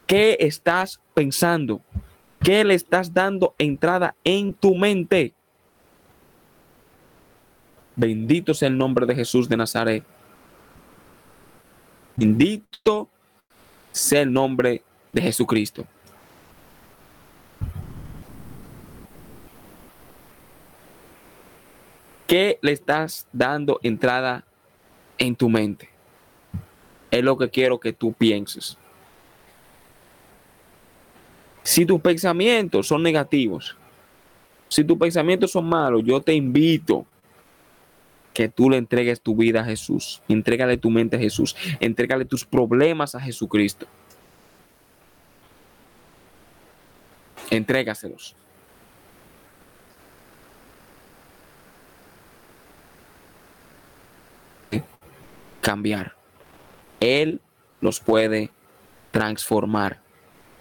¿Qué 0.05 0.37
estás 0.41 1.01
pensando? 1.15 1.81
¿Qué 2.39 2.63
le 2.63 2.75
estás 2.75 3.15
dando 3.15 3.55
entrada 3.57 4.13
en 4.23 4.53
tu 4.53 4.75
mente? 4.75 5.33
Bendito 7.95 8.53
sea 8.53 8.67
el 8.67 8.77
nombre 8.77 9.05
de 9.05 9.15
Jesús 9.15 9.47
de 9.47 9.57
Nazaret. 9.57 10.03
Bendito 12.15 13.09
sea 13.91 14.21
el 14.21 14.31
nombre 14.31 14.83
de 15.13 15.21
Jesucristo. 15.21 15.85
¿Qué 22.27 22.57
le 22.61 22.71
estás 22.71 23.27
dando 23.31 23.79
entrada 23.83 24.43
en 25.17 25.35
tu 25.35 25.47
mente? 25.47 25.89
Es 27.11 27.23
lo 27.23 27.37
que 27.37 27.49
quiero 27.49 27.79
que 27.79 27.93
tú 27.93 28.13
pienses. 28.13 28.77
Si 31.63 31.85
tus 31.85 32.01
pensamientos 32.01 32.87
son 32.87 33.03
negativos, 33.03 33.77
si 34.67 34.83
tus 34.83 34.97
pensamientos 34.97 35.51
son 35.51 35.69
malos, 35.69 36.03
yo 36.03 36.19
te 36.21 36.33
invito 36.33 37.05
que 38.35 38.49
tú 38.49 38.69
le 38.69 38.77
entregues 38.77 39.21
tu 39.21 39.33
vida 39.35 39.61
a 39.61 39.63
Jesús. 39.63 40.21
Entrégale 40.27 40.75
tu 40.77 40.89
mente 40.91 41.15
a 41.15 41.19
Jesús. 41.19 41.55
Entrégale 41.79 42.25
tus 42.25 42.43
problemas 42.43 43.15
a 43.15 43.21
Jesucristo. 43.21 43.87
Entrégaselos. 47.49 48.35
cambiar. 55.61 56.13
Él 56.99 57.41
los 57.81 57.99
puede 57.99 58.51
transformar. 59.09 59.99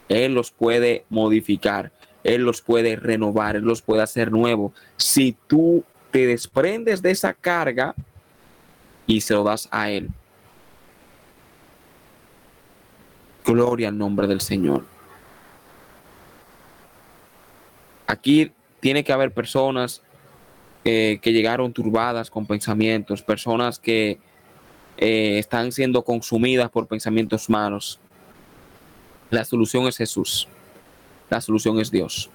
Él 0.09 0.33
los 0.33 0.51
puede 0.51 1.05
modificar. 1.11 1.93
Él 2.23 2.41
los 2.43 2.63
puede 2.63 2.97
renovar. 2.97 3.57
Él 3.57 3.65
los 3.65 3.83
puede 3.83 4.01
hacer 4.01 4.33
nuevo. 4.33 4.73
Si 4.97 5.37
tú 5.47 5.85
te 6.15 6.29
desprendes 6.29 7.03
de 7.03 7.11
esa 7.11 7.35
carga 7.35 7.93
y 9.05 9.21
se 9.21 9.35
lo 9.35 9.43
das 9.43 9.69
a 9.73 9.91
Él. 9.91 10.11
Gloria 13.45 13.89
al 13.89 13.99
nombre 13.99 14.29
del 14.29 14.41
Señor. 14.41 14.85
Aquí 18.07 18.53
tiene 18.79 19.03
que 19.03 19.13
haber 19.13 19.35
personas 19.35 20.03
que 20.85 21.19
llegaron 21.25 21.73
turbadas 21.73 22.31
con 22.31 22.47
pensamientos, 22.47 23.21
personas 23.21 23.81
que 23.81 24.21
eh, 24.97 25.39
están 25.41 25.73
siendo 25.73 26.05
consumidas 26.05 26.71
por 26.71 26.87
pensamientos 26.87 27.51
malos. 27.51 27.99
La 29.31 29.45
solución 29.45 29.89
es 29.89 29.97
Jesús. 29.97 30.47
La 31.29 31.41
solución 31.41 31.81
es 31.81 31.91
Dios. 31.91 32.31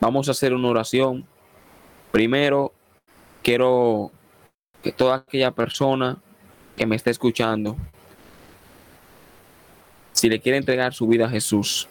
Vamos 0.00 0.28
a 0.28 0.30
hacer 0.30 0.54
una 0.54 0.68
oración. 0.68 1.26
Primero, 2.12 2.72
quiero 3.42 4.12
que 4.82 4.92
toda 4.92 5.16
aquella 5.16 5.50
persona 5.50 6.18
que 6.76 6.86
me 6.86 6.96
esté 6.96 7.10
escuchando, 7.10 7.76
si 10.12 10.28
le 10.28 10.40
quiere 10.40 10.58
entregar 10.58 10.94
su 10.94 11.06
vida 11.06 11.26
a 11.26 11.30
Jesús, 11.30 11.88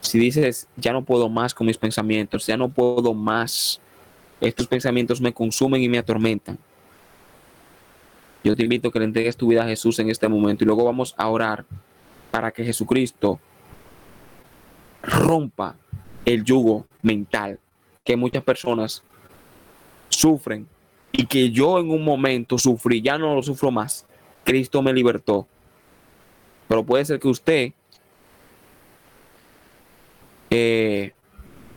si 0.00 0.18
dices, 0.18 0.68
ya 0.76 0.92
no 0.92 1.04
puedo 1.04 1.28
más 1.28 1.54
con 1.54 1.66
mis 1.66 1.78
pensamientos, 1.78 2.46
ya 2.46 2.56
no 2.56 2.68
puedo 2.68 3.14
más, 3.14 3.80
estos 4.40 4.66
pensamientos 4.66 5.20
me 5.20 5.32
consumen 5.32 5.82
y 5.82 5.88
me 5.88 5.98
atormentan, 5.98 6.58
yo 8.44 8.54
te 8.54 8.62
invito 8.62 8.88
a 8.88 8.92
que 8.92 8.98
le 8.98 9.06
entregues 9.06 9.36
tu 9.36 9.48
vida 9.48 9.64
a 9.64 9.66
Jesús 9.66 9.98
en 9.98 10.10
este 10.10 10.28
momento 10.28 10.62
y 10.62 10.66
luego 10.66 10.84
vamos 10.84 11.14
a 11.16 11.28
orar 11.28 11.64
para 12.30 12.50
que 12.50 12.62
Jesucristo 12.62 13.40
rompa 15.02 15.76
el 16.24 16.44
yugo 16.44 16.86
mental 17.02 17.58
que 18.04 18.16
muchas 18.16 18.42
personas 18.42 19.02
sufren 20.08 20.66
y 21.12 21.26
que 21.26 21.50
yo 21.50 21.78
en 21.78 21.90
un 21.90 22.04
momento 22.04 22.58
sufrí, 22.58 23.00
ya 23.00 23.16
no 23.18 23.34
lo 23.34 23.42
sufro 23.42 23.70
más. 23.70 24.06
Cristo 24.42 24.82
me 24.82 24.92
libertó. 24.92 25.46
Pero 26.68 26.84
puede 26.84 27.04
ser 27.04 27.20
que 27.20 27.28
usted, 27.28 27.72
eh, 30.50 31.12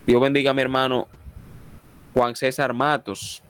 Dios 0.06 0.22
bendiga 0.22 0.52
a 0.52 0.54
mi 0.54 0.62
hermano 0.62 1.08
Juan 2.14 2.36
César 2.36 2.74
Matos. 2.74 3.43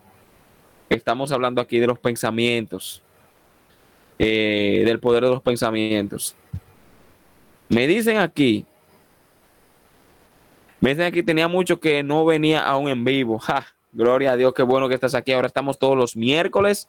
Estamos 0.89 1.31
hablando 1.31 1.61
aquí 1.61 1.79
de 1.79 1.87
los 1.87 1.99
pensamientos. 1.99 3.01
Eh, 4.19 4.81
del 4.85 4.99
poder 4.99 5.23
de 5.23 5.29
los 5.29 5.41
pensamientos. 5.41 6.35
Me 7.69 7.85
dicen 7.87 8.17
aquí, 8.17 8.65
me 10.79 10.91
dicen 10.91 11.05
aquí, 11.05 11.23
tenía 11.23 11.47
mucho 11.47 11.79
que 11.79 12.03
no 12.03 12.25
venía 12.25 12.61
aún 12.61 12.87
en 12.89 13.03
vivo. 13.03 13.41
gloria 13.91 14.33
a 14.33 14.37
Dios, 14.37 14.53
qué 14.53 14.63
bueno 14.63 14.87
que 14.87 14.95
estás 14.95 15.15
aquí. 15.15 15.31
Ahora 15.31 15.47
estamos 15.47 15.79
todos 15.79 15.97
los 15.97 16.15
miércoles 16.15 16.87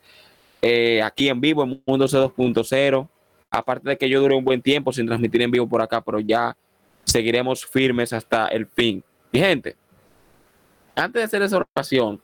eh, 0.61 1.03
aquí 1.03 1.29
en 1.29 1.41
vivo 1.41 1.63
en 1.63 1.83
Mundo 1.87 2.07
C2.0. 2.07 3.09
Aparte 3.51 3.89
de 3.89 3.97
que 3.97 4.09
yo 4.09 4.21
duré 4.21 4.35
un 4.35 4.45
buen 4.45 4.61
tiempo 4.61 4.93
sin 4.93 5.07
transmitir 5.07 5.41
en 5.41 5.51
vivo 5.51 5.67
por 5.67 5.81
acá, 5.81 6.03
pero 6.03 6.21
ya 6.21 6.55
seguiremos 7.05 7.65
firmes 7.65 8.13
hasta 8.13 8.49
el 8.49 8.67
fin. 8.67 9.03
Mi 9.33 9.41
gente, 9.41 9.75
antes 10.95 11.21
de 11.21 11.25
hacer 11.25 11.43
esa 11.43 11.67
oración, 11.75 12.21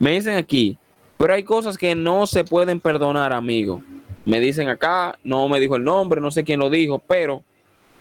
me 0.00 0.12
dicen 0.12 0.36
aquí, 0.36 0.76
pero 1.16 1.34
hay 1.34 1.44
cosas 1.44 1.78
que 1.78 1.94
no 1.94 2.26
se 2.26 2.42
pueden 2.42 2.80
perdonar, 2.80 3.32
amigo. 3.32 3.82
Me 4.24 4.40
dicen 4.40 4.68
acá, 4.68 5.16
no 5.22 5.48
me 5.48 5.60
dijo 5.60 5.76
el 5.76 5.84
nombre, 5.84 6.20
no 6.20 6.32
sé 6.32 6.42
quién 6.42 6.58
lo 6.58 6.70
dijo, 6.70 6.98
pero 6.98 7.44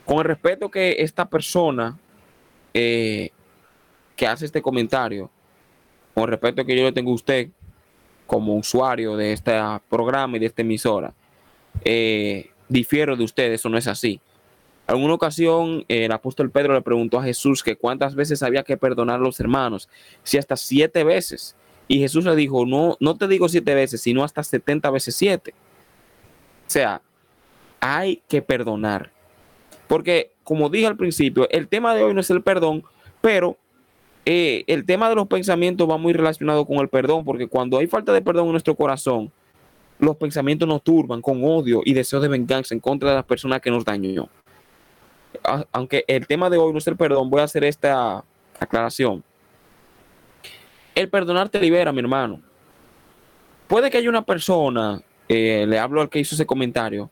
con 0.05 0.17
el 0.17 0.23
respeto 0.23 0.71
que 0.71 0.95
esta 0.99 1.29
persona 1.29 1.99
eh, 2.74 3.30
que 4.15 4.28
hace 4.28 4.45
este 4.45 4.61
comentario, 4.61 5.30
con 6.13 6.24
el 6.24 6.30
respeto 6.30 6.65
que 6.65 6.76
yo 6.76 6.84
le 6.84 6.91
tengo 6.91 7.11
a 7.11 7.15
usted 7.15 7.49
como 8.28 8.55
usuario 8.55 9.15
de 9.15 9.34
este 9.34 9.59
programa 9.89 10.38
y 10.38 10.39
de 10.39 10.45
esta 10.45 10.61
emisora, 10.61 11.13
eh, 11.84 12.49
difiero 12.69 13.15
de 13.15 13.24
usted, 13.24 13.51
eso 13.51 13.69
no 13.69 13.78
es 13.78 13.88
así. 13.88 14.19
En 14.88 15.03
una 15.03 15.13
ocasión, 15.13 15.86
el 15.88 16.11
apóstol 16.11 16.49
Pedro 16.49 16.74
le 16.74 16.82
preguntó 16.82 17.19
a 17.19 17.24
Jesús 17.24 17.63
que 17.63 17.76
cuántas 17.76 18.15
veces 18.15 18.43
había 18.43 18.63
que 18.63 18.78
perdonar 18.78 19.17
a 19.19 19.24
los 19.24 19.39
hermanos, 19.39 19.88
si 20.24 20.38
hasta 20.38 20.57
siete 20.57 21.03
veces. 21.03 21.55
Y 21.88 21.99
Jesús 21.99 22.26
le 22.26 22.36
dijo, 22.36 22.65
no, 22.65 22.97
no 22.99 23.15
te 23.15 23.28
digo 23.28 23.47
siete 23.49 23.74
veces, 23.74 24.01
sino 24.01 24.24
hasta 24.24 24.43
setenta 24.43 24.89
veces 24.89 25.15
siete. 25.15 25.53
O 26.67 26.69
sea, 26.69 27.01
hay 27.80 28.22
que 28.28 28.41
perdonar. 28.41 29.11
Porque, 29.91 30.31
como 30.45 30.69
dije 30.69 30.87
al 30.87 30.95
principio, 30.95 31.49
el 31.49 31.67
tema 31.67 31.93
de 31.93 32.01
hoy 32.01 32.13
no 32.13 32.21
es 32.21 32.29
el 32.29 32.41
perdón, 32.41 32.81
pero 33.19 33.57
eh, 34.23 34.63
el 34.67 34.85
tema 34.85 35.09
de 35.09 35.15
los 35.15 35.27
pensamientos 35.27 35.89
va 35.89 35.97
muy 35.97 36.13
relacionado 36.13 36.65
con 36.65 36.77
el 36.77 36.87
perdón, 36.87 37.25
porque 37.25 37.45
cuando 37.45 37.77
hay 37.77 37.87
falta 37.87 38.13
de 38.13 38.21
perdón 38.21 38.45
en 38.45 38.51
nuestro 38.53 38.73
corazón, 38.73 39.33
los 39.99 40.15
pensamientos 40.15 40.65
nos 40.65 40.81
turban 40.81 41.21
con 41.21 41.43
odio 41.43 41.81
y 41.83 41.91
deseo 41.91 42.21
de 42.21 42.29
venganza 42.29 42.73
en 42.73 42.79
contra 42.79 43.09
de 43.09 43.15
las 43.17 43.25
personas 43.25 43.59
que 43.59 43.69
nos 43.69 43.83
dañó. 43.83 44.29
Aunque 45.73 46.05
el 46.07 46.25
tema 46.25 46.49
de 46.49 46.57
hoy 46.57 46.71
no 46.71 46.77
es 46.77 46.87
el 46.87 46.95
perdón, 46.95 47.29
voy 47.29 47.41
a 47.41 47.43
hacer 47.43 47.65
esta 47.65 48.23
aclaración. 48.61 49.21
El 50.95 51.09
perdonar 51.09 51.49
te 51.49 51.59
libera, 51.59 51.91
mi 51.91 51.99
hermano. 51.99 52.39
Puede 53.67 53.91
que 53.91 53.97
haya 53.97 54.07
una 54.07 54.23
persona 54.23 55.01
eh, 55.27 55.65
le 55.67 55.77
hablo 55.77 55.99
al 55.99 56.07
que 56.07 56.19
hizo 56.19 56.33
ese 56.33 56.45
comentario, 56.45 57.09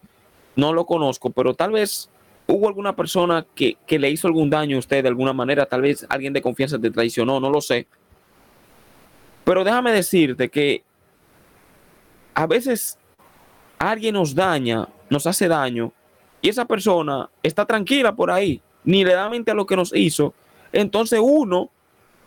no 0.55 0.71
lo 0.71 0.85
conozco, 0.85 1.29
pero 1.29 1.53
tal 1.53 1.73
vez 1.73 2.09
hubo 2.49 2.67
alguna 2.67 2.95
persona 2.95 3.45
que, 3.55 3.77
le 3.87 4.09
hizo 4.09 4.27
algún 4.27 4.49
daño 4.49 4.75
a 4.75 4.79
usted 4.79 5.03
de 5.03 5.09
alguna 5.09 5.33
manera, 5.33 5.65
tal 5.65 5.81
vez 5.81 6.05
alguien 6.09 6.33
de 6.33 6.41
confianza 6.41 6.79
te 6.79 6.89
traicionó, 6.89 7.39
no 7.39 7.49
lo 7.49 7.61
sé. 7.61 7.87
Pero 9.43 9.63
déjame 9.63 9.91
decirte 9.91 10.49
que 10.49 10.83
a 12.33 12.47
veces 12.47 12.97
alguien 13.77 14.15
nos 14.15 14.33
daña, 14.33 14.87
nos 15.09 15.27
hace 15.27 15.47
daño, 15.47 15.93
y 16.41 16.49
esa 16.49 16.65
persona 16.65 17.29
está 17.43 17.65
tranquila 17.65 18.15
por 18.15 18.31
ahí, 18.31 18.61
ni 18.83 19.03
le 19.03 19.13
da 19.13 19.29
mente 19.29 19.51
a 19.51 19.53
lo 19.55 19.65
que 19.65 19.75
nos 19.75 19.95
hizo. 19.95 20.33
Entonces 20.71 21.19
uno, 21.21 21.69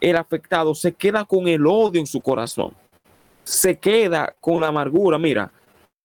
el 0.01 0.17
afectado, 0.17 0.75
se 0.75 0.93
queda 0.93 1.25
con 1.25 1.49
el 1.49 1.67
odio 1.67 2.01
en 2.01 2.07
su 2.07 2.21
corazón, 2.21 2.75
se 3.43 3.77
queda 3.77 4.35
con 4.41 4.61
la 4.61 4.69
amargura. 4.69 5.19
Mira, 5.19 5.51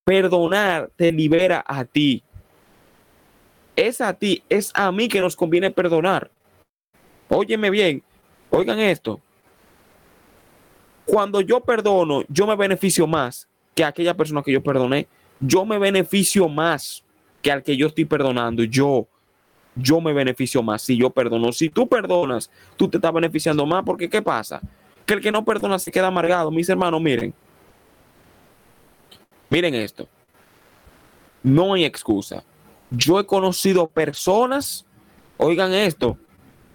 Perdonar 0.03 0.89
te 0.95 1.11
libera 1.11 1.63
a 1.67 1.83
ti. 1.83 2.23
Es 3.77 4.01
a 4.01 4.13
ti, 4.13 4.43
es 4.49 4.73
a 4.75 4.91
mí 4.91 5.07
que 5.07 5.21
nos 5.21 5.37
conviene 5.37 5.71
perdonar. 5.71 6.29
Óyeme 7.29 7.69
bien, 7.69 8.03
oigan 8.49 8.79
esto. 8.79 9.21
Cuando 11.05 11.39
yo 11.39 11.61
perdono, 11.61 12.23
yo 12.27 12.45
me 12.45 12.57
beneficio 12.57 13.07
más 13.07 13.47
que 13.73 13.85
aquella 13.85 14.13
persona 14.13 14.43
que 14.43 14.51
yo 14.51 14.61
perdoné. 14.61 15.07
Yo 15.39 15.65
me 15.65 15.77
beneficio 15.77 16.49
más 16.49 17.01
que 17.41 17.51
al 17.51 17.63
que 17.63 17.77
yo 17.77 17.87
estoy 17.87 18.03
perdonando. 18.03 18.63
Yo, 18.63 19.07
yo 19.75 20.01
me 20.01 20.11
beneficio 20.11 20.61
más 20.61 20.81
si 20.81 20.97
yo 20.97 21.09
perdono. 21.11 21.53
Si 21.53 21.69
tú 21.69 21.87
perdonas, 21.87 22.49
tú 22.75 22.89
te 22.89 22.97
estás 22.97 23.13
beneficiando 23.13 23.65
más 23.65 23.83
porque 23.85 24.09
¿qué 24.09 24.21
pasa? 24.21 24.59
Que 25.05 25.13
el 25.13 25.21
que 25.21 25.31
no 25.31 25.45
perdona 25.45 25.79
se 25.79 25.91
queda 25.91 26.07
amargado. 26.07 26.51
Mis 26.51 26.67
hermanos, 26.67 26.99
miren, 26.99 27.33
Miren 29.49 29.75
esto. 29.75 30.07
No 31.43 31.73
hay 31.73 31.85
excusa. 31.85 32.43
Yo 32.89 33.19
he 33.19 33.25
conocido 33.25 33.87
personas, 33.87 34.85
oigan 35.37 35.73
esto, 35.73 36.17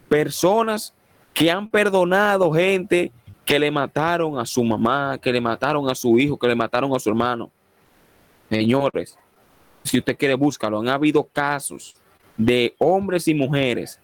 personas 0.09 0.95
que 1.33 1.51
han 1.51 1.69
perdonado 1.69 2.53
gente 2.53 3.13
que 3.45 3.59
le 3.59 3.71
mataron 3.71 4.39
a 4.39 4.47
su 4.47 4.63
mamá, 4.63 5.19
que 5.21 5.33
le 5.33 5.41
mataron 5.41 5.89
a 5.89 5.95
su 5.95 6.19
hijo, 6.19 6.39
que 6.39 6.49
le 6.49 6.55
mataron 6.55 6.95
a 6.95 6.99
su 6.99 7.09
hermano. 7.09 7.51
Señores, 8.51 9.19
si 9.83 9.99
usted 9.99 10.17
quiere 10.17 10.35
búscalo, 10.35 10.79
han 10.79 10.89
habido 10.89 11.25
casos 11.25 11.95
de 12.37 12.75
hombres 12.79 13.27
y 13.29 13.35
mujeres 13.35 13.99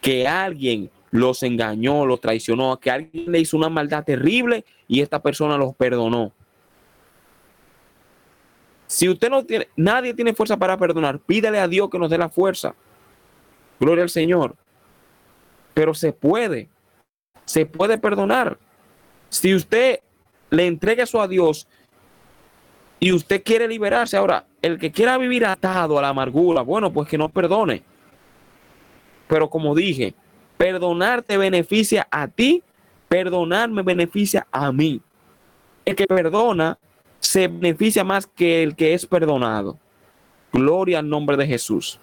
que 0.00 0.26
alguien 0.26 0.90
los 1.10 1.42
engañó, 1.42 2.06
los 2.06 2.20
traicionó, 2.20 2.78
que 2.78 2.90
alguien 2.90 3.30
le 3.30 3.40
hizo 3.40 3.56
una 3.56 3.68
maldad 3.68 4.04
terrible 4.04 4.64
y 4.88 5.00
esta 5.00 5.20
persona 5.20 5.56
los 5.56 5.74
perdonó. 5.74 6.32
Si 8.90 9.08
usted 9.08 9.30
no 9.30 9.44
tiene, 9.44 9.68
nadie 9.76 10.12
tiene 10.14 10.34
fuerza 10.34 10.56
para 10.56 10.76
perdonar, 10.76 11.20
pídale 11.20 11.60
a 11.60 11.68
Dios 11.68 11.88
que 11.88 11.96
nos 11.96 12.10
dé 12.10 12.18
la 12.18 12.28
fuerza. 12.28 12.74
Gloria 13.78 14.02
al 14.02 14.10
Señor. 14.10 14.56
Pero 15.74 15.94
se 15.94 16.12
puede, 16.12 16.68
se 17.44 17.66
puede 17.66 17.98
perdonar. 17.98 18.58
Si 19.28 19.54
usted 19.54 20.00
le 20.50 20.66
entrega 20.66 21.04
eso 21.04 21.22
a 21.22 21.28
Dios 21.28 21.68
y 22.98 23.12
usted 23.12 23.44
quiere 23.44 23.68
liberarse, 23.68 24.16
ahora, 24.16 24.46
el 24.60 24.76
que 24.76 24.90
quiera 24.90 25.16
vivir 25.18 25.46
atado 25.46 25.96
a 25.96 26.02
la 26.02 26.08
amargura, 26.08 26.62
bueno, 26.62 26.92
pues 26.92 27.08
que 27.08 27.16
no 27.16 27.28
perdone. 27.28 27.84
Pero 29.28 29.48
como 29.48 29.72
dije, 29.76 30.14
perdonar 30.56 31.22
te 31.22 31.38
beneficia 31.38 32.08
a 32.10 32.26
ti, 32.26 32.64
perdonar 33.08 33.70
me 33.70 33.82
beneficia 33.82 34.48
a 34.50 34.72
mí. 34.72 35.00
El 35.84 35.94
que 35.94 36.08
perdona 36.08 36.76
se 37.20 37.48
beneficia 37.48 38.02
más 38.02 38.26
que 38.26 38.62
el 38.62 38.74
que 38.74 38.94
es 38.94 39.06
perdonado. 39.06 39.78
Gloria 40.52 40.98
al 40.98 41.08
nombre 41.08 41.36
de 41.36 41.46
Jesús. 41.46 42.00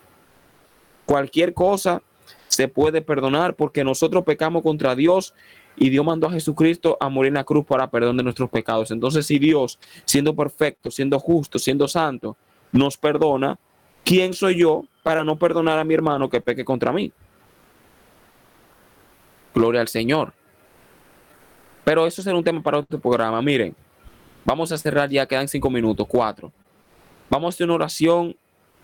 Cualquier 1.05 1.53
cosa 1.53 2.01
se 2.47 2.67
puede 2.67 3.01
perdonar 3.01 3.55
porque 3.55 3.83
nosotros 3.83 4.23
pecamos 4.23 4.63
contra 4.63 4.95
Dios 4.95 5.33
y 5.75 5.89
Dios 5.89 6.05
mandó 6.05 6.27
a 6.27 6.31
Jesucristo 6.31 6.97
a 6.99 7.09
morir 7.09 7.29
en 7.29 7.35
la 7.35 7.43
cruz 7.43 7.65
para 7.65 7.89
perdón 7.89 8.17
de 8.17 8.23
nuestros 8.23 8.49
pecados. 8.49 8.91
Entonces, 8.91 9.25
si 9.25 9.37
Dios, 9.37 9.79
siendo 10.05 10.35
perfecto, 10.35 10.89
siendo 10.89 11.19
justo, 11.19 11.59
siendo 11.59 11.87
santo, 11.87 12.35
nos 12.71 12.97
perdona, 12.97 13.59
¿quién 14.03 14.33
soy 14.33 14.57
yo 14.57 14.85
para 15.03 15.23
no 15.23 15.37
perdonar 15.37 15.77
a 15.77 15.83
mi 15.83 15.93
hermano 15.93 16.29
que 16.29 16.41
peque 16.41 16.65
contra 16.65 16.91
mí? 16.91 17.11
Gloria 19.53 19.81
al 19.81 19.87
Señor. 19.87 20.33
Pero 21.83 22.05
eso 22.05 22.21
será 22.21 22.35
un 22.35 22.43
tema 22.43 22.61
para 22.61 22.79
otro 22.79 22.99
programa. 22.99 23.41
Miren, 23.41 23.75
vamos 24.47 24.71
a 24.71 24.77
cerrar 24.77 25.09
ya, 25.09 25.27
quedan 25.27 25.49
cinco 25.49 25.69
minutos, 25.69 26.07
cuatro. 26.09 26.51
Vamos 27.29 27.47
a 27.47 27.55
hacer 27.55 27.65
una 27.65 27.75
oración. 27.75 28.35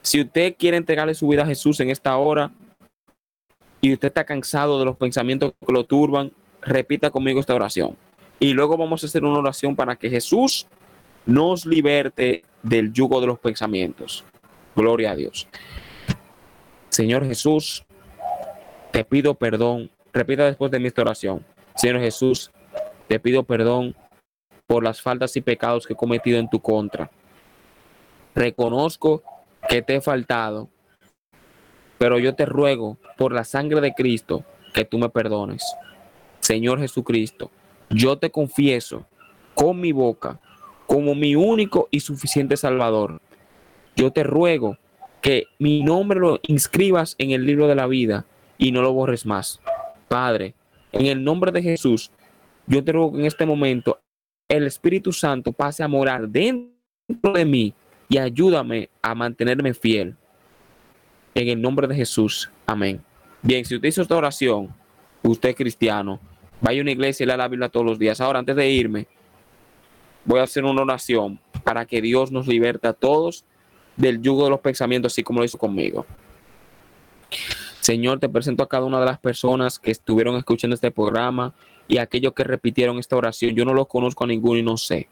Si 0.01 0.19
usted 0.19 0.55
quiere 0.59 0.75
entregarle 0.75 1.15
su 1.15 1.29
vida 1.29 1.43
a 1.43 1.45
Jesús 1.45 1.79
en 1.79 1.89
esta 1.89 2.15
hora 2.17 2.51
y 3.79 3.93
usted 3.93 4.09
está 4.09 4.25
cansado 4.25 4.77
de 4.77 4.85
los 4.85 4.97
pensamientos 4.97 5.53
que 5.65 5.71
lo 5.71 5.85
turban, 5.85 6.33
repita 6.61 7.09
conmigo 7.09 7.39
esta 7.39 7.55
oración. 7.55 7.95
Y 8.39 8.51
luego 8.51 8.77
vamos 8.77 9.03
a 9.03 9.07
hacer 9.07 9.23
una 9.23 9.39
oración 9.39 9.75
para 9.77 9.95
que 9.95 10.09
Jesús 10.09 10.67
nos 11.25 11.65
liberte 11.65 12.43
del 12.61 12.91
yugo 12.91 13.21
de 13.21 13.27
los 13.27 13.39
pensamientos. 13.39 14.25
Gloria 14.75 15.11
a 15.11 15.15
Dios. 15.15 15.47
Señor 16.89 17.25
Jesús, 17.25 17.85
te 18.91 19.05
pido 19.05 19.33
perdón. 19.35 19.89
Repita 20.11 20.45
después 20.45 20.71
de 20.71 20.79
mi 20.79 20.89
oración. 20.97 21.45
Señor 21.75 22.01
Jesús, 22.01 22.51
te 23.07 23.17
pido 23.19 23.43
perdón 23.43 23.95
por 24.67 24.83
las 24.83 25.01
faltas 25.01 25.35
y 25.35 25.41
pecados 25.41 25.85
que 25.85 25.93
he 25.93 25.97
cometido 25.97 26.39
en 26.39 26.49
tu 26.49 26.59
contra. 26.59 27.09
Reconozco 28.35 29.23
que 29.69 29.81
te 29.81 29.95
he 29.95 30.01
faltado, 30.01 30.69
pero 31.97 32.19
yo 32.19 32.35
te 32.35 32.45
ruego 32.45 32.97
por 33.17 33.33
la 33.33 33.43
sangre 33.43 33.81
de 33.81 33.93
Cristo 33.93 34.43
que 34.73 34.85
tú 34.85 34.97
me 34.97 35.09
perdones. 35.09 35.63
Señor 36.39 36.79
Jesucristo, 36.79 37.51
yo 37.89 38.17
te 38.17 38.31
confieso 38.31 39.05
con 39.53 39.79
mi 39.79 39.91
boca 39.91 40.39
como 40.87 41.15
mi 41.15 41.35
único 41.35 41.87
y 41.91 41.99
suficiente 41.99 42.57
Salvador. 42.57 43.21
Yo 43.95 44.11
te 44.11 44.23
ruego 44.23 44.77
que 45.21 45.45
mi 45.59 45.81
nombre 45.83 46.19
lo 46.19 46.39
inscribas 46.43 47.15
en 47.17 47.31
el 47.31 47.45
libro 47.45 47.67
de 47.67 47.75
la 47.75 47.87
vida 47.87 48.25
y 48.57 48.71
no 48.71 48.81
lo 48.81 48.91
borres 48.91 49.25
más. 49.25 49.61
Padre, 50.07 50.53
en 50.91 51.05
el 51.05 51.23
nombre 51.23 51.51
de 51.51 51.61
Jesús, 51.61 52.11
yo 52.67 52.83
te 52.83 52.91
ruego 52.91 53.13
que 53.13 53.19
en 53.19 53.25
este 53.25 53.45
momento 53.45 53.99
el 54.57 54.67
Espíritu 54.67 55.11
Santo 55.11 55.51
pase 55.51 55.83
a 55.83 55.87
morar 55.87 56.27
dentro 56.29 57.33
de 57.33 57.45
mí 57.45 57.73
y 58.07 58.17
ayúdame 58.17 58.89
a 59.01 59.15
mantenerme 59.15 59.73
fiel. 59.73 60.15
En 61.33 61.47
el 61.47 61.59
nombre 61.59 61.87
de 61.87 61.95
Jesús. 61.95 62.51
Amén. 62.67 63.01
Bien, 63.41 63.65
si 63.65 63.75
usted 63.75 63.87
hizo 63.87 64.03
esta 64.03 64.15
oración, 64.15 64.73
usted 65.23 65.49
es 65.49 65.55
cristiano, 65.55 66.19
vaya 66.61 66.79
a 66.79 66.83
una 66.83 66.91
iglesia 66.91 67.23
y 67.23 67.27
lea 67.27 67.37
la 67.37 67.47
Biblia 67.47 67.69
todos 67.69 67.85
los 67.85 67.97
días. 67.97 68.21
Ahora, 68.21 68.39
antes 68.39 68.55
de 68.55 68.69
irme, 68.69 69.07
voy 70.23 70.39
a 70.39 70.43
hacer 70.43 70.63
una 70.63 70.83
oración 70.83 71.39
para 71.63 71.85
que 71.85 72.01
Dios 72.01 72.31
nos 72.31 72.47
liberte 72.47 72.87
a 72.87 72.93
todos 72.93 73.45
del 73.97 74.21
yugo 74.21 74.43
de 74.43 74.51
los 74.51 74.59
pensamientos, 74.59 75.13
así 75.13 75.23
como 75.23 75.39
lo 75.39 75.45
hizo 75.45 75.57
conmigo. 75.57 76.05
Señor, 77.79 78.19
te 78.19 78.29
presento 78.29 78.63
a 78.63 78.69
cada 78.69 78.85
una 78.85 78.99
de 78.99 79.07
las 79.07 79.19
personas 79.19 79.79
que 79.79 79.91
estuvieron 79.91 80.35
escuchando 80.35 80.75
este 80.75 80.91
programa 80.91 81.53
y 81.87 81.97
aquellos 81.97 82.33
que 82.33 82.43
repitieron 82.43 82.99
esta 82.99 83.15
oración. 83.15 83.55
Yo 83.55 83.65
no 83.65 83.73
los 83.73 83.87
conozco 83.87 84.23
a 84.23 84.27
ninguno 84.27 84.57
y 84.57 84.63
no 84.63 84.77
sé, 84.77 85.07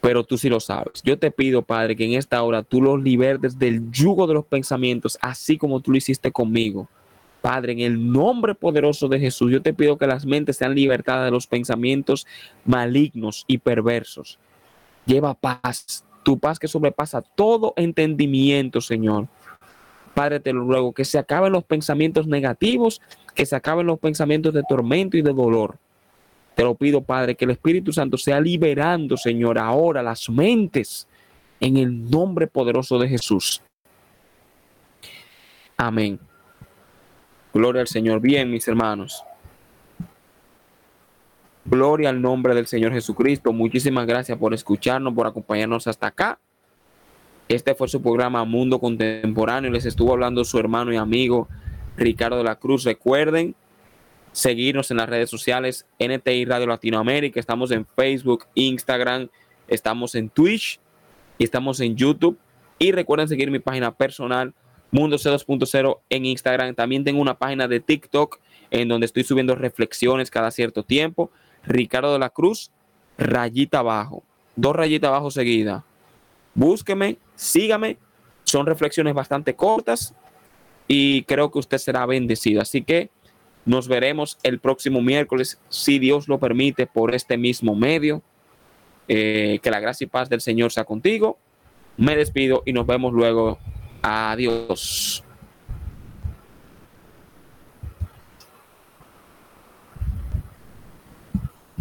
pero 0.00 0.24
tú 0.24 0.38
sí 0.38 0.48
lo 0.48 0.60
sabes. 0.60 1.02
Yo 1.02 1.18
te 1.18 1.30
pido, 1.30 1.62
Padre, 1.62 1.96
que 1.96 2.04
en 2.04 2.14
esta 2.14 2.42
hora 2.42 2.62
tú 2.62 2.80
los 2.80 3.02
libertes 3.02 3.58
del 3.58 3.90
yugo 3.90 4.26
de 4.26 4.34
los 4.34 4.46
pensamientos, 4.46 5.18
así 5.20 5.58
como 5.58 5.80
tú 5.80 5.90
lo 5.90 5.98
hiciste 5.98 6.30
conmigo. 6.30 6.88
Padre, 7.40 7.72
en 7.72 7.80
el 7.80 8.10
nombre 8.10 8.54
poderoso 8.54 9.08
de 9.08 9.20
Jesús, 9.20 9.50
yo 9.52 9.62
te 9.62 9.72
pido 9.72 9.96
que 9.96 10.06
las 10.06 10.26
mentes 10.26 10.56
sean 10.56 10.74
libertadas 10.74 11.24
de 11.24 11.30
los 11.30 11.46
pensamientos 11.46 12.26
malignos 12.64 13.44
y 13.46 13.58
perversos. 13.58 14.38
Lleva 15.06 15.34
paz, 15.34 16.04
tu 16.24 16.38
paz 16.38 16.58
que 16.58 16.68
sobrepasa 16.68 17.22
todo 17.22 17.74
entendimiento, 17.76 18.80
Señor. 18.80 19.28
Padre, 20.18 20.40
te 20.40 20.52
lo 20.52 20.64
ruego, 20.64 20.92
que 20.92 21.04
se 21.04 21.16
acaben 21.16 21.52
los 21.52 21.62
pensamientos 21.62 22.26
negativos, 22.26 23.00
que 23.36 23.46
se 23.46 23.54
acaben 23.54 23.86
los 23.86 24.00
pensamientos 24.00 24.52
de 24.52 24.64
tormento 24.68 25.16
y 25.16 25.22
de 25.22 25.32
dolor. 25.32 25.76
Te 26.56 26.64
lo 26.64 26.74
pido, 26.74 27.02
Padre, 27.02 27.36
que 27.36 27.44
el 27.44 27.52
Espíritu 27.52 27.92
Santo 27.92 28.18
sea 28.18 28.40
liberando, 28.40 29.16
Señor, 29.16 29.60
ahora 29.60 30.02
las 30.02 30.28
mentes 30.28 31.06
en 31.60 31.76
el 31.76 32.10
nombre 32.10 32.48
poderoso 32.48 32.98
de 32.98 33.08
Jesús. 33.08 33.62
Amén. 35.76 36.18
Gloria 37.54 37.82
al 37.82 37.86
Señor. 37.86 38.18
Bien, 38.20 38.50
mis 38.50 38.66
hermanos. 38.66 39.22
Gloria 41.64 42.08
al 42.08 42.20
nombre 42.20 42.56
del 42.56 42.66
Señor 42.66 42.92
Jesucristo. 42.92 43.52
Muchísimas 43.52 44.04
gracias 44.04 44.36
por 44.36 44.52
escucharnos, 44.52 45.14
por 45.14 45.28
acompañarnos 45.28 45.86
hasta 45.86 46.08
acá. 46.08 46.40
Este 47.48 47.74
fue 47.74 47.88
su 47.88 48.02
programa 48.02 48.44
Mundo 48.44 48.78
Contemporáneo. 48.78 49.70
Les 49.70 49.86
estuvo 49.86 50.12
hablando 50.12 50.44
su 50.44 50.58
hermano 50.58 50.92
y 50.92 50.96
amigo 50.96 51.48
Ricardo 51.96 52.36
de 52.36 52.44
la 52.44 52.56
Cruz. 52.56 52.84
Recuerden 52.84 53.54
seguirnos 54.32 54.90
en 54.90 54.98
las 54.98 55.08
redes 55.08 55.30
sociales 55.30 55.86
NTI 55.98 56.44
Radio 56.44 56.66
Latinoamérica. 56.66 57.40
Estamos 57.40 57.70
en 57.70 57.86
Facebook, 57.86 58.44
Instagram, 58.54 59.28
estamos 59.66 60.14
en 60.14 60.28
Twitch 60.28 60.78
y 61.38 61.44
estamos 61.44 61.80
en 61.80 61.96
YouTube. 61.96 62.38
Y 62.78 62.92
recuerden 62.92 63.28
seguir 63.28 63.50
mi 63.50 63.60
página 63.60 63.94
personal 63.94 64.52
Mundo 64.90 65.16
C2.0 65.16 66.00
en 66.10 66.26
Instagram. 66.26 66.74
También 66.74 67.02
tengo 67.02 67.22
una 67.22 67.38
página 67.38 67.66
de 67.66 67.80
TikTok 67.80 68.40
en 68.70 68.88
donde 68.88 69.06
estoy 69.06 69.24
subiendo 69.24 69.54
reflexiones 69.54 70.30
cada 70.30 70.50
cierto 70.50 70.82
tiempo. 70.82 71.30
Ricardo 71.64 72.12
de 72.12 72.18
la 72.18 72.28
Cruz, 72.28 72.70
rayita 73.16 73.78
abajo. 73.78 74.22
Dos 74.54 74.76
rayitas 74.76 75.08
abajo 75.08 75.30
seguidas. 75.30 75.87
Búsqueme, 76.54 77.18
sígame. 77.34 77.98
Son 78.44 78.66
reflexiones 78.66 79.14
bastante 79.14 79.54
cortas 79.54 80.14
y 80.86 81.22
creo 81.24 81.50
que 81.50 81.58
usted 81.58 81.78
será 81.78 82.06
bendecido. 82.06 82.62
Así 82.62 82.82
que 82.82 83.10
nos 83.64 83.88
veremos 83.88 84.38
el 84.42 84.58
próximo 84.58 85.02
miércoles, 85.02 85.60
si 85.68 85.98
Dios 85.98 86.28
lo 86.28 86.38
permite, 86.38 86.86
por 86.86 87.14
este 87.14 87.36
mismo 87.36 87.74
medio. 87.74 88.22
Eh, 89.10 89.58
que 89.62 89.70
la 89.70 89.80
gracia 89.80 90.04
y 90.04 90.08
paz 90.08 90.28
del 90.28 90.40
Señor 90.40 90.72
sea 90.72 90.84
contigo. 90.84 91.38
Me 91.96 92.14
despido 92.16 92.62
y 92.66 92.72
nos 92.72 92.86
vemos 92.86 93.12
luego 93.12 93.58
Adiós. 94.02 95.24